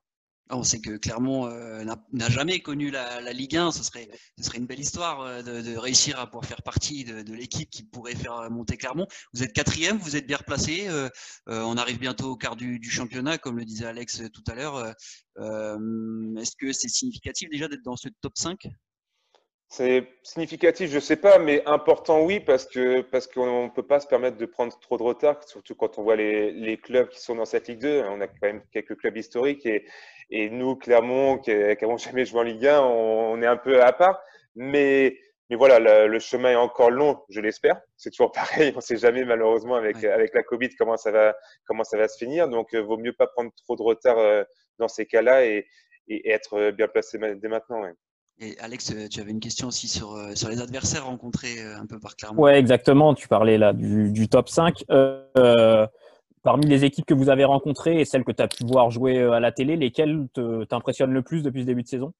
On 0.51 0.63
sait 0.63 0.79
que 0.79 0.97
Clermont 0.97 1.47
euh, 1.47 1.83
n'a 1.83 2.29
jamais 2.29 2.59
connu 2.59 2.91
la, 2.91 3.33
Ligue 3.33 3.57
1. 3.57 3.71
Ce 3.71 3.83
serait, 3.83 4.07
une 4.55 4.67
belle 4.67 4.79
histoire 4.79 5.21
euh, 5.21 5.41
de, 5.41 5.75
réussir 5.75 6.19
à 6.19 6.27
pouvoir 6.27 6.45
faire 6.45 6.61
partie 6.61 7.03
de, 7.03 7.33
l'équipe 7.33 7.67
qui 7.71 7.81
pourrait 7.81 8.13
faire 8.13 8.49
monter 8.51 8.77
Clermont. 8.77 9.07
Vous 9.33 9.43
êtes 9.43 9.53
quatrième, 9.53 9.97
vous 9.97 10.15
êtes 10.15 10.27
bien 10.27 10.37
replacé. 10.37 10.87
Euh, 10.87 11.09
on 11.47 11.77
arrive 11.77 11.97
bientôt 11.97 12.31
au 12.31 12.35
quart 12.37 12.55
du, 12.55 12.79
championnat, 12.91 13.39
comme 13.39 13.57
le 13.57 13.65
disait 13.65 13.87
Alex 13.87 14.21
tout 14.31 14.43
à 14.47 14.53
l'heure. 14.53 14.85
Est-ce 15.37 16.55
que 16.57 16.71
c'est 16.73 16.89
significatif 16.89 17.49
déjà 17.49 17.67
d'être 17.67 17.83
dans 17.83 17.97
ce 17.97 18.09
top 18.21 18.37
5 18.37 18.67
c'est 19.67 20.07
significatif, 20.23 20.89
je 20.89 20.95
ne 20.95 20.99
sais 20.99 21.15
pas, 21.15 21.39
mais 21.39 21.65
important, 21.65 22.21
oui, 22.23 22.39
parce 22.39 22.65
que 22.65 23.01
parce 23.01 23.27
qu'on 23.27 23.65
ne 23.65 23.69
peut 23.69 23.83
pas 23.85 23.99
se 23.99 24.07
permettre 24.07 24.37
de 24.37 24.45
prendre 24.45 24.77
trop 24.79 24.97
de 24.97 25.03
retard, 25.03 25.43
surtout 25.43 25.75
quand 25.75 25.97
on 25.97 26.03
voit 26.03 26.15
les, 26.15 26.51
les, 26.51 26.77
clubs 26.77 27.09
qui 27.09 27.19
sont 27.19 27.35
dans 27.35 27.45
cette 27.45 27.67
Ligue 27.67 27.79
2. 27.79 28.03
On 28.09 28.21
a 28.21 28.27
quand 28.27 28.43
même 28.43 28.61
quelques 28.71 28.95
clubs 28.97 29.17
historiques 29.17 29.65
et, 29.65 29.85
et 30.29 30.49
nous, 30.49 30.75
Clermont, 30.75 31.37
qui 31.37 31.51
n'avons 31.53 31.97
jamais 31.97 32.25
joué 32.25 32.39
en 32.39 32.43
Ligue 32.43 32.67
1, 32.67 32.81
on, 32.81 33.41
est 33.41 33.47
un 33.47 33.57
peu 33.57 33.81
à 33.83 33.91
part. 33.91 34.21
Mais, 34.55 35.17
mais 35.49 35.55
voilà, 35.55 36.07
le, 36.07 36.19
chemin 36.19 36.51
est 36.51 36.55
encore 36.55 36.91
long, 36.91 37.23
je 37.29 37.41
l'espère. 37.41 37.79
C'est 37.97 38.11
toujours 38.11 38.31
pareil, 38.31 38.71
on 38.73 38.77
ne 38.77 38.81
sait 38.81 38.97
jamais 38.97 39.25
malheureusement 39.25 39.75
avec, 39.75 40.03
avec 40.03 40.33
la 40.33 40.43
Covid 40.43 40.69
comment 40.77 40.97
ça, 40.97 41.11
va, 41.11 41.35
comment 41.65 41.83
ça 41.83 41.97
va 41.97 42.07
se 42.07 42.17
finir. 42.17 42.49
Donc, 42.49 42.69
il 42.71 42.79
euh, 42.79 42.83
vaut 42.83 42.97
mieux 42.97 43.13
pas 43.13 43.27
prendre 43.27 43.51
trop 43.63 43.75
de 43.75 43.83
retard 43.83 44.17
euh, 44.17 44.43
dans 44.79 44.87
ces 44.87 45.05
cas-là 45.05 45.45
et, 45.45 45.67
et, 46.07 46.29
être 46.31 46.71
bien 46.71 46.87
placé 46.87 47.17
dès 47.17 47.47
maintenant. 47.47 47.83
Et 48.39 48.57
Alex, 48.59 48.91
euh, 48.91 49.07
tu 49.07 49.21
avais 49.21 49.31
une 49.31 49.39
question 49.39 49.69
aussi 49.69 49.87
sur, 49.87 50.13
euh, 50.13 50.35
sur 50.35 50.49
les 50.49 50.59
adversaires 50.59 51.05
rencontrés 51.05 51.59
euh, 51.59 51.77
un 51.79 51.85
peu 51.85 51.99
par 51.99 52.17
Clermont. 52.17 52.43
Ouais, 52.43 52.59
exactement. 52.59 53.13
Tu 53.13 53.27
parlais 53.27 53.57
là 53.57 53.71
du, 53.71 54.11
du 54.11 54.27
top 54.27 54.49
5. 54.49 54.83
parmi 56.43 56.67
les 56.67 56.85
équipes 56.85 57.05
que 57.05 57.13
vous 57.13 57.29
avez 57.29 57.45
rencontrées 57.45 58.01
et 58.01 58.05
celles 58.05 58.25
que 58.25 58.31
tu 58.31 58.43
as 58.43 58.47
pu 58.47 58.65
voir 58.65 58.91
jouer 58.91 59.21
à 59.21 59.39
la 59.39 59.51
télé, 59.51 59.77
lesquelles 59.77 60.27
t'impressionnent 60.69 61.13
le 61.13 61.23
plus 61.23 61.43
depuis 61.43 61.61
ce 61.61 61.65
début 61.65 61.83
de 61.83 61.87
saison? 61.87 62.13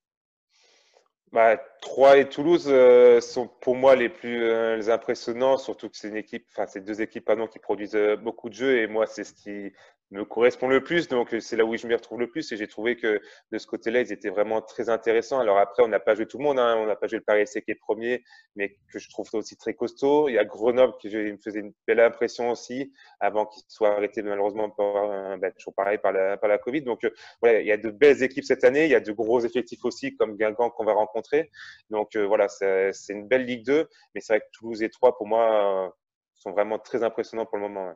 Bah, 1.31 1.57
Troyes 1.81 2.17
et 2.17 2.29
Toulouse 2.29 2.73
sont 3.19 3.49
pour 3.59 3.75
moi 3.75 3.95
les 3.95 4.09
plus 4.09 4.89
impressionnants, 4.89 5.57
surtout 5.57 5.89
que 5.89 5.97
c'est 5.97 6.07
une 6.07 6.15
équipe, 6.15 6.47
enfin 6.51 6.65
c'est 6.65 6.83
deux 6.83 7.01
équipes 7.01 7.25
pardon, 7.25 7.45
qui 7.45 7.59
produisent 7.59 7.99
beaucoup 8.23 8.49
de 8.49 8.55
jeux 8.55 8.79
et 8.79 8.87
moi 8.87 9.05
c'est 9.05 9.25
ce 9.25 9.33
qui 9.33 9.73
me 10.11 10.23
correspond 10.23 10.67
le 10.67 10.83
plus. 10.83 11.07
Donc, 11.07 11.35
c'est 11.39 11.55
là 11.55 11.65
où 11.65 11.75
je 11.75 11.87
m'y 11.87 11.95
retrouve 11.95 12.19
le 12.19 12.29
plus. 12.29 12.51
Et 12.51 12.57
j'ai 12.57 12.67
trouvé 12.67 12.95
que 12.95 13.21
de 13.51 13.57
ce 13.57 13.67
côté-là, 13.67 14.01
ils 14.01 14.11
étaient 14.11 14.29
vraiment 14.29 14.61
très 14.61 14.89
intéressants. 14.89 15.39
Alors 15.39 15.57
après, 15.57 15.83
on 15.83 15.87
n'a 15.87 15.99
pas 15.99 16.15
joué 16.15 16.25
tout 16.25 16.37
le 16.37 16.43
monde. 16.43 16.59
Hein. 16.59 16.75
On 16.77 16.85
n'a 16.85 16.95
pas 16.95 17.07
joué 17.07 17.17
le 17.17 17.23
Paris 17.23 17.41
FC 17.41 17.61
qui 17.61 17.71
est 17.71 17.75
premier, 17.75 18.23
mais 18.55 18.77
que 18.91 18.99
je 18.99 19.09
trouve 19.09 19.27
aussi 19.33 19.57
très 19.57 19.73
costaud. 19.73 20.29
Il 20.29 20.33
y 20.33 20.37
a 20.37 20.45
Grenoble 20.45 20.93
qui 20.99 21.09
me 21.09 21.37
faisait 21.37 21.59
une 21.59 21.73
belle 21.87 21.99
impression 21.99 22.51
aussi, 22.51 22.93
avant 23.19 23.45
qu'il 23.45 23.63
soit 23.67 23.95
arrêté 23.95 24.21
malheureusement 24.21 24.69
par, 24.69 25.37
bah, 25.37 25.51
toujours 25.51 25.73
pareil 25.73 25.97
par 25.97 26.11
la, 26.11 26.37
par 26.37 26.49
la 26.49 26.57
Covid. 26.57 26.81
Donc, 26.81 27.03
euh, 27.03 27.09
voilà, 27.41 27.61
il 27.61 27.67
y 27.67 27.71
a 27.71 27.77
de 27.77 27.89
belles 27.89 28.23
équipes 28.23 28.45
cette 28.45 28.63
année. 28.63 28.85
Il 28.85 28.91
y 28.91 28.95
a 28.95 28.99
de 28.99 29.11
gros 29.11 29.41
effectifs 29.41 29.83
aussi, 29.85 30.15
comme 30.15 30.37
Guingamp 30.37 30.69
qu'on 30.71 30.85
va 30.85 30.93
rencontrer. 30.93 31.51
Donc, 31.89 32.15
euh, 32.15 32.25
voilà, 32.25 32.47
c'est 32.47 32.93
une 33.09 33.27
belle 33.27 33.45
Ligue 33.45 33.65
2. 33.65 33.87
Mais 34.13 34.21
c'est 34.21 34.33
vrai 34.33 34.39
que 34.41 34.49
Toulouse 34.53 34.83
et 34.83 34.89
Troyes, 34.89 35.15
pour 35.17 35.27
moi, 35.27 35.87
euh, 35.87 35.89
sont 36.35 36.51
vraiment 36.51 36.79
très 36.79 37.03
impressionnants 37.03 37.45
pour 37.45 37.57
le 37.57 37.63
moment 37.63 37.95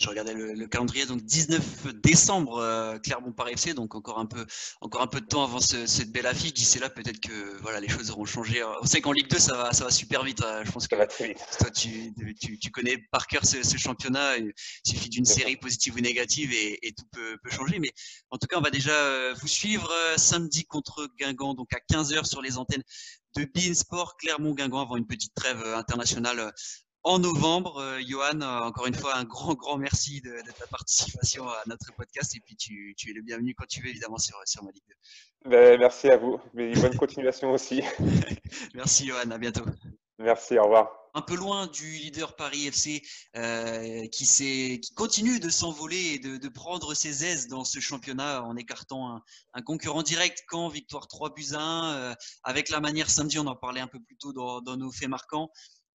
je 0.00 0.08
regardais 0.08 0.32
le, 0.32 0.66
calendrier, 0.66 1.04
donc 1.04 1.22
19 1.22 1.94
décembre, 2.02 2.56
euh, 2.56 2.98
Clermont 2.98 3.32
par 3.32 3.48
FC, 3.48 3.74
donc 3.74 3.94
encore 3.94 4.18
un 4.18 4.24
peu, 4.24 4.46
encore 4.80 5.02
un 5.02 5.06
peu 5.06 5.20
de 5.20 5.26
temps 5.26 5.44
avant 5.44 5.60
cette 5.60 6.10
belle 6.10 6.26
affiche. 6.26 6.54
D'ici 6.54 6.78
là, 6.78 6.88
peut-être 6.88 7.20
que 7.20 7.60
voilà, 7.60 7.80
les 7.80 7.88
choses 7.88 8.10
auront 8.10 8.24
changé. 8.24 8.64
On 8.64 8.86
sait 8.86 9.02
qu'en 9.02 9.12
Ligue 9.12 9.28
2, 9.28 9.38
ça 9.38 9.56
va, 9.56 9.72
ça 9.72 9.84
va 9.84 9.90
super 9.90 10.24
vite. 10.24 10.42
Hein. 10.42 10.62
Je 10.64 10.72
pense 10.72 10.88
que 10.88 10.96
toi, 10.96 11.70
tu, 11.70 12.14
tu, 12.58 12.70
connais 12.70 12.96
par 13.12 13.26
cœur 13.26 13.44
ce, 13.44 13.76
championnat. 13.76 14.38
Il 14.38 14.52
suffit 14.86 15.10
d'une 15.10 15.26
série 15.26 15.56
positive 15.56 15.94
ou 15.96 16.00
négative 16.00 16.50
et, 16.54 16.94
tout 16.96 17.04
peut, 17.12 17.36
peut, 17.42 17.50
changer. 17.50 17.78
Mais 17.78 17.90
en 18.30 18.38
tout 18.38 18.46
cas, 18.46 18.56
on 18.56 18.62
va 18.62 18.70
déjà 18.70 18.92
euh, 18.92 19.34
vous 19.38 19.48
suivre 19.48 19.90
euh, 19.92 20.16
samedi 20.16 20.64
contre 20.64 21.08
Guingamp, 21.18 21.54
donc 21.54 21.68
à 21.74 21.78
15h 21.92 22.24
sur 22.24 22.40
les 22.40 22.56
antennes 22.56 22.82
de 23.36 23.44
Bein 23.54 23.74
Sport, 23.74 24.16
Clermont-Guingamp, 24.16 24.80
avant 24.80 24.96
une 24.96 25.06
petite 25.06 25.34
trêve 25.34 25.62
internationale 25.74 26.52
en 27.04 27.18
novembre. 27.18 27.78
Euh, 27.78 28.00
Johan, 28.06 28.40
euh, 28.40 28.60
encore 28.60 28.86
une 28.86 28.94
fois, 28.94 29.16
un 29.16 29.24
grand, 29.24 29.54
grand 29.54 29.78
merci 29.78 30.20
de, 30.20 30.34
ta 30.58 30.66
participation 30.66 31.48
à 31.48 31.62
notre 31.66 31.92
podcast. 31.94 32.34
Et 32.36 32.40
puis, 32.40 32.56
tu, 32.56 32.94
es 33.08 33.12
le 33.12 33.22
bienvenu 33.22 33.54
quand 33.54 33.66
tu 33.66 33.82
veux, 33.82 33.88
évidemment, 33.88 34.18
sur, 34.18 34.36
sur 34.44 34.62
ma 34.62 34.70
ligue 34.70 34.82
ben, 35.46 35.78
merci 35.78 36.10
à 36.10 36.18
vous. 36.18 36.38
Mais 36.52 36.72
bonne 36.74 36.96
continuation 36.96 37.52
aussi. 37.52 37.82
merci, 38.74 39.06
Johan. 39.06 39.30
À 39.30 39.38
bientôt. 39.38 39.64
Merci, 40.18 40.58
au 40.58 40.64
revoir. 40.64 40.92
Un 41.14 41.22
peu 41.22 41.34
loin 41.34 41.66
du 41.66 41.90
leader 41.92 42.36
Paris 42.36 42.66
FC 42.66 43.02
euh, 43.36 44.06
qui, 44.12 44.26
qui, 44.26 44.94
continue 44.94 45.40
de 45.40 45.48
s'envoler 45.48 45.96
et 45.96 46.18
de, 46.18 46.48
prendre 46.50 46.92
ses 46.94 47.24
aises 47.24 47.48
dans 47.48 47.64
ce 47.64 47.80
championnat 47.80 48.44
en 48.44 48.54
écartant 48.54 49.20
un, 49.54 49.62
concurrent 49.62 50.02
direct 50.02 50.44
quand 50.46 50.68
victoire 50.68 51.08
3 51.08 51.32
buts 51.34 51.54
1 51.54 52.14
avec 52.44 52.68
la 52.68 52.80
manière 52.80 53.10
samedi, 53.10 53.38
on 53.40 53.46
en 53.46 53.56
parlait 53.56 53.80
un 53.80 53.88
peu 53.88 53.98
plus 53.98 54.16
tôt 54.18 54.32
dans, 54.32 54.60
dans 54.60 54.76
nos 54.76 54.92
faits 54.92 55.08
marquants. 55.08 55.50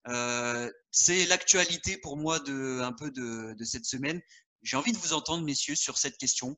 Euh, 0.08 0.72
c'est 0.92 1.26
l'actualité 1.26 1.98
pour 1.98 2.18
moi 2.18 2.40
de, 2.40 2.80
un 2.82 2.94
peu 2.94 3.12
de, 3.12 3.56
cette 3.64 3.86
semaine. 3.86 4.22
J'ai 4.62 4.78
envie 4.78 4.92
de 4.92 4.98
vous 4.98 5.14
entendre, 5.14 5.44
messieurs, 5.44 5.76
sur 5.76 5.98
cette 5.98 6.18
question. 6.18 6.58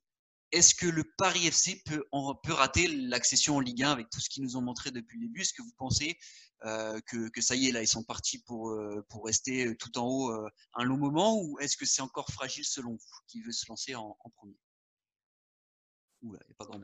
Est-ce 0.51 0.73
que 0.73 0.85
le 0.85 1.03
Paris 1.17 1.47
FC 1.47 1.81
peut, 1.85 2.05
peut 2.43 2.53
rater 2.53 2.87
l'accession 2.87 3.57
en 3.57 3.59
Ligue 3.59 3.83
1 3.83 3.91
avec 3.91 4.09
tout 4.09 4.21
ce 4.21 4.29
qu'ils 4.29 4.43
nous 4.43 4.55
ont 4.55 4.61
montré 4.61 4.91
depuis 4.91 5.19
le 5.19 5.27
début? 5.27 5.41
Est-ce 5.41 5.53
que 5.53 5.61
vous 5.61 5.73
pensez 5.77 6.17
euh, 6.65 6.99
que, 7.05 7.41
ça 7.41 7.55
y 7.55 7.67
est, 7.67 7.71
là, 7.71 7.81
ils 7.81 7.87
sont 7.87 8.03
partis 8.03 8.39
pour, 8.43 8.69
euh, 8.69 9.05
pour 9.09 9.25
rester 9.25 9.75
tout 9.77 9.97
en 9.97 10.07
haut 10.07 10.31
un 10.73 10.83
long 10.83 10.97
moment? 10.97 11.37
Ou 11.41 11.59
est-ce 11.59 11.75
que 11.75 11.85
c'est 11.85 12.01
encore 12.01 12.29
fragile 12.31 12.65
selon 12.65 12.91
vous 12.91 13.19
Qui 13.27 13.41
veut 13.41 13.51
se 13.51 13.65
lancer 13.67 13.95
en 13.95 14.15
premier? 14.37 14.55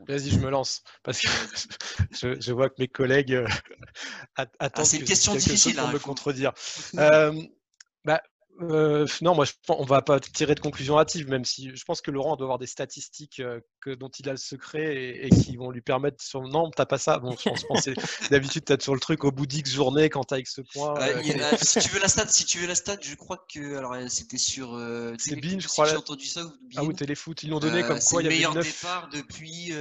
Vas-y, 0.06 0.30
je 0.30 0.38
me 0.38 0.50
lance. 0.50 0.82
Parce 1.02 1.20
que 1.20 1.28
je, 2.40 2.52
vois 2.52 2.68
que 2.68 2.76
mes 2.78 2.88
collègues 2.88 3.34
euh, 3.34 3.46
ah, 4.36 4.46
attendent 4.58 4.86
c'est 4.86 4.98
une 4.98 5.04
question 5.04 5.34
difficile 5.34 5.76
pour 5.76 5.88
hein, 5.88 5.92
me 5.92 5.98
contredire. 5.98 6.52
euh, 6.96 7.42
bah, 8.04 8.22
euh, 8.62 9.06
non, 9.20 9.34
moi, 9.34 9.44
je, 9.44 9.52
on 9.68 9.84
va 9.84 10.00
pas 10.00 10.20
tirer 10.20 10.54
de 10.54 10.60
conclusion 10.60 10.98
hâtive, 10.98 11.28
même 11.28 11.44
si 11.44 11.74
je 11.74 11.84
pense 11.84 12.00
que 12.00 12.10
Laurent 12.10 12.36
doit 12.36 12.46
avoir 12.46 12.58
des 12.58 12.66
statistiques 12.66 13.40
euh, 13.40 13.60
que, 13.80 13.90
dont 13.90 14.08
il 14.08 14.28
a 14.28 14.32
le 14.32 14.38
secret 14.38 14.96
et, 14.96 15.28
qui 15.28 15.56
vont 15.56 15.70
lui 15.70 15.80
permettre. 15.80 16.22
Sur... 16.22 16.42
Non, 16.42 16.70
t'as 16.70 16.86
pas 16.86 16.98
ça. 16.98 17.18
Bon, 17.18 17.34
je 17.36 17.66
pense, 17.66 17.88
d'habitude, 18.30 18.64
tu 18.64 18.72
as 18.72 18.76
toujours 18.76 18.94
le 18.94 19.00
truc 19.00 19.24
au 19.24 19.32
bout 19.32 19.46
d'X 19.46 19.70
journées 19.70 20.08
quand 20.08 20.24
tu 20.24 20.34
avec 20.34 20.46
ce 20.46 20.60
point. 20.60 20.94
Euh, 21.00 21.20
si 21.60 21.80
tu 21.80 21.88
veux 21.88 22.00
la 22.00 22.08
stat, 22.08 22.28
si 22.28 22.44
tu 22.44 22.58
veux 22.58 22.68
la 22.68 22.76
stat, 22.76 22.96
je 23.00 23.14
crois 23.16 23.44
que 23.52 23.76
alors 23.76 23.96
c'était 24.08 24.38
sur. 24.38 24.78
c'est 25.18 25.36
Bin, 25.36 25.58
je 25.58 25.66
crois. 25.66 25.88
J'ai 25.88 25.96
entendu 25.96 26.26
ça. 26.26 26.42
Ah 26.76 26.84
ou 26.84 26.92
Téléfoot, 26.92 27.42
ils 27.42 27.50
l'ont 27.50 27.58
donné 27.58 27.82
comme 27.82 27.98
quoi 27.98 28.22
il 28.22 28.26
y 28.26 28.28
avait 28.28 28.36
le 28.36 28.48
meilleur 28.50 28.54
départ 28.54 29.08
depuis 29.12 29.72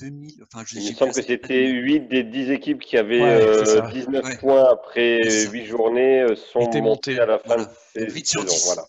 2000. 0.00 0.44
Enfin, 0.52 0.64
je, 0.66 0.78
il 0.78 0.90
me 0.90 0.96
semble 0.96 1.12
que 1.12 1.22
c'était 1.22 1.66
8 1.66 2.08
des 2.08 2.24
10 2.24 2.50
équipes 2.50 2.82
qui 2.82 2.98
avaient 2.98 3.90
19 3.92 4.38
points 4.38 4.70
après 4.70 5.46
8 5.46 5.64
journées 5.64 6.26
sont 6.52 6.68
montées 6.82 7.18
à 7.18 7.26
la 7.26 7.38
fin. 7.38 7.66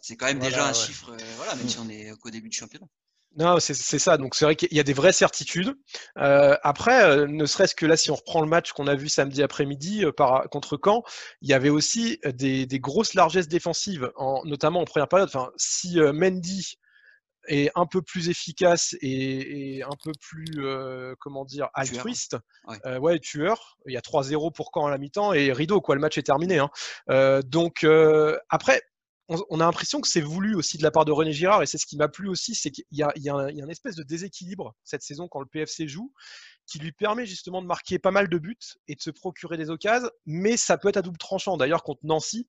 C'est 0.01 0.15
quand 0.15 0.25
même 0.25 0.39
déjà 0.39 0.67
un 0.67 0.73
chiffre, 0.73 1.11
euh, 1.11 1.17
voilà, 1.37 1.55
même 1.55 1.67
si 1.67 1.77
on 1.79 1.89
est 1.89 2.11
qu'au 2.19 2.29
début 2.29 2.49
du 2.49 2.57
championnat. 2.57 2.87
Non, 3.35 3.59
c'est 3.59 3.75
ça. 3.75 4.17
Donc 4.17 4.33
c'est 4.33 4.45
vrai 4.45 4.55
qu'il 4.55 4.73
y 4.73 4.79
a 4.79 4.83
des 4.83 4.93
vraies 4.93 5.13
certitudes. 5.13 5.75
Euh, 6.17 6.57
après, 6.63 7.03
euh, 7.03 7.27
ne 7.27 7.45
serait-ce 7.45 7.75
que 7.75 7.85
là, 7.85 7.95
si 7.95 8.09
on 8.09 8.15
reprend 8.15 8.41
le 8.41 8.47
match 8.47 8.71
qu'on 8.71 8.87
a 8.87 8.95
vu 8.95 9.09
samedi 9.09 9.43
après-midi 9.43 10.05
contre 10.49 10.79
Caen, 10.83 11.03
il 11.41 11.49
y 11.49 11.53
avait 11.53 11.69
aussi 11.69 12.19
des, 12.25 12.67
grosses 12.79 13.13
largesses 13.13 13.47
défensives, 13.47 14.11
en, 14.15 14.43
notamment 14.45 14.79
en 14.79 14.85
première 14.85 15.07
période. 15.07 15.29
Enfin, 15.29 15.51
si 15.55 15.99
Mendy 15.99 16.77
est 17.47 17.69
un 17.75 17.85
peu 17.85 18.01
plus 18.01 18.29
efficace 18.29 18.95
et, 19.01 19.83
un 19.83 19.95
peu 20.03 20.13
plus, 20.19 20.65
comment 21.19 21.45
dire, 21.45 21.69
altruiste, 21.75 22.37
ouais. 22.85 23.19
tueur. 23.19 23.77
Il 23.85 23.93
y 23.93 23.97
a 23.97 24.01
3-0 24.01 24.51
pour 24.51 24.71
Caen 24.73 24.87
à 24.87 24.89
la 24.89 24.97
mi-temps 24.97 25.33
et 25.33 25.51
rideau, 25.51 25.79
quoi. 25.79 25.93
Le 25.93 26.01
match 26.01 26.17
est 26.17 26.23
terminé. 26.23 26.59
Hein. 26.59 27.41
donc 27.45 27.85
après, 28.49 28.81
on, 29.29 29.59
a 29.59 29.65
l'impression 29.65 29.99
que 29.99 30.07
c'est 30.07 30.21
voulu 30.21 30.55
aussi 30.55 30.77
de 30.77 30.83
la 30.83 30.91
part 30.91 31.05
de 31.05 31.11
René 31.11 31.33
Girard, 31.33 31.61
et 31.61 31.65
c'est 31.65 31.77
ce 31.77 31.85
qui 31.85 31.97
m'a 31.97 32.07
plu 32.07 32.29
aussi, 32.29 32.55
c'est 32.55 32.71
qu'il 32.71 32.85
y, 32.91 33.01
a, 33.01 33.11
un 33.35 33.69
espèce 33.69 33.95
de 33.95 34.03
déséquilibre 34.03 34.73
cette 34.83 35.01
saison 35.01 35.27
quand 35.27 35.41
le 35.41 35.45
PFC 35.45 35.87
joue, 35.87 36.13
qui 36.65 36.79
lui 36.79 36.91
permet 36.91 37.25
justement 37.25 37.61
de 37.61 37.67
marquer 37.67 37.99
pas 37.99 38.11
mal 38.11 38.29
de 38.29 38.37
buts 38.37 38.57
et 38.87 38.95
de 38.95 39.01
se 39.01 39.09
procurer 39.09 39.57
des 39.57 39.69
occasions, 39.69 40.09
mais 40.25 40.55
ça 40.55 40.77
peut 40.77 40.87
être 40.89 40.97
à 40.97 41.01
double 41.01 41.17
tranchant. 41.17 41.57
D'ailleurs, 41.57 41.83
contre 41.83 42.01
Nancy, 42.03 42.47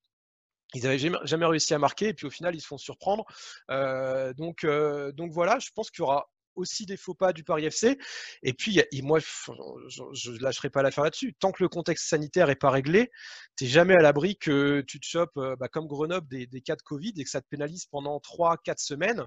ils 0.75 0.83
n'avaient 0.83 0.99
jamais, 0.99 1.47
réussi 1.47 1.75
à 1.75 1.79
marquer, 1.79 2.09
et 2.09 2.15
puis 2.15 2.27
au 2.27 2.31
final, 2.31 2.55
ils 2.55 2.61
se 2.61 2.67
font 2.67 2.79
surprendre. 2.79 3.25
Euh, 3.71 4.33
donc, 4.35 4.65
euh, 4.65 5.13
donc 5.13 5.33
voilà, 5.33 5.59
je 5.59 5.71
pense 5.75 5.91
qu'il 5.91 6.03
y 6.03 6.03
aura 6.03 6.31
aussi 6.59 6.87
des 6.87 6.97
faux 6.97 7.15
pas 7.15 7.33
du 7.33 7.45
Paris 7.45 7.65
FC. 7.67 7.99
Et 8.43 8.53
puis, 8.53 8.83
moi, 9.03 9.19
je 9.21 10.31
ne 10.31 10.39
lâcherai 10.39 10.71
pas 10.71 10.83
l'affaire 10.83 11.05
là-dessus. 11.05 11.35
Tant 11.39 11.53
que 11.53 11.63
le 11.63 11.69
contexte 11.69 12.09
sanitaire 12.09 12.49
n'est 12.49 12.57
pas 12.57 12.71
réglé, 12.71 13.11
tu 13.57 13.65
n'es 13.65 13.71
jamais 13.71 13.95
à 13.95 14.03
l'abri 14.03 14.37
que 14.37 14.83
tu 14.87 15.01
te 15.01 15.07
chopes, 15.07 15.37
euh, 15.37 15.57
bah, 15.57 15.69
comme 15.69 15.87
Grenoble, 15.87 16.27
des, 16.29 16.61
cas 16.61 16.77
de 16.77 16.83
Covid 16.83 17.13
et 17.17 17.25
que 17.25 17.31
ça 17.31 17.41
te 17.41 17.47
pénalise 17.49 17.87
pendant 17.87 18.19
3-4 18.19 18.79
semaines. 18.79 19.25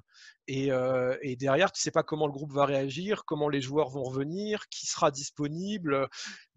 Euh, 0.49 1.17
et, 1.21 1.35
derrière, 1.35 1.71
tu 1.71 1.79
ne 1.79 1.83
sais 1.83 1.91
pas 1.91 2.03
comment 2.03 2.27
le 2.27 2.33
groupe 2.33 2.51
va 2.51 2.65
réagir, 2.65 3.23
comment 3.25 3.49
les 3.49 3.61
joueurs 3.61 3.89
vont 3.89 4.03
revenir, 4.03 4.67
qui 4.69 4.85
sera 4.85 5.11
disponible. 5.11 6.07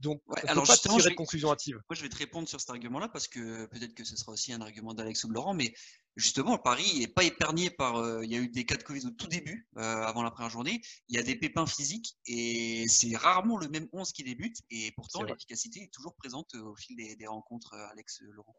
Donc, 0.04 0.20
Ouais, 0.26 0.36
on 0.44 0.48
alors 0.48 0.62
peut 0.64 0.68
pas 0.68 0.76
tirer 0.76 0.98
je 0.98 1.04
de 1.04 1.08
vais- 1.08 1.14
conclusion 1.14 1.50
hâtive. 1.50 1.76
Moi, 1.76 1.96
je 1.96 2.02
vais 2.02 2.08
te 2.10 2.16
répondre 2.16 2.46
sur 2.46 2.60
cet 2.60 2.68
argument-là 2.68 3.08
parce 3.08 3.26
que 3.26 3.64
peut-être 3.66 3.94
que 3.94 4.04
ce 4.04 4.16
sera 4.16 4.32
aussi 4.32 4.52
un 4.52 4.60
argument 4.60 4.92
d'Alex 4.92 5.24
ou 5.24 5.28
de 5.28 5.32
Laurent, 5.32 5.54
mais 5.54 5.72
justement, 6.14 6.58
Paris 6.58 6.98
n'est 6.98 7.08
pas 7.08 7.24
épargné 7.24 7.70
par. 7.70 7.96
euh, 7.96 8.22
il 8.22 8.30
y 8.30 8.36
a 8.36 8.38
eu 8.38 8.48
des 8.48 8.66
cas 8.66 8.76
de 8.76 8.82
Covid 8.82 9.06
au 9.06 9.10
tout 9.10 9.26
début, 9.28 9.66
euh, 9.78 9.80
avant 10.02 10.22
la 10.22 10.30
première 10.30 10.50
journée. 10.50 10.82
Il 11.08 11.16
y 11.16 11.18
a 11.18 11.22
des 11.22 11.36
pépins 11.36 11.64
physiques 11.66 12.18
et 12.26 12.84
c'est 12.86 13.16
rarement 13.16 13.56
le 13.56 13.68
même 13.68 13.88
11 13.92 14.12
qui 14.12 14.24
débute. 14.24 14.58
Et 14.70 14.92
pourtant, 14.92 15.20
l'efficacité 15.32 15.82
est 15.84 15.92
toujours 15.92 16.14
présente 16.14 16.54
euh, 16.54 16.60
au 16.62 16.76
fil 16.76 16.96
des, 16.96 17.16
des 17.16 17.26
rencontres, 17.26 17.74
Alex, 17.92 18.20
Laurent. 18.32 18.54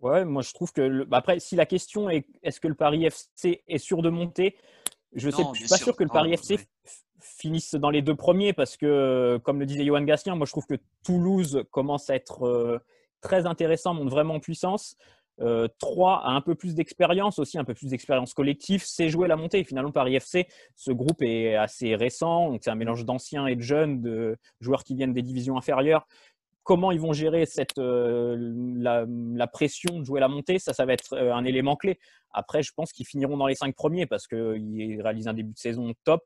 Ouais, 0.00 0.24
moi 0.24 0.42
je 0.42 0.52
trouve 0.52 0.72
que 0.72 0.80
le- 0.82 1.04
bah, 1.04 1.18
après, 1.18 1.38
si 1.40 1.54
la 1.56 1.64
question 1.64 2.10
est 2.10 2.26
est-ce 2.42 2.60
que 2.60 2.66
le 2.68 2.74
Paris 2.74 3.04
FC 3.04 3.62
est 3.68 3.78
sûr 3.78 4.02
de 4.02 4.10
monter, 4.10 4.56
je 5.14 5.30
je 5.30 5.54
suis 5.54 5.68
pas 5.68 5.76
sûr. 5.76 5.86
sûr 5.86 5.96
que 5.96 6.02
le 6.02 6.08
Non, 6.08 6.14
Paris 6.14 6.32
FC 6.32 6.56
ouais. 6.56 6.68
F- 7.22 7.36
finisse 7.38 7.74
dans 7.74 7.90
les 7.90 8.02
deux 8.02 8.14
premiers 8.16 8.52
parce 8.52 8.76
que, 8.76 9.38
comme 9.44 9.60
le 9.60 9.66
disait 9.66 9.84
Johan 9.84 10.02
Gastien, 10.02 10.34
moi 10.36 10.46
je 10.46 10.52
trouve 10.52 10.66
que 10.66 10.76
Toulouse 11.04 11.64
commence 11.70 12.10
à 12.10 12.14
être 12.14 12.44
euh, 12.46 12.78
très 13.20 13.46
intéressant, 13.46 13.94
monte 13.94 14.10
vraiment 14.10 14.34
en 14.34 14.40
puissance. 14.40 14.96
Euh, 15.40 15.66
Troyes 15.78 16.20
a 16.22 16.30
un 16.32 16.42
peu 16.42 16.54
plus 16.54 16.74
d'expérience 16.74 17.38
aussi, 17.38 17.58
un 17.58 17.64
peu 17.64 17.72
plus 17.74 17.88
d'expérience 17.88 18.34
collective, 18.34 18.82
c'est 18.84 19.08
jouer 19.08 19.28
la 19.28 19.36
montée. 19.36 19.64
Finalement, 19.64 19.90
Paris 19.90 20.14
FC, 20.16 20.46
ce 20.76 20.92
groupe 20.92 21.22
est 21.22 21.54
assez 21.56 21.96
récent, 21.96 22.50
donc 22.50 22.60
c'est 22.62 22.70
un 22.70 22.74
mélange 22.74 23.04
d'anciens 23.06 23.46
et 23.46 23.56
de 23.56 23.62
jeunes, 23.62 24.02
de 24.02 24.36
joueurs 24.60 24.84
qui 24.84 24.94
viennent 24.94 25.14
des 25.14 25.22
divisions 25.22 25.56
inférieures 25.56 26.06
comment 26.62 26.92
ils 26.92 27.00
vont 27.00 27.12
gérer 27.12 27.46
cette, 27.46 27.78
euh, 27.78 28.36
la, 28.76 29.04
la 29.08 29.46
pression 29.46 29.98
de 29.98 30.04
jouer 30.04 30.20
la 30.20 30.28
montée, 30.28 30.58
ça, 30.58 30.72
ça 30.72 30.84
va 30.84 30.92
être 30.92 31.14
euh, 31.14 31.34
un 31.34 31.44
élément 31.44 31.76
clé. 31.76 31.98
Après, 32.32 32.62
je 32.62 32.72
pense 32.74 32.92
qu'ils 32.92 33.06
finiront 33.06 33.36
dans 33.36 33.46
les 33.46 33.54
cinq 33.54 33.74
premiers 33.74 34.06
parce 34.06 34.26
qu'ils 34.26 35.00
réalisent 35.02 35.28
un 35.28 35.34
début 35.34 35.52
de 35.52 35.58
saison 35.58 35.92
top. 36.04 36.22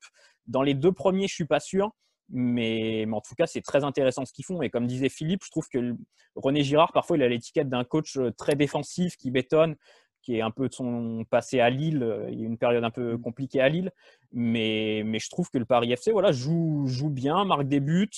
Dans 0.46 0.62
les 0.62 0.74
deux 0.74 0.92
premiers, 0.92 1.28
je 1.28 1.34
suis 1.34 1.46
pas 1.46 1.60
sûr. 1.60 1.90
Mais, 2.28 3.04
mais 3.06 3.14
en 3.14 3.20
tout 3.20 3.36
cas, 3.36 3.46
c'est 3.46 3.62
très 3.62 3.84
intéressant 3.84 4.24
ce 4.24 4.32
qu'ils 4.32 4.44
font. 4.44 4.60
Et 4.60 4.68
comme 4.68 4.86
disait 4.86 5.08
Philippe, 5.08 5.44
je 5.44 5.50
trouve 5.50 5.68
que 5.72 5.94
René 6.34 6.64
Girard, 6.64 6.92
parfois, 6.92 7.16
il 7.16 7.22
a 7.22 7.28
l'étiquette 7.28 7.68
d'un 7.68 7.84
coach 7.84 8.16
euh, 8.16 8.32
très 8.32 8.56
défensif 8.56 9.16
qui 9.16 9.30
bétonne, 9.30 9.76
qui 10.22 10.36
est 10.36 10.40
un 10.40 10.50
peu 10.50 10.68
de 10.68 10.74
son 10.74 11.24
passé 11.30 11.60
à 11.60 11.70
Lille. 11.70 12.04
Il 12.30 12.40
y 12.40 12.42
a 12.42 12.46
une 12.46 12.58
période 12.58 12.82
un 12.82 12.90
peu 12.90 13.16
compliquée 13.16 13.60
à 13.60 13.68
Lille. 13.68 13.92
Mais, 14.32 15.02
mais 15.06 15.20
je 15.20 15.30
trouve 15.30 15.48
que 15.50 15.58
le 15.58 15.64
Paris 15.64 15.92
FC 15.92 16.10
voilà, 16.10 16.32
joue, 16.32 16.86
joue 16.86 17.10
bien, 17.10 17.44
marque 17.44 17.68
des 17.68 17.80
buts. 17.80 18.10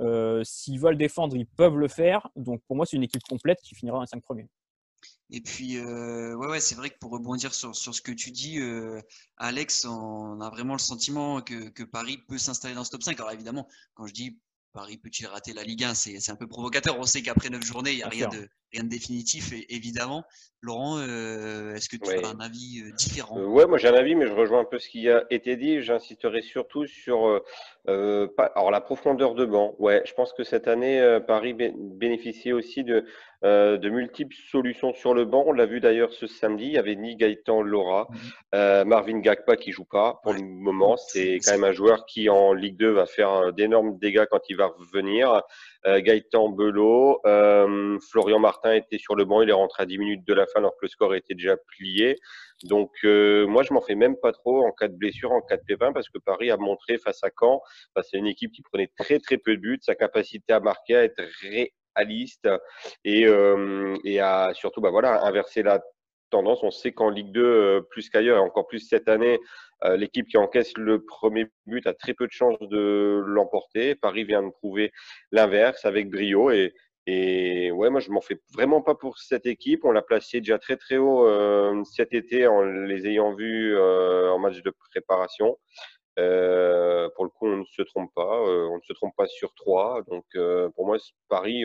Euh, 0.00 0.42
S'ils 0.44 0.80
veulent 0.80 0.96
défendre, 0.98 1.36
ils 1.36 1.46
peuvent 1.46 1.76
le 1.76 1.88
faire. 1.88 2.28
Donc 2.36 2.62
pour 2.66 2.76
moi, 2.76 2.86
c'est 2.86 2.96
une 2.96 3.02
équipe 3.02 3.22
complète 3.28 3.58
qui 3.62 3.74
finira 3.74 3.96
dans 3.96 4.02
les 4.02 4.06
cinq 4.08 4.22
premiers. 4.22 4.48
Et 5.30 5.40
puis, 5.40 5.78
euh, 5.78 6.34
ouais, 6.34 6.46
ouais, 6.46 6.60
c'est 6.60 6.74
vrai 6.74 6.90
que 6.90 6.98
pour 6.98 7.10
rebondir 7.10 7.54
sur, 7.54 7.74
sur 7.74 7.94
ce 7.94 8.02
que 8.02 8.12
tu 8.12 8.30
dis, 8.30 8.58
euh, 8.60 9.00
Alex, 9.38 9.84
on 9.86 10.40
a 10.40 10.50
vraiment 10.50 10.74
le 10.74 10.78
sentiment 10.78 11.40
que, 11.40 11.70
que 11.70 11.82
Paris 11.82 12.18
peut 12.28 12.38
s'installer 12.38 12.74
dans 12.74 12.84
ce 12.84 12.90
top 12.90 13.02
5. 13.02 13.18
Alors 13.18 13.32
évidemment, 13.32 13.66
quand 13.94 14.06
je 14.06 14.12
dis 14.12 14.38
Paris 14.72 14.98
peut-il 14.98 15.26
rater 15.26 15.52
la 15.54 15.64
Ligue 15.64 15.84
1, 15.84 15.94
c'est 15.94 16.20
c'est 16.20 16.32
un 16.32 16.36
peu 16.36 16.46
provocateur. 16.46 16.98
On 16.98 17.04
sait 17.04 17.22
qu'après 17.22 17.48
9 17.50 17.62
journées, 17.64 17.92
il 17.92 17.96
n'y 17.96 18.02
a 18.02 18.08
Bien 18.08 18.28
rien 18.28 18.30
sûr. 18.30 18.40
de, 18.40 18.48
rien 18.72 18.84
de 18.84 18.88
définitif, 18.88 19.52
évidemment. 19.68 20.24
Laurent, 20.64 20.98
euh, 20.98 21.74
est-ce 21.74 21.88
que 21.88 21.96
tu 21.96 22.08
as 22.24 22.28
un 22.28 22.38
avis 22.38 22.82
euh, 22.86 22.92
différent? 22.92 23.36
Euh, 23.36 23.46
ouais, 23.46 23.66
moi 23.66 23.78
j'ai 23.78 23.88
un 23.88 23.94
avis, 23.94 24.14
mais 24.14 24.28
je 24.28 24.32
rejoins 24.32 24.60
un 24.60 24.64
peu 24.64 24.78
ce 24.78 24.88
qui 24.88 25.08
a 25.10 25.24
été 25.30 25.56
dit. 25.56 25.82
J'insisterai 25.82 26.40
surtout 26.40 26.86
sur 26.86 27.42
euh, 27.88 28.28
pas, 28.36 28.44
alors 28.54 28.70
la 28.70 28.80
profondeur 28.80 29.34
de 29.34 29.44
banc. 29.44 29.74
Ouais, 29.80 30.02
je 30.06 30.14
pense 30.14 30.32
que 30.32 30.44
cette 30.44 30.68
année, 30.68 31.18
Paris 31.26 31.52
bé- 31.52 31.74
bénéficiait 31.76 32.52
aussi 32.52 32.84
de, 32.84 33.04
de 33.42 33.88
multiples 33.88 34.36
solutions 34.52 34.94
sur 34.94 35.14
le 35.14 35.24
banc. 35.24 35.42
On 35.48 35.52
l'a 35.52 35.66
vu 35.66 35.80
d'ailleurs 35.80 36.12
ce 36.12 36.28
samedi. 36.28 36.66
Il 36.66 36.72
y 36.74 36.78
avait 36.78 36.94
ni 36.94 37.16
Gaëtan 37.16 37.62
Laura, 37.62 38.06
Mhm. 38.52 38.84
Marvin 38.84 39.18
Gagpa 39.18 39.56
qui 39.56 39.72
joue 39.72 39.84
pas 39.84 40.20
pour 40.22 40.30
Ouais. 40.32 40.38
le 40.38 40.44
moment. 40.46 40.96
C'est 40.96 41.38
quand 41.44 41.50
même 41.52 41.64
un 41.64 41.72
joueur 41.72 42.06
qui 42.06 42.28
en 42.30 42.52
Ligue 42.52 42.76
2 42.76 42.90
va 42.92 43.06
faire 43.06 43.52
d'énormes 43.52 43.98
dégâts 43.98 44.26
quand 44.30 44.42
il 44.48 44.56
va 44.56 44.66
revenir. 44.66 45.42
Euh, 45.86 46.00
Gaëtan 46.00 46.48
Belot, 46.48 47.20
euh, 47.26 47.98
Florian 48.10 48.38
Martin 48.38 48.72
était 48.74 48.98
sur 48.98 49.16
le 49.16 49.24
banc, 49.24 49.42
il 49.42 49.50
est 49.50 49.54
rentré 49.54 49.82
à 49.82 49.86
10 49.86 49.98
minutes 49.98 50.26
de 50.26 50.34
la 50.34 50.46
fin 50.46 50.60
alors 50.60 50.72
que 50.72 50.82
le 50.82 50.88
score 50.88 51.14
était 51.14 51.34
déjà 51.34 51.56
plié. 51.56 52.16
Donc 52.64 52.90
euh, 53.04 53.46
moi 53.46 53.62
je 53.64 53.72
m'en 53.72 53.80
fais 53.80 53.96
même 53.96 54.16
pas 54.16 54.32
trop 54.32 54.64
en 54.64 54.70
cas 54.72 54.88
de 54.88 54.96
blessure, 54.96 55.32
en 55.32 55.40
cas 55.40 55.56
de 55.56 55.62
pépin, 55.66 55.92
parce 55.92 56.08
que 56.08 56.18
Paris 56.18 56.50
a 56.50 56.56
montré 56.56 56.98
face 56.98 57.22
à 57.24 57.30
Caen, 57.38 57.60
bah, 57.96 58.02
c'est 58.02 58.16
une 58.16 58.26
équipe 58.28 58.52
qui 58.52 58.62
prenait 58.62 58.90
très 58.96 59.18
très 59.18 59.38
peu 59.38 59.56
de 59.56 59.60
buts, 59.60 59.78
sa 59.82 59.94
capacité 59.94 60.52
à 60.52 60.60
marquer, 60.60 60.96
à 60.96 61.04
être 61.04 61.22
réaliste 61.96 62.48
et, 63.04 63.26
euh, 63.26 63.96
et 64.04 64.20
à 64.20 64.52
surtout 64.54 64.80
bah, 64.80 64.90
voilà, 64.90 65.24
inverser 65.24 65.62
la 65.62 65.80
tendance. 66.32 66.62
On 66.62 66.70
sait 66.70 66.92
qu'en 66.92 67.10
Ligue 67.10 67.30
2, 67.30 67.42
euh, 67.44 67.80
plus 67.90 68.10
qu'ailleurs, 68.10 68.38
et 68.38 68.40
encore 68.40 68.66
plus 68.66 68.80
cette 68.80 69.08
année, 69.08 69.38
euh, 69.84 69.96
l'équipe 69.96 70.26
qui 70.26 70.36
encaisse 70.36 70.72
le 70.76 71.04
premier 71.04 71.46
but 71.66 71.86
a 71.86 71.94
très 71.94 72.14
peu 72.14 72.26
de 72.26 72.32
chances 72.32 72.58
de 72.60 73.22
l'emporter. 73.24 73.94
Paris 73.94 74.24
vient 74.24 74.42
de 74.42 74.50
prouver 74.50 74.90
l'inverse 75.30 75.84
avec 75.84 76.10
brio. 76.10 76.50
Et, 76.50 76.72
et 77.06 77.70
ouais, 77.70 77.90
moi, 77.90 78.00
je 78.00 78.10
m'en 78.10 78.20
fais 78.20 78.40
vraiment 78.54 78.82
pas 78.82 78.94
pour 78.94 79.18
cette 79.18 79.46
équipe. 79.46 79.84
On 79.84 79.92
l'a 79.92 80.02
placée 80.02 80.40
déjà 80.40 80.58
très 80.58 80.76
très 80.76 80.96
haut 80.96 81.26
euh, 81.26 81.82
cet 81.84 82.12
été 82.12 82.46
en 82.46 82.62
les 82.62 83.06
ayant 83.06 83.34
vus 83.34 83.78
en 83.78 84.38
match 84.38 84.62
de 84.62 84.72
préparation. 84.90 85.58
Pour 86.16 87.24
le 87.24 87.30
coup, 87.30 87.46
on 87.46 87.58
ne 87.58 87.64
se 87.64 87.82
trompe 87.82 88.10
pas. 88.14 88.40
on 88.42 88.76
ne 88.76 88.82
se 88.82 88.92
trompe 88.92 89.14
pas 89.16 89.26
sur 89.26 89.52
trois. 89.54 90.02
Donc, 90.08 90.24
pour 90.74 90.86
moi, 90.86 90.98
Paris, 91.28 91.64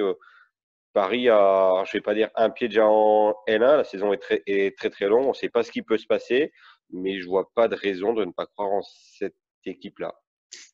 Paris 0.97 1.29
a, 1.29 1.83
je 1.85 1.91
vais 1.91 2.01
pas 2.01 2.15
dire 2.15 2.31
un 2.33 2.49
pied 2.49 2.69
déjà 2.69 2.87
en 2.87 3.35
N1. 3.47 3.77
La 3.77 3.83
saison 3.83 4.13
est 4.13 4.17
très, 4.17 4.41
est 4.47 4.75
très 4.75 4.89
très 4.89 5.05
longue. 5.05 5.25
On 5.25 5.29
ne 5.29 5.33
sait 5.35 5.47
pas 5.47 5.61
ce 5.61 5.71
qui 5.71 5.83
peut 5.83 5.99
se 5.99 6.07
passer, 6.07 6.51
mais 6.89 7.21
je 7.21 7.27
vois 7.27 7.51
pas 7.53 7.67
de 7.67 7.75
raison 7.75 8.13
de 8.15 8.25
ne 8.25 8.31
pas 8.31 8.47
croire 8.47 8.71
en 8.71 8.81
cette 8.81 9.35
équipe-là. 9.63 10.15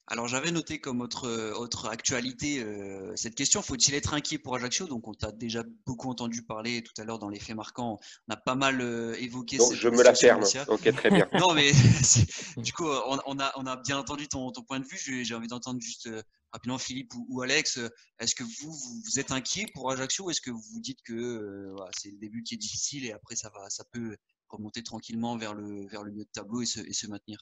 Alors 0.07 0.29
j'avais 0.29 0.51
noté 0.51 0.79
comme 0.79 1.01
autre, 1.01 1.27
autre 1.59 1.89
actualité 1.89 2.63
euh, 2.63 3.12
cette 3.17 3.36
question, 3.36 3.62
faut-il 3.62 3.95
être 3.95 4.13
inquiet 4.13 4.38
pour 4.38 4.55
Ajaccio? 4.55 4.88
Donc 4.88 5.09
on 5.09 5.13
t'a 5.13 5.33
déjà 5.33 5.63
beaucoup 5.86 6.09
entendu 6.09 6.45
parler 6.45 6.83
tout 6.83 6.93
à 7.01 7.03
l'heure 7.03 7.19
dans 7.19 7.29
les 7.29 7.39
faits 7.39 7.57
marquants, 7.57 7.99
on 8.29 8.33
a 8.33 8.38
pas 8.38 8.55
mal 8.55 8.79
euh, 8.79 9.15
évoqué 9.19 9.57
Donc, 9.57 9.71
cette 9.71 9.77
je 9.77 9.89
me 9.89 10.03
la 10.03 10.13
ferme. 10.13 10.43
Ok, 10.69 10.89
très 10.93 11.09
bien. 11.09 11.27
Non 11.39 11.53
mais 11.53 11.71
du 12.57 12.71
coup 12.71 12.86
on, 12.86 13.17
on 13.25 13.39
a, 13.39 13.51
on 13.57 13.65
a 13.65 13.75
bien 13.77 13.97
entendu 13.97 14.29
ton, 14.29 14.51
ton 14.51 14.62
point 14.62 14.79
de 14.79 14.86
vue, 14.86 14.97
j'ai 14.97 15.25
j'ai 15.25 15.36
envie 15.36 15.47
d'entendre 15.47 15.81
juste 15.81 16.07
euh, 16.07 16.21
rapidement 16.53 16.77
Philippe 16.77 17.13
ou, 17.15 17.25
ou 17.29 17.41
Alex, 17.41 17.77
euh, 17.77 17.89
est-ce 18.19 18.35
que 18.35 18.43
vous, 18.43 18.71
vous, 18.71 19.19
êtes 19.19 19.31
inquiet 19.31 19.65
pour 19.73 19.91
Ajaccio 19.91 20.25
ou 20.25 20.29
est-ce 20.29 20.41
que 20.41 20.51
vous 20.51 20.61
vous 20.73 20.79
dites 20.79 21.01
que 21.03 21.13
euh, 21.13 21.71
voilà, 21.75 21.91
c'est 21.97 22.11
le 22.11 22.17
début 22.19 22.43
qui 22.43 22.53
est 22.53 22.57
difficile 22.57 23.05
et 23.05 23.11
après 23.11 23.35
ça, 23.35 23.49
va, 23.53 23.69
ça 23.69 23.83
peut 23.91 24.15
remonter 24.49 24.83
tranquillement 24.83 25.35
vers 25.35 25.53
le, 25.55 25.87
vers 25.87 26.03
le 26.03 26.11
milieu 26.11 26.25
de 26.25 26.29
tableau 26.31 26.61
et 26.61 26.65
se, 26.65 26.79
et 26.79 26.93
se 26.93 27.07
maintenir? 27.07 27.39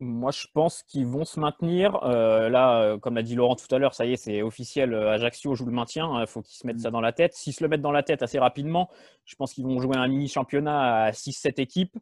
Moi, 0.00 0.32
je 0.32 0.46
pense 0.52 0.82
qu'ils 0.82 1.06
vont 1.06 1.24
se 1.24 1.38
maintenir. 1.38 2.02
Euh, 2.02 2.48
là, 2.48 2.98
comme 2.98 3.14
l'a 3.14 3.22
dit 3.22 3.36
Laurent 3.36 3.54
tout 3.54 3.72
à 3.72 3.78
l'heure, 3.78 3.94
ça 3.94 4.04
y 4.04 4.12
est, 4.12 4.16
c'est 4.16 4.42
officiel. 4.42 4.92
Ajaccio 4.92 5.54
joue 5.54 5.66
le 5.66 5.72
maintien. 5.72 6.20
Il 6.20 6.26
faut 6.26 6.42
qu'ils 6.42 6.56
se 6.56 6.66
mettent 6.66 6.80
ça 6.80 6.90
dans 6.90 7.00
la 7.00 7.12
tête. 7.12 7.32
S'ils 7.34 7.52
se 7.52 7.62
le 7.62 7.68
mettent 7.68 7.80
dans 7.80 7.92
la 7.92 8.02
tête 8.02 8.22
assez 8.22 8.38
rapidement, 8.38 8.90
je 9.24 9.36
pense 9.36 9.54
qu'ils 9.54 9.64
vont 9.64 9.80
jouer 9.80 9.96
un 9.96 10.08
mini-championnat 10.08 11.04
à 11.04 11.10
6-7 11.12 11.60
équipes. 11.60 11.96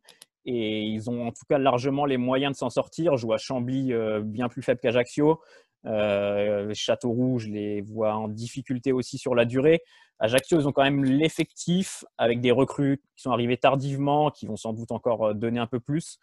Et 0.45 0.83
ils 0.83 1.09
ont 1.09 1.27
en 1.27 1.33
tout 1.33 1.45
cas 1.49 1.59
largement 1.59 2.05
les 2.05 2.17
moyens 2.17 2.53
de 2.53 2.57
s'en 2.57 2.71
sortir. 2.71 3.17
Je 3.17 3.27
vois 3.27 3.39
Chambly 3.39 3.93
euh, 3.93 4.21
bien 4.21 4.49
plus 4.49 4.63
faible 4.63 4.81
qu'Ajaccio. 4.81 5.41
Euh, 5.87 6.73
Châteauroux, 6.75 7.39
je 7.39 7.49
les 7.49 7.81
vois 7.81 8.15
en 8.15 8.29
difficulté 8.29 8.93
aussi 8.93 9.19
sur 9.19 9.35
la 9.35 9.45
durée. 9.45 9.83
Ajaccio, 10.19 10.61
ils 10.61 10.69
ont 10.69 10.73
quand 10.73 10.85
même 10.85 11.05
l'effectif 11.05 12.05
avec 12.17 12.41
des 12.41 12.53
recrues 12.53 13.03
qui 13.17 13.23
sont 13.23 13.33
arrivés 13.33 13.57
tardivement, 13.57 14.31
qui 14.31 14.47
vont 14.47 14.57
sans 14.57 14.73
doute 14.73 14.93
encore 14.93 15.29
euh, 15.31 15.35
donner 15.35 15.59
un 15.59 15.67
peu 15.67 15.81
plus 15.81 16.19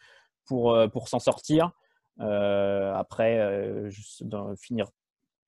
pour, 0.46 0.74
euh, 0.74 0.88
pour 0.88 1.10
s'en 1.10 1.20
sortir. 1.20 1.72
Euh, 2.22 2.94
après, 2.96 3.40
euh, 3.40 3.90
finir 4.58 4.88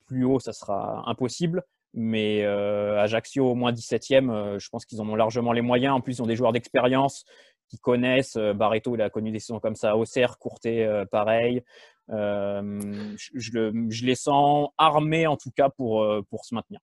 plus 0.05 0.25
haut, 0.25 0.39
ça 0.39 0.53
sera 0.53 1.09
impossible. 1.09 1.63
Mais 1.93 2.43
euh, 2.43 2.99
Ajaccio, 2.99 3.51
au 3.51 3.55
moins 3.55 3.73
17e, 3.73 4.29
euh, 4.29 4.59
je 4.59 4.69
pense 4.69 4.85
qu'ils 4.85 5.01
en 5.01 5.09
ont 5.09 5.15
largement 5.15 5.51
les 5.51 5.61
moyens. 5.61 5.93
En 5.95 6.01
plus, 6.01 6.17
ils 6.17 6.21
ont 6.21 6.27
des 6.27 6.35
joueurs 6.35 6.53
d'expérience 6.53 7.25
qui 7.69 7.77
connaissent. 7.79 8.37
Euh, 8.37 8.53
Barreto, 8.53 8.95
il 8.95 9.01
a 9.01 9.09
connu 9.09 9.31
des 9.31 9.39
saisons 9.39 9.59
comme 9.59 9.75
ça. 9.75 9.97
Auxerre, 9.97 10.37
Courtet, 10.37 10.85
euh, 10.85 11.05
pareil. 11.05 11.63
Euh, 12.09 13.15
je, 13.17 13.29
je 13.35 13.51
le- 13.53 13.89
je 13.89 14.05
les 14.05 14.15
sens 14.15 14.69
armés, 14.77 15.27
en 15.27 15.37
tout 15.37 15.51
cas, 15.51 15.69
pour, 15.69 16.03
euh, 16.03 16.21
pour 16.29 16.45
se 16.45 16.53
maintenir. 16.55 16.79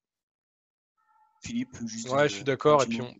Philippe, 1.42 1.76
juste. 1.86 2.08
Ouais, 2.08 2.22
euh, 2.22 2.28
je 2.28 2.34
suis 2.34 2.44
d'accord. 2.44 2.82
Et 2.82 2.86
puis, 2.86 3.00
on... 3.00 3.14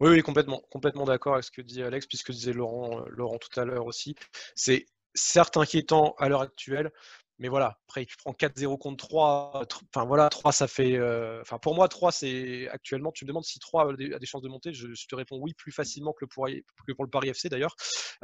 oui, 0.00 0.10
oui, 0.10 0.22
complètement, 0.22 0.62
complètement 0.70 1.04
d'accord 1.04 1.34
avec 1.34 1.44
ce 1.44 1.50
que 1.50 1.62
dit 1.62 1.82
Alex, 1.82 2.06
puisque 2.06 2.32
disait 2.32 2.52
Laurent, 2.52 3.00
euh, 3.00 3.04
Laurent 3.08 3.38
tout 3.38 3.60
à 3.60 3.64
l'heure 3.64 3.86
aussi. 3.86 4.14
C'est 4.54 4.86
certes 5.14 5.56
inquiétant 5.56 6.14
à 6.18 6.28
l'heure 6.28 6.42
actuelle, 6.42 6.90
mais 7.40 7.48
voilà. 7.48 7.78
Après, 7.88 8.04
tu 8.04 8.16
prends 8.18 8.32
4-0 8.34 8.76
contre 8.78 8.98
3. 9.08 9.62
tr- 9.64 9.80
Enfin 9.92 10.04
voilà, 10.04 10.28
3, 10.28 10.52
ça 10.52 10.68
fait. 10.68 10.96
euh, 10.96 11.42
pour 11.62 11.74
moi, 11.74 11.88
3, 11.88 12.12
c'est 12.12 12.68
actuellement. 12.68 13.12
Tu 13.12 13.24
me 13.24 13.28
demandes 13.28 13.44
si 13.44 13.58
3 13.58 13.90
a 13.90 13.96
des, 13.96 14.26
chances 14.26 14.42
de 14.42 14.48
monter. 14.48 14.74
Je, 14.74 14.88
te 15.08 15.14
réponds 15.14 15.38
oui, 15.40 15.54
plus 15.54 15.72
facilement 15.72 16.12
que, 16.12 16.26
pour, 16.26 16.46
le 16.46 17.10
Paris 17.10 17.30
FC 17.30 17.48
d'ailleurs. 17.48 17.74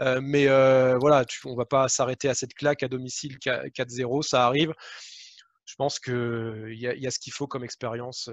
Euh, 0.00 0.20
mais 0.22 0.48
euh, 0.48 0.98
voilà, 0.98 1.24
on 1.46 1.56
va 1.56 1.64
pas 1.64 1.88
s'arrêter 1.88 2.28
à 2.28 2.34
cette 2.34 2.52
claque 2.54 2.82
à 2.82 2.88
domicile 2.88 3.38
4-0, 3.38 4.22
ça 4.22 4.46
arrive. 4.46 4.74
Je 5.64 5.74
pense 5.76 5.98
qu'il 5.98 6.74
y, 6.74 6.86
a- 6.86 7.10
ce 7.10 7.18
qu'il 7.18 7.32
faut 7.32 7.46
comme 7.46 7.64
expérience 7.64 8.30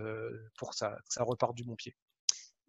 pour 0.58 0.72
que 0.72 0.76
ça 0.76 1.24
reparte 1.24 1.56
du 1.56 1.64
bon 1.64 1.76
pied. 1.76 1.96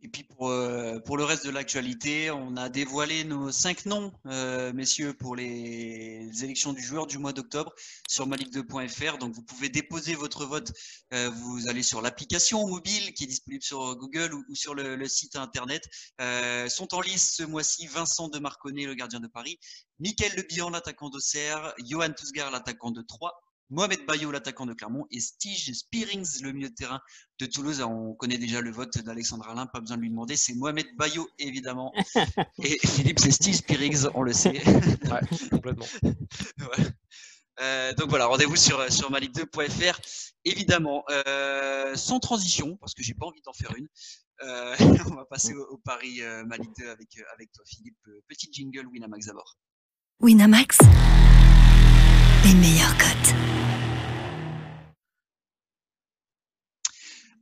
Et 0.04 0.08
puis 0.08 0.22
pour, 0.22 0.50
euh, 0.50 0.98
pour 1.00 1.16
le 1.16 1.24
reste 1.24 1.46
de 1.46 1.50
l'actualité, 1.50 2.30
on 2.30 2.58
a 2.58 2.68
dévoilé 2.68 3.24
nos 3.24 3.50
cinq 3.50 3.86
noms, 3.86 4.12
euh, 4.26 4.70
messieurs, 4.74 5.14
pour 5.14 5.34
les 5.34 6.28
élections 6.44 6.74
du 6.74 6.82
joueur 6.82 7.06
du 7.06 7.16
mois 7.16 7.32
d'octobre 7.32 7.72
sur 8.06 8.28
malik2.fr. 8.28 9.16
Donc 9.16 9.32
vous 9.32 9.42
pouvez 9.42 9.70
déposer 9.70 10.14
votre 10.14 10.44
vote. 10.44 10.72
Euh, 11.14 11.30
vous 11.30 11.68
allez 11.68 11.82
sur 11.82 12.02
l'application 12.02 12.68
mobile 12.68 13.14
qui 13.14 13.24
est 13.24 13.28
disponible 13.28 13.62
sur 13.62 13.96
Google 13.96 14.34
ou, 14.34 14.54
sur 14.54 14.74
le, 14.74 15.08
site 15.08 15.36
internet. 15.36 15.88
sont 16.68 16.94
en 16.94 17.00
lice 17.00 17.36
ce 17.36 17.42
mois-ci 17.42 17.86
Vincent 17.86 18.28
de 18.28 18.38
Marconnet, 18.38 18.84
le 18.84 18.94
gardien 18.94 19.20
de 19.20 19.26
Paris, 19.26 19.58
Mickaël 20.00 20.34
Le 20.36 20.42
Bihan, 20.42 20.68
l'attaquant 20.68 21.08
d'Auxerre, 21.08 21.72
Johan 21.78 22.12
Tousgar, 22.12 22.50
l'attaquant 22.50 22.90
de 22.90 23.00
Troyes, 23.00 23.32
Mohamed 23.74 24.06
Bayo, 24.06 24.30
l'attaquant 24.30 24.66
de 24.66 24.72
Clermont, 24.72 25.06
et 25.10 25.18
Stige 25.18 25.72
Spearings, 25.72 26.42
le 26.42 26.52
milieu 26.52 26.68
de 26.68 26.74
terrain 26.74 27.00
de 27.40 27.46
Toulouse. 27.46 27.82
On 27.82 28.14
connaît 28.14 28.38
déjà 28.38 28.60
le 28.60 28.70
vote 28.70 28.98
d'Alexandre 28.98 29.48
Alain, 29.48 29.66
pas 29.66 29.80
besoin 29.80 29.96
de 29.96 30.02
lui 30.02 30.10
demander. 30.10 30.36
C'est 30.36 30.54
Mohamed 30.54 30.86
Bayo, 30.96 31.28
évidemment. 31.40 31.92
et 32.62 32.78
Philippe, 32.86 33.18
c'est 33.18 33.32
Stige 33.32 33.56
Spearings, 33.56 34.06
on 34.14 34.22
le 34.22 34.32
sait. 34.32 34.62
ouais, 34.66 35.48
complètement. 35.50 35.86
Euh, 37.60 37.92
donc 37.94 38.10
voilà, 38.10 38.26
rendez-vous 38.26 38.56
sur, 38.56 38.92
sur 38.92 39.12
malik2.fr. 39.12 40.00
Évidemment, 40.44 41.04
euh, 41.08 41.94
sans 41.94 42.18
transition, 42.18 42.76
parce 42.78 42.94
que 42.94 43.04
j'ai 43.04 43.14
pas 43.14 43.26
envie 43.26 43.42
d'en 43.42 43.52
faire 43.52 43.72
une. 43.76 43.86
Euh, 44.42 44.74
on 45.06 45.14
va 45.14 45.24
passer 45.24 45.54
au, 45.54 45.78
Paris 45.78 46.20
Malik 46.46 46.70
2 46.76 46.88
avec, 46.88 47.10
avec 47.32 47.52
toi, 47.52 47.62
Philippe. 47.64 47.96
Petit 48.26 48.48
jingle 48.52 48.88
Winamax 48.88 49.26
d'abord. 49.26 49.56
Winamax 50.18 50.78
les 52.54 52.60
meilleures 52.60 52.96
cotes. 52.98 53.34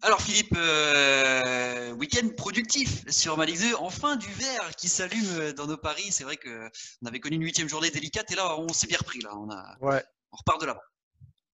Alors 0.02 0.20
Philippe, 0.20 0.54
euh, 0.56 1.92
week-end 1.92 2.28
productif 2.36 3.08
sur 3.08 3.36
ma 3.36 3.46
2, 3.46 3.74
enfin 3.78 4.16
du 4.16 4.30
vert 4.32 4.74
qui 4.76 4.88
s'allume 4.88 5.52
dans 5.52 5.66
nos 5.66 5.76
paris. 5.76 6.10
C'est 6.10 6.24
vrai 6.24 6.36
qu'on 6.36 7.06
avait 7.06 7.20
connu 7.20 7.36
une 7.36 7.44
huitième 7.44 7.68
journée 7.68 7.90
délicate 7.90 8.30
et 8.32 8.34
là 8.34 8.56
on 8.58 8.72
s'est 8.72 8.86
bien 8.86 8.98
repris. 8.98 9.20
Là. 9.20 9.30
On, 9.36 9.50
a, 9.50 9.76
ouais. 9.80 10.02
on 10.32 10.36
repart 10.36 10.60
de 10.60 10.66
là-bas. 10.66 10.82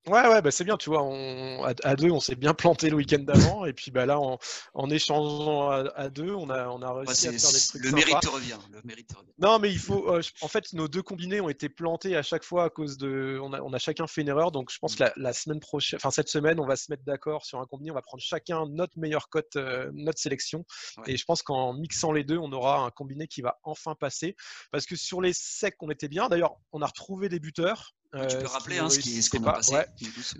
Ouais, 0.08 0.26
ouais, 0.26 0.42
bah 0.42 0.50
c'est 0.50 0.64
bien, 0.64 0.76
tu 0.76 0.88
vois. 0.88 1.02
On, 1.02 1.62
à, 1.64 1.96
deux, 1.96 2.10
on 2.10 2.20
s'est 2.20 2.34
bien 2.34 2.54
planté 2.54 2.88
le 2.88 2.96
week-end 2.96 3.18
d'avant. 3.18 3.66
et 3.66 3.72
puis 3.72 3.90
bah, 3.90 4.06
là, 4.06 4.18
en, 4.18 4.38
en 4.74 4.90
échangeant 4.90 5.70
à, 5.70 6.08
deux, 6.08 6.32
on 6.32 6.48
a, 6.50 6.68
on 6.68 6.80
a 6.80 6.92
réussi 6.92 7.28
à 7.28 7.32
faire 7.32 7.52
des 7.52 7.66
trucs. 7.68 7.84
Le 7.84 7.92
mérite 7.92 8.24
revient. 8.26 8.58
Le 8.70 8.80
mérite 8.84 9.12
revient. 9.12 9.30
Non, 9.38 9.58
mais 9.58 9.70
il 9.70 9.78
faut. 9.78 10.14
Euh, 10.14 10.22
en 10.40 10.48
fait, 10.48 10.72
nos 10.72 10.88
deux 10.88 11.02
combinés 11.02 11.40
ont 11.40 11.48
été 11.48 11.68
plantés 11.68 12.16
à 12.16 12.22
chaque 12.22 12.44
fois 12.44 12.64
à 12.64 12.70
cause 12.70 12.96
de. 12.96 13.38
On 13.42 13.52
a, 13.52 13.60
on 13.60 13.72
a 13.72 13.78
chacun 13.78 14.06
fait 14.06 14.22
une 14.22 14.28
erreur. 14.28 14.50
Donc 14.50 14.70
je 14.72 14.78
pense 14.78 14.96
que 14.96 15.04
la, 15.14 15.32
semaine 15.32 15.60
prochaine, 15.60 15.98
enfin 15.98 16.10
cette 16.10 16.28
semaine, 16.28 16.58
on 16.58 16.66
va 16.66 16.76
se 16.76 16.90
mettre 16.90 17.04
d'accord 17.04 17.44
sur 17.44 17.60
un 17.60 17.66
combiné. 17.66 17.90
On 17.90 17.94
va 17.94 18.02
prendre 18.02 18.22
chacun 18.22 18.66
notre 18.66 18.98
meilleure 18.98 19.28
cote, 19.28 19.56
euh, 19.56 19.90
notre 19.92 20.18
sélection. 20.18 20.64
Et 21.06 21.16
je 21.16 21.24
pense 21.24 21.42
qu'en 21.42 21.74
mixant 21.74 22.12
les 22.12 22.24
deux, 22.24 22.38
on 22.38 22.50
aura 22.52 22.80
un 22.80 22.90
combiné 22.90 23.26
qui 23.28 23.42
va 23.42 23.58
enfin 23.62 23.94
passer. 23.94 24.36
Parce 24.70 24.86
que 24.86 24.96
sur 24.96 25.20
les 25.20 25.32
secs, 25.34 25.76
on 25.80 25.90
était 25.90 26.08
bien. 26.08 26.28
D'ailleurs, 26.28 26.56
on 26.72 26.82
a 26.82 26.86
retrouvé 26.86 27.28
des 27.28 27.40
buteurs 27.40 27.94
tu 28.12 28.36
peux 28.36 28.44
euh, 28.44 28.46
rappeler 28.46 28.78
hein, 28.78 28.88
ce 28.88 29.30
qu'on 29.30 29.44
a 29.44 29.52
passé. 29.52 29.76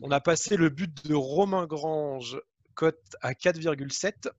On 0.03 0.11
a 0.11 0.21
passé 0.21 0.57
le 0.57 0.69
but 0.69 1.07
de 1.07 1.15
Romain 1.15 1.67
Grange, 1.67 2.41
cote 2.75 3.17
à 3.21 3.33
4,7 3.33 4.31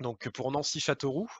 donc 0.00 0.28
pour 0.30 0.50
Nancy-Châteauroux. 0.50 1.30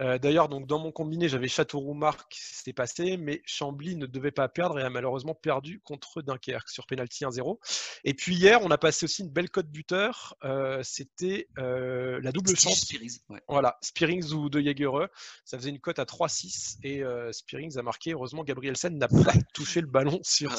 Euh, 0.00 0.18
d'ailleurs, 0.18 0.48
donc 0.48 0.66
dans 0.66 0.78
mon 0.78 0.92
combiné, 0.92 1.28
j'avais 1.28 1.48
Châteauroux-Marc, 1.48 2.36
c'était 2.40 2.72
passé, 2.72 3.16
mais 3.16 3.42
Chambly 3.44 3.96
ne 3.96 4.06
devait 4.06 4.30
pas 4.30 4.48
perdre 4.48 4.78
et 4.78 4.82
a 4.82 4.90
malheureusement 4.90 5.34
perdu 5.34 5.80
contre 5.80 6.22
Dunkerque 6.22 6.68
sur 6.68 6.86
penalty 6.86 7.24
1-0. 7.24 7.58
Et 8.04 8.14
puis 8.14 8.34
hier, 8.34 8.60
on 8.62 8.70
a 8.70 8.78
passé 8.78 9.04
aussi 9.04 9.22
une 9.22 9.30
belle 9.30 9.50
cote 9.50 9.68
buteur, 9.68 10.36
euh, 10.44 10.80
c'était 10.82 11.48
euh, 11.58 12.20
la 12.22 12.32
double 12.32 12.56
chance. 12.56 12.80
Spearings, 12.80 13.18
Voilà, 13.48 13.78
Spearings 13.82 14.32
ou 14.32 14.48
De 14.48 14.60
Jaegereux, 14.60 15.08
ça 15.44 15.58
faisait 15.58 15.70
une 15.70 15.80
cote 15.80 15.98
à 15.98 16.04
3-6 16.04 16.78
et 16.82 17.02
Spearings 17.32 17.78
a 17.78 17.82
marqué. 17.82 18.12
Heureusement, 18.12 18.44
Gabriel 18.44 18.76
Sen 18.76 18.96
n'a 18.96 19.08
pas 19.08 19.14
touché 19.54 19.80
le 19.80 19.86
ballon 19.86 20.20
sur 20.22 20.52
ah, 20.52 20.56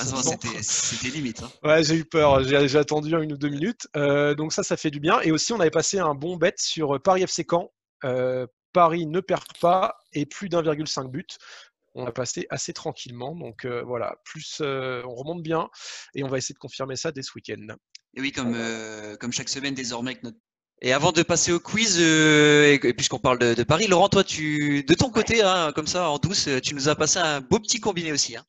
C'était 0.62 1.10
limite. 1.10 1.42
Hein. 1.44 1.52
Ouais, 1.64 1.84
j'ai 1.84 1.96
eu 1.96 2.06
peur, 2.06 2.44
j'ai 2.44 2.78
attendu 2.78 3.14
une 3.14 3.34
ou 3.34 3.38
deux 3.38 3.50
minutes. 3.50 3.88
donc 3.94 4.54
ça, 4.54 4.64
ça 4.64 4.78
fait 4.78 4.92
du 4.92 5.00
bien. 5.00 5.20
Et 5.22 5.32
aussi, 5.32 5.54
on 5.54 5.60
avait 5.60 5.72
passé 5.72 6.00
un 6.00 6.16
bon 6.16 6.38
bet 6.38 6.54
sur 6.58 7.02
Paris 7.02 7.24
FC 7.24 7.41
quand 7.46 7.72
euh, 8.04 8.48
Paris 8.74 9.06
ne 9.06 9.20
perd 9.20 9.46
pas 9.60 9.98
et 10.14 10.26
plus 10.26 10.50
d'1,5 10.50 11.10
but. 11.10 11.38
On 11.94 12.06
a 12.06 12.12
passé 12.12 12.48
assez 12.50 12.74
tranquillement. 12.74 13.36
Donc 13.36 13.66
euh, 13.66 13.84
voilà, 13.84 14.16
plus 14.24 14.60
euh, 14.62 15.04
on 15.06 15.16
remonte 15.16 15.44
bien 15.44 15.70
et 16.16 16.24
on 16.24 16.30
va 16.30 16.38
essayer 16.38 16.54
de 16.54 16.60
confirmer 16.60 16.96
ça 16.96 17.12
dès 17.12 17.22
ce 17.22 17.32
week-end. 17.36 17.76
Et 18.16 18.22
oui, 18.22 18.32
comme, 18.32 18.58
comme 19.20 19.32
chaque 19.32 19.50
semaine 19.50 19.74
désormais. 19.74 20.20
Et 20.82 20.94
avant 20.94 21.12
de 21.12 21.22
passer 21.22 21.52
au 21.52 21.60
quiz, 21.60 22.00
et, 22.00 22.80
puisqu'on 22.98 23.20
parle 23.20 23.40
de, 23.40 23.64
Paris, 23.64 23.88
Laurent, 23.88 24.10
toi, 24.10 24.24
tu, 24.24 24.84
de 24.84 24.94
ton 24.96 25.12
côté, 25.12 25.42
hein, 25.44 25.72
comme 25.74 25.88
ça, 25.88 26.10
en 26.10 26.18
douce, 26.18 26.50
tu 26.64 26.76
nous 26.76 26.90
as 26.90 26.96
passé 26.96 27.20
un 27.20 27.40
beau 27.40 27.60
petit 27.60 27.80
combiné 27.80 28.12
aussi. 28.12 28.36
Hein. 28.36 28.44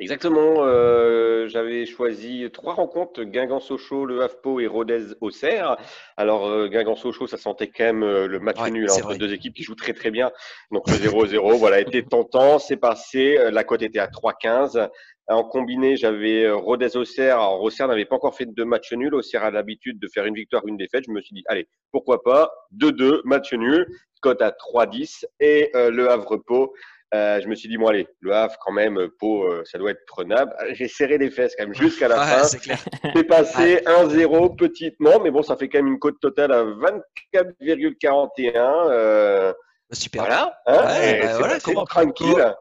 Exactement. 0.00 0.56
Euh, 0.58 1.46
j'avais 1.46 1.86
choisi 1.86 2.48
trois 2.52 2.74
rencontres 2.74 3.22
Guingamp-Sochaux, 3.22 4.04
Le 4.04 4.22
Havre 4.22 4.60
et 4.60 4.66
Rodez-Auxerre. 4.66 5.76
Alors, 6.16 6.48
euh, 6.48 6.66
Guingamp-Sochaux, 6.66 7.28
ça 7.28 7.36
sentait 7.36 7.68
quand 7.68 7.84
même 7.84 8.02
euh, 8.02 8.26
le 8.26 8.40
match 8.40 8.58
nul 8.72 8.90
hein, 8.90 8.94
entre 8.96 9.14
deux 9.14 9.32
équipes 9.32 9.54
qui 9.54 9.62
jouent 9.62 9.76
très 9.76 9.92
très 9.92 10.10
bien. 10.10 10.32
Donc, 10.72 10.90
le 10.90 10.96
0-0, 10.96 11.56
voilà, 11.58 11.78
était 11.78 12.02
tentant. 12.02 12.58
C'est 12.58 12.76
passé. 12.76 13.38
La 13.52 13.62
cote 13.62 13.82
était 13.82 14.00
à 14.00 14.08
3-15. 14.08 14.88
En 15.28 15.44
combiné, 15.44 15.96
j'avais 15.96 16.50
Rodez-Auxerre. 16.50 17.36
Alors, 17.36 17.62
Auxerre 17.62 17.86
n'avait 17.86 18.04
pas 18.04 18.16
encore 18.16 18.36
fait 18.36 18.52
de 18.52 18.64
match 18.64 18.92
nul. 18.92 19.14
Auxerre 19.14 19.44
a 19.44 19.52
l'habitude 19.52 20.00
de 20.00 20.08
faire 20.08 20.26
une 20.26 20.34
victoire, 20.34 20.66
une 20.66 20.76
défaite. 20.76 21.04
Je 21.06 21.12
me 21.12 21.20
suis 21.20 21.36
dit, 21.36 21.44
allez, 21.46 21.68
pourquoi 21.92 22.24
pas 22.24 22.50
2-2, 22.76 23.20
match 23.24 23.52
nul. 23.52 23.86
Cote 24.20 24.42
à 24.42 24.50
3-10. 24.50 25.24
Et 25.38 25.70
Le 25.72 26.10
Havre-Pau. 26.10 26.74
Euh, 27.12 27.40
je 27.40 27.48
me 27.48 27.54
suis 27.54 27.68
dit, 27.68 27.76
bon, 27.76 27.88
allez, 27.88 28.08
le 28.20 28.32
Havre, 28.32 28.56
quand 28.60 28.72
même, 28.72 29.08
Pau, 29.18 29.44
euh, 29.44 29.62
ça 29.64 29.78
doit 29.78 29.90
être 29.90 30.04
prenable. 30.06 30.54
J'ai 30.72 30.88
serré 30.88 31.18
les 31.18 31.30
fesses 31.30 31.54
quand 31.56 31.64
même 31.64 31.74
jusqu'à 31.74 32.08
la 32.08 32.16
fin. 32.16 32.44
C'est 32.44 33.24
passé 33.24 33.82
1-0 33.86 34.56
petitement, 34.56 35.20
mais 35.22 35.30
bon, 35.30 35.42
ça 35.42 35.56
fait 35.56 35.68
quand 35.68 35.78
même 35.78 35.92
une 35.92 35.98
cote 35.98 36.18
totale 36.20 36.52
à 36.52 36.64
24,41. 36.64 38.90
Euh, 38.90 39.52
Super. 39.92 40.22
Voilà. 40.22 40.58
Hein 40.66 41.20
bah 41.20 41.38
voilà 41.38 41.60
comment, 41.60 41.84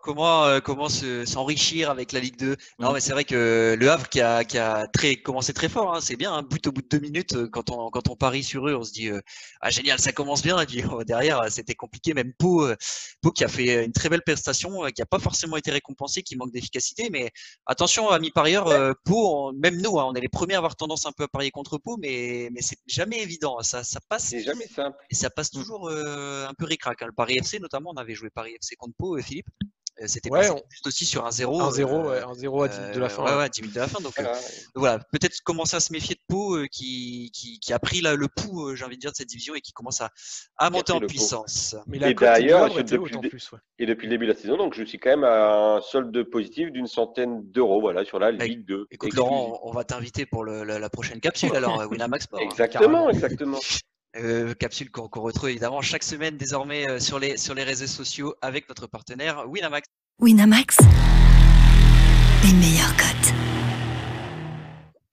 comment, 0.02 0.46
euh, 0.46 0.60
comment, 0.60 0.90
s'enrichir 0.90 1.90
avec 1.90 2.12
la 2.12 2.20
Ligue 2.20 2.38
2 2.38 2.58
Non, 2.80 2.90
mm. 2.90 2.94
mais 2.94 3.00
c'est 3.00 3.14
vrai 3.14 3.24
que 3.24 3.78
le 3.80 3.90
Havre 3.90 4.10
qui 4.10 4.20
a, 4.20 4.44
qui 4.44 4.58
a 4.58 4.88
très, 4.88 5.16
commencé 5.16 5.54
très 5.54 5.70
fort, 5.70 5.96
hein, 5.96 6.02
c'est 6.02 6.18
bien. 6.18 6.34
Hein, 6.34 6.44
but 6.44 6.68
au 6.68 6.74
bout 6.74 6.82
de 6.82 6.88
deux 6.90 7.00
minutes, 7.00 7.36
euh, 7.36 7.48
quand 7.48 7.70
on, 7.72 7.90
quand 7.92 8.10
on 8.10 8.18
parie 8.18 8.44
sur 8.44 8.68
eux, 8.68 8.76
on 8.76 8.84
se 8.84 8.92
dit 8.92 9.08
euh, 9.10 9.22
ah 9.62 9.70
génial, 9.70 10.00
ça 10.00 10.12
commence 10.12 10.42
bien. 10.42 10.60
Et 10.60 10.66
puis 10.66 10.84
derrière, 11.08 11.50
c'était 11.50 11.76
compliqué. 11.76 12.14
Même 12.14 12.34
Pau, 12.34 12.68
Pau 13.22 13.32
qui 13.32 13.46
a 13.46 13.48
fait 13.48 13.86
une 13.86 13.94
très 13.94 14.10
belle 14.10 14.22
prestation, 14.22 14.84
qui 14.88 15.02
n'a 15.02 15.06
pas 15.06 15.20
forcément 15.20 15.56
été 15.56 15.72
récompensé, 15.72 16.24
qui 16.24 16.36
manque 16.36 16.52
d'efficacité. 16.52 17.10
Mais 17.10 17.32
attention, 17.66 18.10
amis 18.10 18.32
parieurs, 18.32 18.96
Pau, 19.06 19.54
même 19.54 19.82
nous, 19.82 19.98
hein, 19.98 20.06
on 20.10 20.14
est 20.14 20.22
les 20.22 20.30
premiers 20.30 20.56
à 20.56 20.58
avoir 20.58 20.76
tendance 20.76 21.06
un 21.06 21.12
peu 21.14 21.24
à 21.24 21.28
parier 21.30 21.52
contre 21.52 21.78
Pau, 21.78 21.96
mais, 22.00 22.50
mais 22.52 22.62
c'est 22.62 22.78
jamais 22.86 23.22
évident. 23.22 23.62
Ça, 23.62 23.84
ça 23.86 24.00
passe. 24.10 24.26
C'est 24.26 24.44
jamais 24.44 24.68
simple. 24.68 24.98
Et 25.10 25.16
ça 25.16 25.30
passe 25.30 25.52
toujours 25.52 25.90
un 25.90 26.54
peu 26.58 26.66
ricrac. 26.66 27.02
Hein, 27.14 27.16
Paris 27.16 27.38
FC 27.38 27.60
notamment, 27.60 27.92
on 27.92 27.98
avait 27.98 28.16
joué 28.16 28.30
Paris 28.30 28.54
FC 28.56 28.76
contre 28.76 28.96
Pau, 28.98 29.18
euh, 29.18 29.22
Philippe. 29.22 29.48
Euh, 30.02 30.06
c'était 30.08 30.32
juste 30.72 30.88
aussi 30.88 31.06
sur 31.06 31.24
un 31.24 31.30
0. 31.30 31.62
Un 31.62 31.70
0, 31.70 32.10
euh, 32.10 32.26
un 32.26 32.34
0 32.34 32.64
à 32.64 32.68
10 32.68 32.80
minutes 32.80 32.96
de 32.96 33.00
la 33.00 33.10
fin. 33.10 33.24
Ouais, 33.26 33.38
ouais, 33.38 33.48
10 33.48 33.62
minutes 33.62 33.76
de 33.76 33.80
la 33.80 33.88
fin. 33.88 34.02
Donc 34.02 34.20
voilà, 34.74 34.98
peut-être 35.12 35.40
commencer 35.44 35.76
à 35.76 35.80
se 35.80 35.94
méfier 35.94 36.16
de 36.16 36.22
Pau 36.28 36.58
qui, 36.72 37.32
qui, 37.32 37.74
a 37.74 37.78
pris 37.78 38.02
là, 38.02 38.16
le 38.16 38.28
pouls, 38.28 38.76
j'ai 38.76 38.86
envie 38.86 38.96
de 38.96 39.02
dire, 39.02 39.12
de 39.12 39.16
cette 39.16 39.28
division 39.28 39.54
et 39.54 39.62
qui 39.62 39.72
commence 39.72 40.02
à, 40.02 40.10
à 40.58 40.72
monter 40.72 40.94
en 40.94 41.00
puissance. 41.00 41.76
Mais 41.86 41.98
et 41.98 42.16
d'ailleurs, 42.16 42.74
depuis, 42.74 43.16
et 43.78 43.86
depuis 43.86 44.08
le 44.08 44.10
début 44.10 44.26
de 44.26 44.32
la 44.32 44.38
saison, 44.38 44.58
donc 44.58 44.74
je 44.74 44.84
suis 44.84 44.98
quand 44.98 45.12
même 45.12 45.24
à 45.24 45.76
un 45.76 45.82
solde 45.82 46.24
positif 46.24 46.72
d'une 46.72 46.88
centaine 46.88 47.44
d'euros 47.52 47.80
voilà, 47.80 48.04
sur 48.04 48.18
la 48.18 48.32
Ligue 48.32 48.66
2. 48.66 48.88
Écoute, 48.90 49.14
Laurent, 49.14 49.60
on 49.62 49.72
va 49.72 49.84
t'inviter 49.84 50.26
pour 50.26 50.44
le, 50.44 50.64
la, 50.64 50.90
prochaine 50.90 51.20
capsule 51.20 51.56
alors, 51.56 51.86
Winamax 51.88 52.24
Sport. 52.24 52.40
Hein, 52.40 52.46
exactement, 52.46 53.12
exactement. 53.12 53.60
Euh, 54.16 54.54
capsule 54.54 54.92
qu'on 54.92 55.22
retrouve 55.22 55.50
évidemment 55.50 55.82
chaque 55.82 56.04
semaine 56.04 56.38
désormais 56.38 56.88
euh, 56.88 57.00
sur, 57.00 57.18
les, 57.18 57.36
sur 57.36 57.56
les 57.56 57.64
réseaux 57.64 57.88
sociaux 57.88 58.36
avec 58.44 58.70
notre 58.70 58.86
partenaire 58.86 59.50
Winamax. 59.50 59.88
Winamax, 60.20 60.78
les 62.44 62.54
meilleurs 62.54 62.96
cotes. 62.96 63.34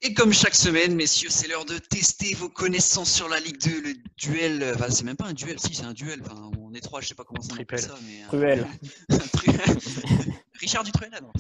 Et 0.03 0.13
comme 0.13 0.35
chaque 0.35 0.55
semaine, 0.55 0.95
messieurs, 0.95 1.31
c'est 1.31 1.49
l'heure 1.49 1.65
de 1.65 1.79
tester 1.79 2.35
vos 2.35 2.51
connaissances 2.51 3.11
sur 3.11 3.29
la 3.29 3.41
Ligue 3.41 3.61
2, 3.63 3.83
le 3.83 3.95
duel. 4.19 4.73
Enfin, 4.75 4.91
c'est 4.91 5.05
même 5.05 5.17
pas 5.17 5.27
un 5.27 5.35
duel, 5.35 5.59
si, 5.59 5.75
c'est 5.75 5.85
un 5.85 5.93
duel. 5.93 6.21
Enfin, 6.23 6.51
on 6.59 6.73
est 6.75 6.81
trois, 6.81 7.01
je 7.01 7.09
sais 7.09 7.15
pas 7.15 7.25
comment 7.25 7.43
ça 7.43 7.57
s'appelle 7.57 7.79
ça. 7.79 7.95
Mais, 8.07 8.23
Cruel. 8.29 8.67
Richard 10.61 10.85
Dutruel, 10.85 11.11
non. 11.23 11.33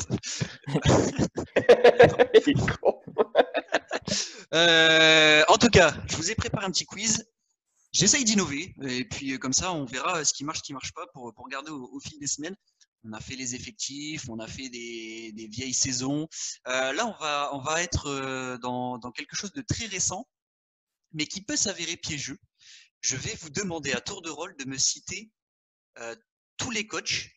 euh, 4.54 5.42
en 5.48 5.56
tout 5.56 5.68
cas, 5.68 5.94
je 6.06 6.16
vous 6.16 6.30
ai 6.30 6.34
préparé 6.34 6.64
un 6.64 6.70
petit 6.70 6.86
quiz 6.86 7.26
J'essaye 7.92 8.24
d'innover 8.24 8.74
et 8.82 9.04
puis 9.04 9.32
euh, 9.32 9.38
comme 9.38 9.52
ça, 9.52 9.72
on 9.72 9.84
verra 9.84 10.24
ce 10.24 10.32
qui 10.32 10.44
marche, 10.44 10.58
ce 10.58 10.62
qui 10.62 10.72
marche 10.72 10.92
pas 10.92 11.06
pour, 11.08 11.34
pour 11.34 11.44
regarder 11.44 11.70
au, 11.70 12.00
fil 12.00 12.18
des 12.18 12.26
semaines. 12.26 12.56
On 13.02 13.12
a 13.12 13.20
fait 13.20 13.34
les 13.34 13.54
effectifs, 13.54 14.28
on 14.28 14.38
a 14.38 14.46
fait 14.46 14.68
des, 14.68 15.32
des 15.32 15.46
vieilles 15.46 15.74
saisons. 15.74 16.28
Euh, 16.68 16.92
là, 16.92 17.06
on 17.06 17.18
va, 17.18 17.50
on 17.54 17.60
va 17.60 17.82
être 17.82 18.06
euh, 18.06 18.58
dans, 18.58 18.98
dans, 18.98 19.10
quelque 19.10 19.34
chose 19.34 19.52
de 19.52 19.62
très 19.62 19.86
récent, 19.86 20.28
mais 21.12 21.26
qui 21.26 21.42
peut 21.42 21.56
s'avérer 21.56 21.96
piégeux. 21.96 22.38
je 23.00 23.16
vais 23.16 23.34
vous 23.40 23.50
demander 23.50 23.92
à 23.92 24.00
tour 24.00 24.22
de 24.22 24.30
rôle 24.30 24.54
de 24.56 24.66
me 24.66 24.76
citer 24.76 25.30
euh, 25.98 26.14
tous 26.58 26.70
les 26.70 26.86
coachs 26.86 27.30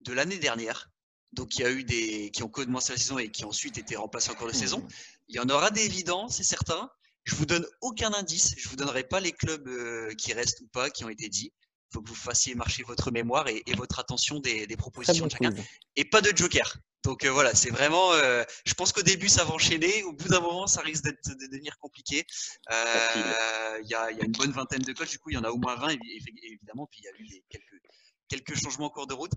de 0.00 0.12
l'année 0.12 0.38
dernière. 0.38 0.90
Donc, 1.32 1.56
il 1.56 1.62
y 1.62 1.64
a 1.64 1.70
eu 1.70 1.84
des 1.84 2.30
qui 2.30 2.42
ont 2.42 2.48
commencé 2.48 2.92
la 2.92 2.98
saison 2.98 3.18
et 3.18 3.30
qui 3.30 3.44
ont 3.44 3.48
ensuite 3.48 3.78
été 3.78 3.96
remplacés 3.96 4.30
en 4.30 4.34
cours 4.34 4.48
de 4.48 4.52
saison. 4.52 4.86
Il 5.28 5.36
y 5.36 5.40
en 5.40 5.48
aura 5.48 5.70
des 5.70 5.84
évidents, 5.84 6.28
c'est 6.28 6.42
certain. 6.42 6.90
Je 7.24 7.34
vous 7.34 7.46
donne 7.46 7.66
aucun 7.80 8.12
indice. 8.14 8.54
Je 8.56 8.68
vous 8.68 8.76
donnerai 8.76 9.04
pas 9.04 9.20
les 9.20 9.32
clubs 9.32 9.66
euh, 9.68 10.12
qui 10.14 10.32
restent 10.32 10.60
ou 10.60 10.66
pas, 10.68 10.90
qui 10.90 11.04
ont 11.04 11.08
été 11.08 11.28
dits. 11.28 11.52
Il 11.54 11.94
faut 11.94 12.02
que 12.02 12.08
vous 12.08 12.14
fassiez 12.14 12.54
marcher 12.54 12.82
votre 12.84 13.10
mémoire 13.10 13.48
et, 13.48 13.62
et 13.66 13.74
votre 13.74 13.98
attention 13.98 14.40
des, 14.40 14.66
propositions 14.76 15.26
de 15.26 15.30
chacun. 15.32 15.50
Et 15.96 16.04
pas 16.04 16.20
de 16.20 16.36
joker. 16.36 16.76
Donc 17.04 17.24
euh, 17.24 17.30
voilà, 17.30 17.54
c'est 17.54 17.70
vraiment. 17.70 18.12
euh, 18.12 18.44
je 18.64 18.74
pense 18.74 18.92
qu'au 18.92 19.02
début 19.02 19.28
ça 19.28 19.44
va 19.44 19.52
enchaîner. 19.52 20.02
Au 20.04 20.12
bout 20.12 20.28
d'un 20.28 20.40
moment, 20.40 20.66
ça 20.66 20.80
risque 20.82 21.04
d'être- 21.04 21.28
de 21.36 21.46
devenir 21.48 21.76
compliqué. 21.78 22.24
Euh, 22.70 23.78
Il 23.82 23.90
y, 23.90 23.94
a, 23.94 24.10
il 24.10 24.18
y 24.18 24.20
a 24.20 24.24
une 24.24 24.32
bonne 24.32 24.52
vingtaine 24.52 24.82
de 24.82 24.92
coachs. 24.92 25.10
Du 25.10 25.18
coup, 25.18 25.30
il 25.30 25.34
y 25.34 25.36
en 25.36 25.44
a 25.44 25.50
au 25.50 25.58
moins 25.58 25.74
20 25.76 25.88
évi- 25.88 25.98
évi- 25.98 26.38
évidemment. 26.54 26.86
Puis 26.90 27.00
il 27.02 27.04
y 27.04 27.08
a 27.08 27.12
eu 27.20 27.26
des- 27.26 27.44
quelques 27.48 27.82
quelques 28.28 28.54
changements 28.62 28.86
en 28.86 28.90
cours 28.90 29.06
de 29.06 29.14
route. 29.14 29.32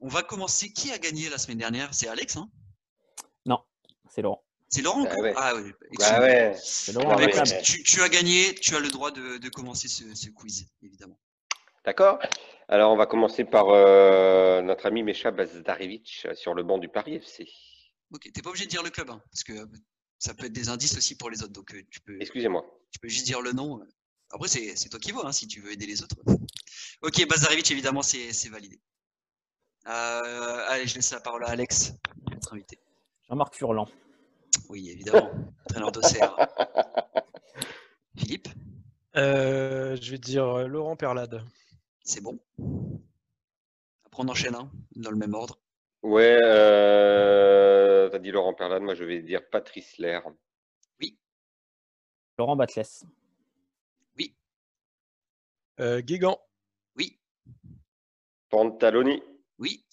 On 0.00 0.08
va 0.08 0.22
commencer. 0.22 0.72
Qui 0.72 0.90
a 0.92 0.98
gagné 0.98 1.28
la 1.30 1.38
semaine 1.38 1.58
dernière? 1.58 1.94
C'est 1.94 2.08
Alex, 2.08 2.36
hein? 2.36 2.50
C'est 4.10 4.22
Laurent. 4.22 4.44
C'est 4.70 4.82
Laurent 4.82 5.02
Bah 5.02 5.16
ouais. 5.20 5.34
Ah 5.36 5.52
oui. 5.56 5.72
Bah 5.98 6.20
ouais. 6.20 6.56
Laurent 6.94 7.16
Bah, 7.16 7.24
écoute, 7.24 7.52
tu, 7.64 7.82
tu 7.82 8.00
as 8.02 8.08
gagné, 8.08 8.54
tu 8.54 8.74
as 8.76 8.80
le 8.80 8.88
droit 8.88 9.10
de, 9.10 9.36
de 9.38 9.48
commencer 9.48 9.88
ce, 9.88 10.14
ce 10.14 10.30
quiz, 10.30 10.66
évidemment. 10.82 11.18
D'accord. 11.84 12.20
Alors, 12.68 12.92
on 12.92 12.96
va 12.96 13.06
commencer 13.06 13.44
par 13.44 13.68
euh, 13.70 14.62
notre 14.62 14.86
ami 14.86 15.02
Mesha 15.02 15.32
Bazdarevic 15.32 16.22
euh, 16.26 16.34
sur 16.34 16.54
le 16.54 16.62
banc 16.62 16.78
du 16.78 16.88
Paris 16.88 17.16
FC. 17.16 17.48
Ok, 18.12 18.30
t'es 18.32 18.42
pas 18.42 18.50
obligé 18.50 18.66
de 18.66 18.70
dire 18.70 18.82
le 18.84 18.90
club, 18.90 19.10
hein, 19.10 19.20
parce 19.32 19.42
que 19.42 19.52
euh, 19.52 19.66
ça 20.18 20.34
peut 20.34 20.46
être 20.46 20.52
des 20.52 20.68
indices 20.68 20.96
aussi 20.96 21.16
pour 21.16 21.30
les 21.30 21.42
autres. 21.42 21.52
Donc 21.52 21.74
tu 21.90 22.00
peux, 22.00 22.16
Excusez-moi. 22.20 22.64
tu 22.92 23.00
peux 23.00 23.08
juste 23.08 23.26
dire 23.26 23.40
le 23.40 23.52
nom. 23.52 23.80
Après, 24.30 24.46
c'est 24.46 24.88
toi 24.88 25.00
qui 25.00 25.10
vois, 25.10 25.26
hein, 25.26 25.32
si 25.32 25.48
tu 25.48 25.60
veux 25.60 25.72
aider 25.72 25.86
les 25.86 26.02
autres. 26.02 26.16
Ok, 27.02 27.26
Bazarevic, 27.26 27.70
évidemment, 27.70 28.02
c'est 28.02 28.34
c'est 28.34 28.50
validé. 28.50 28.78
Euh, 29.86 30.64
allez, 30.68 30.86
je 30.86 30.94
laisse 30.96 31.10
la 31.12 31.20
parole 31.20 31.44
à 31.44 31.48
Alex, 31.48 31.94
notre 32.30 32.52
invité. 32.52 32.78
Jean-Marc 33.26 33.54
Furlan. 33.54 33.88
Oui, 34.70 34.88
évidemment, 34.90 35.30
entraîneur 35.66 35.90
d'Auxerre. 35.90 36.36
Philippe, 38.16 38.46
Euh, 39.16 39.96
je 40.00 40.12
vais 40.12 40.18
dire 40.18 40.44
euh, 40.46 40.66
Laurent 40.68 40.94
Perlade. 40.94 41.42
c'est 42.04 42.20
bon. 42.20 42.38
Après, 44.04 44.22
on 44.22 44.28
enchaîne, 44.28 44.54
hein, 44.54 44.70
dans 44.94 45.10
le 45.10 45.16
même 45.16 45.34
ordre. 45.34 45.58
Ouais, 46.04 46.38
euh, 46.44 48.08
t'as 48.10 48.20
dit 48.20 48.30
Laurent 48.30 48.54
Perlade, 48.54 48.82
moi 48.82 48.94
je 48.94 49.02
vais 49.04 49.20
dire 49.22 49.40
Patrice 49.50 49.98
Lair. 49.98 50.22
Laurent 52.38 52.54
Batles. 52.56 52.82
Euh, 55.80 56.00
Guégan. 56.02 56.38
Oui, 56.96 57.18
Pantaloni. 58.50 59.22
oui, 59.58 59.84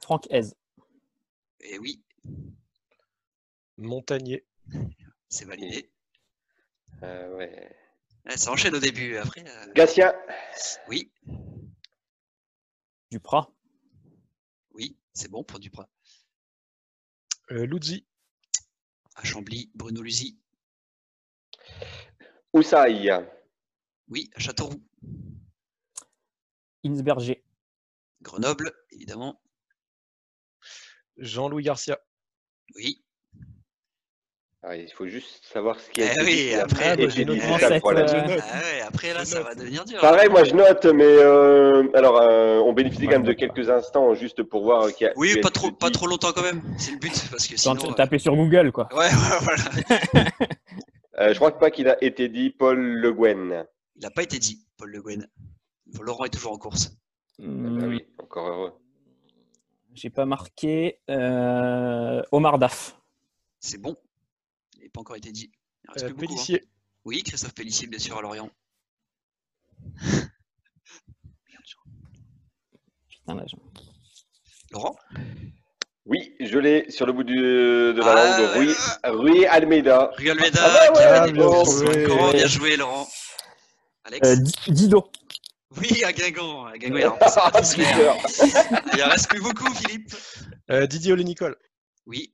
Franck 0.00 0.26
Hez. 0.30 0.54
et 1.60 1.78
oui, 1.78 2.02
Montagnier. 3.76 4.46
c'est 5.28 5.44
validé. 5.44 5.90
Euh, 7.02 7.36
ouais. 7.36 7.76
Ouais, 8.26 8.36
ça 8.36 8.50
enchaîne 8.50 8.74
au 8.74 8.80
début, 8.80 9.16
après. 9.16 9.44
euh, 9.46 9.66
oui, 10.88 11.12
Duprat. 13.10 13.50
oui, 14.72 14.98
c'est 15.14 15.30
bon 15.30 15.44
pour 15.44 15.58
Duprat. 15.58 15.88
Euh, 17.50 17.64
Luzzi. 17.66 18.06
À 19.14 19.24
Chambly, 19.24 19.70
Bruno 19.74 20.02
Luzi. 20.02 20.38
Oussaï. 22.52 23.10
Oui, 24.08 24.30
à 24.34 24.40
Châteauroux. 24.40 24.82
Insberger. 26.84 27.44
Grenoble, 28.22 28.72
évidemment. 28.90 29.40
Jean-Louis 31.16 31.64
Garcia. 31.64 31.98
Oui. 32.76 33.02
Ah, 34.62 34.76
il 34.76 34.90
faut 34.92 35.06
juste 35.06 35.44
savoir 35.52 35.78
ce 35.78 35.88
qui 35.90 36.02
a 36.02 36.12
Eh 36.20 36.24
oui, 36.24 36.54
après, 36.54 37.00
euh, 37.00 37.08
Je 37.08 37.22
note. 37.22 37.38
Ah 37.40 37.60
ouais, 37.62 39.12
là, 39.14 39.20
Je 39.20 39.24
ça 39.24 39.38
note. 39.38 39.46
va 39.46 39.54
devenir 39.54 39.84
dur. 39.84 40.00
Pareil, 40.00 40.28
moi 40.28 40.42
je 40.44 40.52
note, 40.54 40.84
mais 40.86 41.04
euh, 41.04 41.84
alors 41.94 42.20
euh, 42.20 42.58
on 42.58 42.72
bénéficie 42.72 43.04
quand 43.04 43.12
même 43.12 43.22
de 43.22 43.32
quelques 43.34 43.70
instants 43.70 44.14
juste 44.14 44.42
pour 44.42 44.64
voir 44.64 44.92
qui 44.92 45.06
a. 45.06 45.12
Oui, 45.16 45.34
pas 45.34 45.48
été 45.48 45.50
trop, 45.52 45.70
pas 45.70 45.90
trop 45.90 46.06
longtemps 46.08 46.32
quand 46.32 46.42
même. 46.42 46.60
C'est 46.76 46.90
le 46.90 46.98
but, 46.98 47.12
parce 47.30 47.46
que 47.46 47.52
Quand 47.54 47.78
sinon. 47.78 47.88
tu 47.92 47.94
tapais 47.94 48.18
sur 48.18 48.34
Google, 48.34 48.72
quoi. 48.72 48.88
euh, 48.92 48.96
Ouais, 48.96 49.04
ouais, 49.06 49.38
voilà. 49.42 50.30
Euh, 51.20 51.30
je 51.32 51.34
crois 51.34 51.50
pas 51.58 51.72
qu'il 51.72 51.88
a 51.88 51.96
été 52.04 52.28
dit 52.28 52.50
Paul 52.50 52.78
Le 52.78 53.12
Guen. 53.12 53.66
Il 53.96 54.02
n'a 54.02 54.10
pas 54.10 54.22
été 54.22 54.38
dit, 54.38 54.64
Paul 54.76 54.90
Le 54.90 55.02
Guen. 55.02 55.26
Laurent 56.00 56.24
est 56.26 56.28
toujours 56.30 56.52
en 56.52 56.58
course. 56.58 56.92
Ah 57.40 57.44
bah 57.44 57.48
Hmm, 57.48 57.88
oui, 57.88 58.04
encore 58.22 58.46
heureux. 58.46 58.72
J'ai 60.00 60.10
pas 60.10 60.26
marqué. 60.26 61.00
Euh, 61.10 62.22
Omar 62.30 62.58
Daf. 62.58 62.96
C'est 63.58 63.78
bon. 63.78 63.96
Il 64.76 64.84
n'a 64.84 64.90
pas 64.90 65.00
encore 65.00 65.16
été 65.16 65.32
dit. 65.32 65.50
Il 65.84 65.90
en 65.90 65.92
reste 65.94 66.04
Euh, 66.04 66.08
plus 66.14 66.26
beaucoup, 66.28 66.40
hein. 66.52 66.56
Oui, 67.04 67.22
Christophe 67.24 67.54
Pellissier, 67.54 67.88
bien 67.88 67.98
sûr, 67.98 68.16
à 68.16 68.22
Lorient. 68.22 68.48
Putain, 73.08 73.34
là, 73.34 73.44
j'en- 73.46 73.58
Laurent? 74.70 74.96
Oui, 76.06 76.34
je 76.40 76.58
l'ai 76.58 76.90
sur 76.90 77.04
le 77.06 77.12
bout 77.12 77.24
du- 77.24 77.36
de 77.36 77.98
la 77.98 78.12
Ah, 78.12 78.38
langue. 78.40 78.56
Rui, 78.56 78.74
Rui 79.04 79.46
Almeida. 79.46 80.10
Rui 80.16 80.30
Almeida, 80.30 80.60
Ah 80.62 80.68
bah 80.68 80.92
qui 80.92 81.02
a 81.02 81.12
ouais, 81.12 81.18
validé 81.18 81.38
bien 81.38 81.64
joué. 81.64 82.06
Laurent, 82.06 82.32
bien 82.32 82.46
joué, 82.46 82.76
Laurent. 82.76 83.08
Alex? 84.04 84.28
Euh, 84.28 84.36
Di- 84.36 84.72
Dido. 84.72 85.10
Oui, 85.76 86.02
à 86.04 86.12
Guingamp. 86.12 86.66
À 86.66 86.78
Guingamp, 86.78 86.96
il 86.96 87.04
a 87.04 87.10
remplacé 87.10 87.40
Patrice 87.40 87.76
Lair. 87.76 88.16
Twitter. 88.22 88.76
Il 88.94 89.02
en 89.02 89.08
reste 89.08 89.28
plus 89.28 89.40
beaucoup, 89.40 89.72
Philippe. 89.74 90.14
Euh, 90.70 90.86
Didier 90.86 91.12
Olé-Nicole. 91.12 91.56
Oui. 92.06 92.32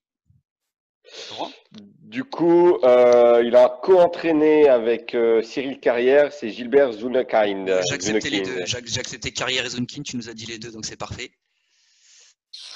Du 2.00 2.24
coup, 2.24 2.78
euh, 2.84 3.42
il 3.44 3.56
a 3.56 3.68
co-entraîné 3.82 4.68
avec 4.68 5.14
euh, 5.14 5.42
Cyril 5.42 5.80
Carrière, 5.80 6.32
c'est 6.32 6.48
Gilbert 6.48 6.92
Zunekind. 6.92 7.66
J'ai 7.88 7.94
accepté 7.94 8.30
les 8.30 8.44
Zunekind. 8.44 8.66
deux. 8.84 8.98
Accepté 8.98 9.32
Carrière 9.32 9.66
et 9.66 9.70
Zonkin. 9.70 10.02
Tu 10.02 10.16
nous 10.16 10.28
as 10.28 10.34
dit 10.34 10.46
les 10.46 10.58
deux, 10.58 10.70
donc 10.70 10.86
c'est 10.86 10.96
parfait. 10.96 11.32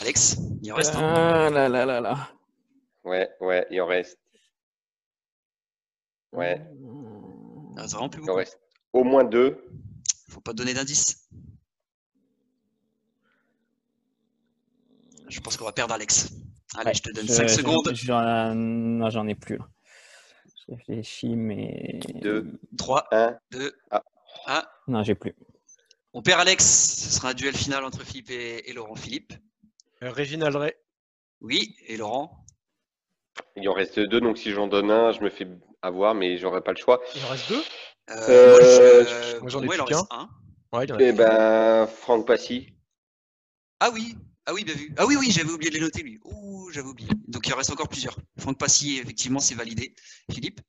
Alex, 0.00 0.36
il 0.62 0.72
en 0.72 0.76
reste 0.76 0.94
un. 0.96 1.46
Ah 1.46 1.50
là 1.50 1.68
là 1.68 1.86
là 1.86 2.00
là. 2.00 2.30
Ouais, 3.04 3.28
ouais, 3.40 3.66
il 3.70 3.80
en 3.80 3.86
reste. 3.86 4.18
Ouais, 6.32 6.60
Il 6.70 7.78
en 7.78 7.82
reste 7.82 7.94
vraiment 7.94 8.08
plus 8.10 8.22
il 8.22 8.30
en 8.30 8.34
reste 8.34 8.58
au 8.92 9.04
moins 9.04 9.24
deux. 9.24 9.64
Faut 10.28 10.40
pas 10.40 10.52
donner 10.52 10.74
d'indice. 10.74 11.28
Je 15.28 15.40
pense 15.40 15.56
qu'on 15.56 15.64
va 15.64 15.72
perdre 15.72 15.94
Alex. 15.94 16.30
Allez, 16.76 16.88
Ouais, 16.88 16.94
je 16.94 17.02
te 17.02 17.10
donne 17.12 17.26
je- 17.26 17.32
5 17.32 17.48
j'en- 17.48 17.56
secondes. 17.56 17.90
J'en 17.94 18.54
non, 18.54 19.10
j'en 19.10 19.26
ai 19.26 19.34
plus. 19.34 19.58
Je 20.68 20.74
réfléchis, 20.74 21.34
mais. 21.36 22.00
Deux. 22.22 22.58
3, 22.76 23.06
Un. 23.12 23.38
2, 23.50 23.74
Ah. 23.90 24.02
1. 24.46 24.64
Non, 24.86 25.02
j'ai 25.02 25.14
plus. 25.14 25.34
On 26.12 26.22
perd 26.22 26.40
Alex. 26.40 26.64
Ce 26.64 27.10
sera 27.10 27.30
un 27.30 27.34
duel 27.34 27.54
final 27.56 27.84
entre 27.84 28.04
Philippe 28.04 28.30
et, 28.30 28.68
et 28.68 28.72
Laurent. 28.72 28.94
Philippe 28.94 29.32
Euh, 30.02 30.10
Régine 30.12 30.42
Aldray. 30.42 30.74
Oui. 31.40 31.74
Et 31.86 31.96
Laurent 31.96 32.44
Il 33.56 33.68
en 33.68 33.72
reste 33.72 33.98
deux, 33.98 34.20
donc 34.20 34.38
si 34.38 34.50
j'en 34.52 34.66
donne 34.66 34.90
un, 34.90 35.12
je 35.12 35.20
me 35.20 35.30
fais 35.30 35.46
avoir, 35.82 36.14
mais 36.14 36.38
j'aurai 36.38 36.60
pas 36.62 36.72
le 36.72 36.76
choix. 36.78 37.00
Il 37.16 37.24
en 37.24 37.28
reste 37.28 37.48
deux? 37.48 37.62
Euh, 38.10 38.14
Euh, 38.18 39.00
moi, 39.00 39.04
je- 39.04 39.38
moi, 39.40 39.50
j'en 39.50 39.62
ai 39.62 39.66
plus 39.68 39.94
un. 40.10 40.28
Ouais, 40.72 40.84
il 40.84 40.90
y 40.90 40.92
en 40.92 40.96
a 40.96 41.02
Eh 41.02 41.08
plus. 41.12 41.16
ben, 41.16 41.86
Franck 41.86 42.26
Passy. 42.26 42.72
Ah 43.80 43.90
oui, 43.92 44.16
ah 44.46 44.54
oui, 44.54 44.64
bien 44.64 44.74
vu. 44.74 44.94
Ah 44.96 45.06
oui, 45.06 45.16
oui, 45.18 45.30
j'avais 45.30 45.50
oublié 45.50 45.70
de 45.70 45.76
les 45.76 45.80
noter 45.82 46.02
lui. 46.02 46.18
Ouh, 46.24 46.70
j'avais 46.72 46.88
oublié. 46.88 47.10
Donc 47.28 47.46
il 47.46 47.52
en 47.54 47.56
reste 47.56 47.70
encore 47.70 47.88
plusieurs. 47.88 48.16
Franck 48.38 48.58
Passy, 48.58 48.98
effectivement, 48.98 49.40
c'est 49.40 49.54
validé. 49.54 49.94
Philippe? 50.30 50.60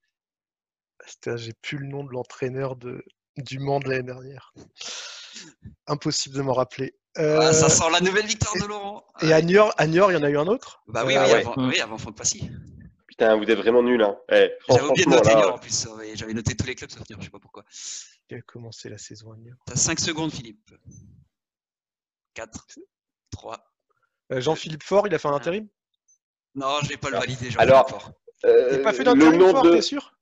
J'ai 1.35 1.53
plus 1.61 1.77
le 1.77 1.87
nom 1.87 2.03
de 2.03 2.11
l'entraîneur 2.11 2.75
de... 2.75 3.03
du 3.37 3.57
Mans 3.59 3.79
de 3.79 3.89
l'année 3.89 4.03
dernière. 4.03 4.53
Impossible 5.87 6.35
de 6.35 6.41
m'en 6.41 6.53
rappeler. 6.53 6.93
Ah, 7.15 7.51
Ça 7.51 7.65
Euh, 7.65 7.69
sent 7.69 7.89
la 7.91 8.01
nouvelle 8.01 8.27
victoire 8.27 8.53
de 8.55 8.65
Laurent. 8.67 9.03
Et 9.21 9.33
Ah, 9.33 9.37
à 9.37 9.41
Niort, 9.41 9.73
à 9.77 9.87
Niort, 9.87 10.11
il 10.11 10.15
y 10.15 10.17
en 10.17 10.23
a 10.23 10.29
eu 10.29 10.37
un 10.37 10.47
autre? 10.47 10.83
Bah 10.87 11.03
oui, 11.05 11.15
Euh, 11.15 11.25
oui, 11.25 11.31
ouais. 11.31 11.39
avant, 11.39 11.55
oui, 11.67 11.79
avant 11.79 11.97
Franck 11.97 12.15
Passy. 12.15 12.51
Putain, 13.19 13.35
vous 13.35 13.43
êtes 13.43 13.57
vraiment 13.57 13.83
nuls, 13.83 14.01
hein. 14.01 14.17
Eh, 14.31 14.49
J'avais 14.69 14.87
oublié 14.87 15.03
de 15.05 15.09
noter 15.09 15.29
là, 15.31 15.35
Niort 15.35 15.55
en 15.55 15.57
plus. 15.57 15.87
ouais, 15.97 16.15
J'avais 16.15 16.33
noté 16.33 16.55
tous 16.55 16.65
les 16.65 16.73
clubs 16.75 16.89
sauf 16.89 17.01
Niort, 17.09 17.19
je 17.19 17.25
sais 17.25 17.29
pas 17.31 17.39
pourquoi. 17.39 17.65
qui 18.29 18.35
a 18.35 18.41
commencé 18.41 18.87
la 18.87 18.97
saison 18.97 19.33
à 19.33 19.35
Niort. 19.37 19.57
T'as 19.65 19.75
5 19.75 19.99
secondes, 19.99 20.31
Philippe. 20.31 20.71
4, 22.33 22.65
3. 23.31 23.73
Euh, 24.31 24.39
Jean-Philippe 24.39 24.83
Faure, 24.83 25.05
il 25.07 25.13
a 25.13 25.19
fait 25.19 25.27
un 25.27 25.33
intérim? 25.33 25.67
Non, 26.55 26.77
je 26.83 26.87
vais 26.87 26.95
pas 26.97 27.09
le 27.09 27.17
Ah, 27.17 27.19
valider. 27.19 27.51
Jean 27.51 27.59
alors, 27.59 27.89
Faure. 27.89 28.11
euh, 28.45 28.69
Il 28.71 28.77
n'a 28.77 28.83
pas 28.83 28.93
fait 28.93 28.99
le 28.99 29.13
d'intérim 29.13 29.37
nom 29.37 29.51
Faure, 29.51 29.63
de... 29.63 29.71
t'es 29.73 29.81
sûr? 29.81 30.17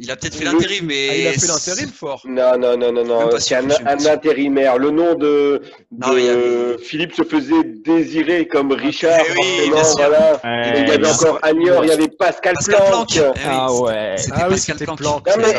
Il 0.00 0.10
a 0.12 0.16
peut-être 0.16 0.36
fait 0.36 0.44
l'intérim, 0.44 0.86
mais. 0.86 1.08
Ah, 1.10 1.16
il 1.16 1.26
a 1.26 1.32
fait 1.32 1.46
l'intérim 1.48 1.90
fort. 1.90 2.22
Non, 2.24 2.56
non, 2.56 2.76
non, 2.76 2.92
non, 2.92 3.04
non. 3.04 3.30
C'est 3.40 3.56
un, 3.56 3.68
un 3.68 4.06
intérimaire. 4.06 4.78
Le 4.78 4.90
nom 4.92 5.14
de, 5.16 5.60
Non, 5.90 6.12
de 6.14 6.18
avait- 6.20 6.78
Philippe 6.78 7.14
se 7.14 7.24
faisait 7.24 7.64
désirer 7.64 8.46
comme 8.46 8.70
Richard. 8.72 9.20
Eh 9.28 9.32
oui, 9.32 9.70
bien 9.70 9.82
sûr. 9.82 9.94
voilà. 9.96 10.40
Ouais, 10.44 10.70
il 10.70 10.86
y 10.86 10.88
avait 10.90 10.98
bien 10.98 11.12
encore 11.12 11.38
Agnor, 11.42 11.84
il 11.84 11.88
y 11.88 11.92
avait 11.92 12.08
Pascal, 12.08 12.54
Pascal 12.54 12.76
Planck. 12.88 13.08
Planck. 13.12 13.16
Eh 13.16 13.20
oui, 13.20 13.44
Ah 13.44 13.66
c'était- 13.68 13.82
ouais. 13.82 14.14
C'était 14.18 14.32
Ah 14.36 14.44
oui, 14.44 14.50
Pascal 14.54 14.76
Planck. 14.78 14.98
Planck, 14.98 15.26
Non, 15.26 15.32
c'est 15.34 15.40
mais-. 15.40 15.54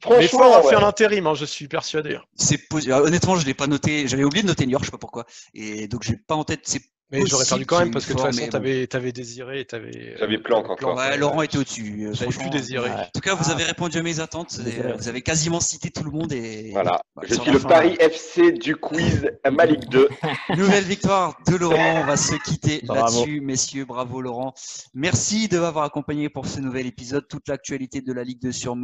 Franchement, 0.00 0.18
Mais 0.20 0.28
fort 0.28 0.56
a 0.56 0.62
fait 0.62 0.76
ouais. 0.76 0.80
l'intérim, 0.82 1.26
hein, 1.26 1.34
je 1.34 1.44
suis 1.44 1.66
persuadé. 1.66 2.16
C'est 2.36 2.60
possi- 2.70 2.92
ah, 2.92 3.02
Honnêtement, 3.02 3.34
je 3.36 3.44
l'ai 3.44 3.54
pas 3.54 3.66
noté. 3.66 4.06
J'avais 4.06 4.24
oublié 4.24 4.42
de 4.42 4.48
noter 4.48 4.66
New 4.66 4.72
York, 4.72 4.84
je 4.84 4.88
sais 4.88 4.92
pas 4.92 4.98
pourquoi. 4.98 5.24
Et 5.54 5.88
donc, 5.88 6.02
j'ai 6.04 6.14
pas 6.16 6.36
en 6.36 6.44
tête. 6.44 6.60
C'est 6.62 6.82
Mais 7.12 7.26
j'aurais 7.26 7.44
perdu 7.44 7.66
quand 7.66 7.80
même 7.80 7.90
parce 7.90 8.06
que 8.06 8.12
de 8.12 8.18
toute 8.18 8.26
façon, 8.26 8.46
t'avais 8.48 8.86
t'avais 8.86 9.10
désiré, 9.12 9.64
t'avais. 9.64 10.14
J'avais 10.18 10.38
Planck 10.38 10.70
encore. 10.70 10.96
ouais, 10.96 11.16
Laurent 11.16 11.42
était 11.42 11.58
au-dessus. 11.58 12.04
euh, 12.06 12.12
J'avais 12.12 12.30
franchement. 12.30 12.50
plus 12.50 12.58
désiré. 12.58 12.88
Ouais. 12.88 12.94
En 12.94 13.08
tout 13.12 13.20
cas, 13.20 13.34
vous 13.34 13.44
Ah. 13.48 13.52
avez 13.52 13.64
répondu 13.64 13.98
à 13.98 14.02
mes 14.02 14.20
attentes. 14.20 14.58
euh, 14.64 14.94
Vous 14.96 15.08
avez 15.08 15.22
quasiment 15.22 15.58
cité 15.60 15.90
tout 15.90 16.04
le 16.04 16.10
monde 16.12 16.32
et 16.32 16.70
Voilà. 16.72 17.00
Bah, 17.16 17.22
Je 17.26 17.34
suis 17.34 17.50
le 17.50 17.58
Paris 17.58 17.96
FC 17.98 18.52
du 18.52 18.76
quiz 18.76 19.28
à 19.44 19.50
Ligue 19.66 19.88
2. 19.90 20.08
Nouvelle 20.56 20.84
victoire 20.84 21.36
de 21.48 21.56
Laurent. 21.56 22.00
On 22.02 22.04
va 22.06 22.16
se 22.16 22.34
quitter 22.44 22.80
là-dessus, 22.84 23.40
messieurs. 23.40 23.84
Bravo, 23.84 24.20
Laurent. 24.20 24.54
Merci 24.94 25.48
de 25.48 25.58
m'avoir 25.58 25.84
accompagné 25.84 26.28
pour 26.28 26.46
ce 26.46 26.60
nouvel 26.60 26.86
épisode. 26.86 27.26
Toute 27.28 27.48
l'actualité 27.48 28.00
de 28.02 28.12
la 28.12 28.22
Ligue 28.24 28.40
2 28.42 28.52
sur 28.52 28.76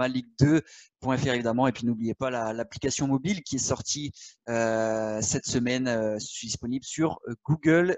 maligue2.fr, 1.06 1.34
évidemment. 1.34 1.66
Et 1.66 1.72
puis, 1.72 1.86
n'oubliez 1.86 2.14
pas 2.14 2.30
la- 2.30 2.52
l'application 2.52 3.06
mobile 3.06 3.42
qui 3.42 3.56
est 3.56 3.58
sortie 3.58 4.12
euh, 4.48 5.20
cette 5.22 5.46
semaine, 5.46 5.88
euh, 5.88 6.16
disponible 6.42 6.84
sur 6.84 7.18
euh, 7.28 7.34
Google 7.44 7.96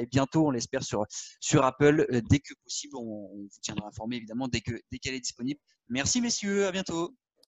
et 0.00 0.06
bientôt, 0.06 0.46
on 0.46 0.50
l'espère, 0.50 0.82
sur, 0.82 1.04
sur 1.40 1.64
Apple. 1.64 2.06
Dès 2.28 2.38
que 2.38 2.54
possible, 2.64 2.96
on, 2.96 3.30
on 3.32 3.36
vous 3.42 3.48
tiendra 3.62 3.88
informé, 3.88 4.16
évidemment, 4.16 4.48
dès 4.48 4.60
que- 4.60 4.80
dès 4.92 4.98
qu'elle 4.98 5.14
est 5.14 5.20
disponible. 5.20 5.60
Merci, 5.88 6.20
messieurs. 6.20 6.66
À 6.66 6.72
bientôt. 6.72 7.14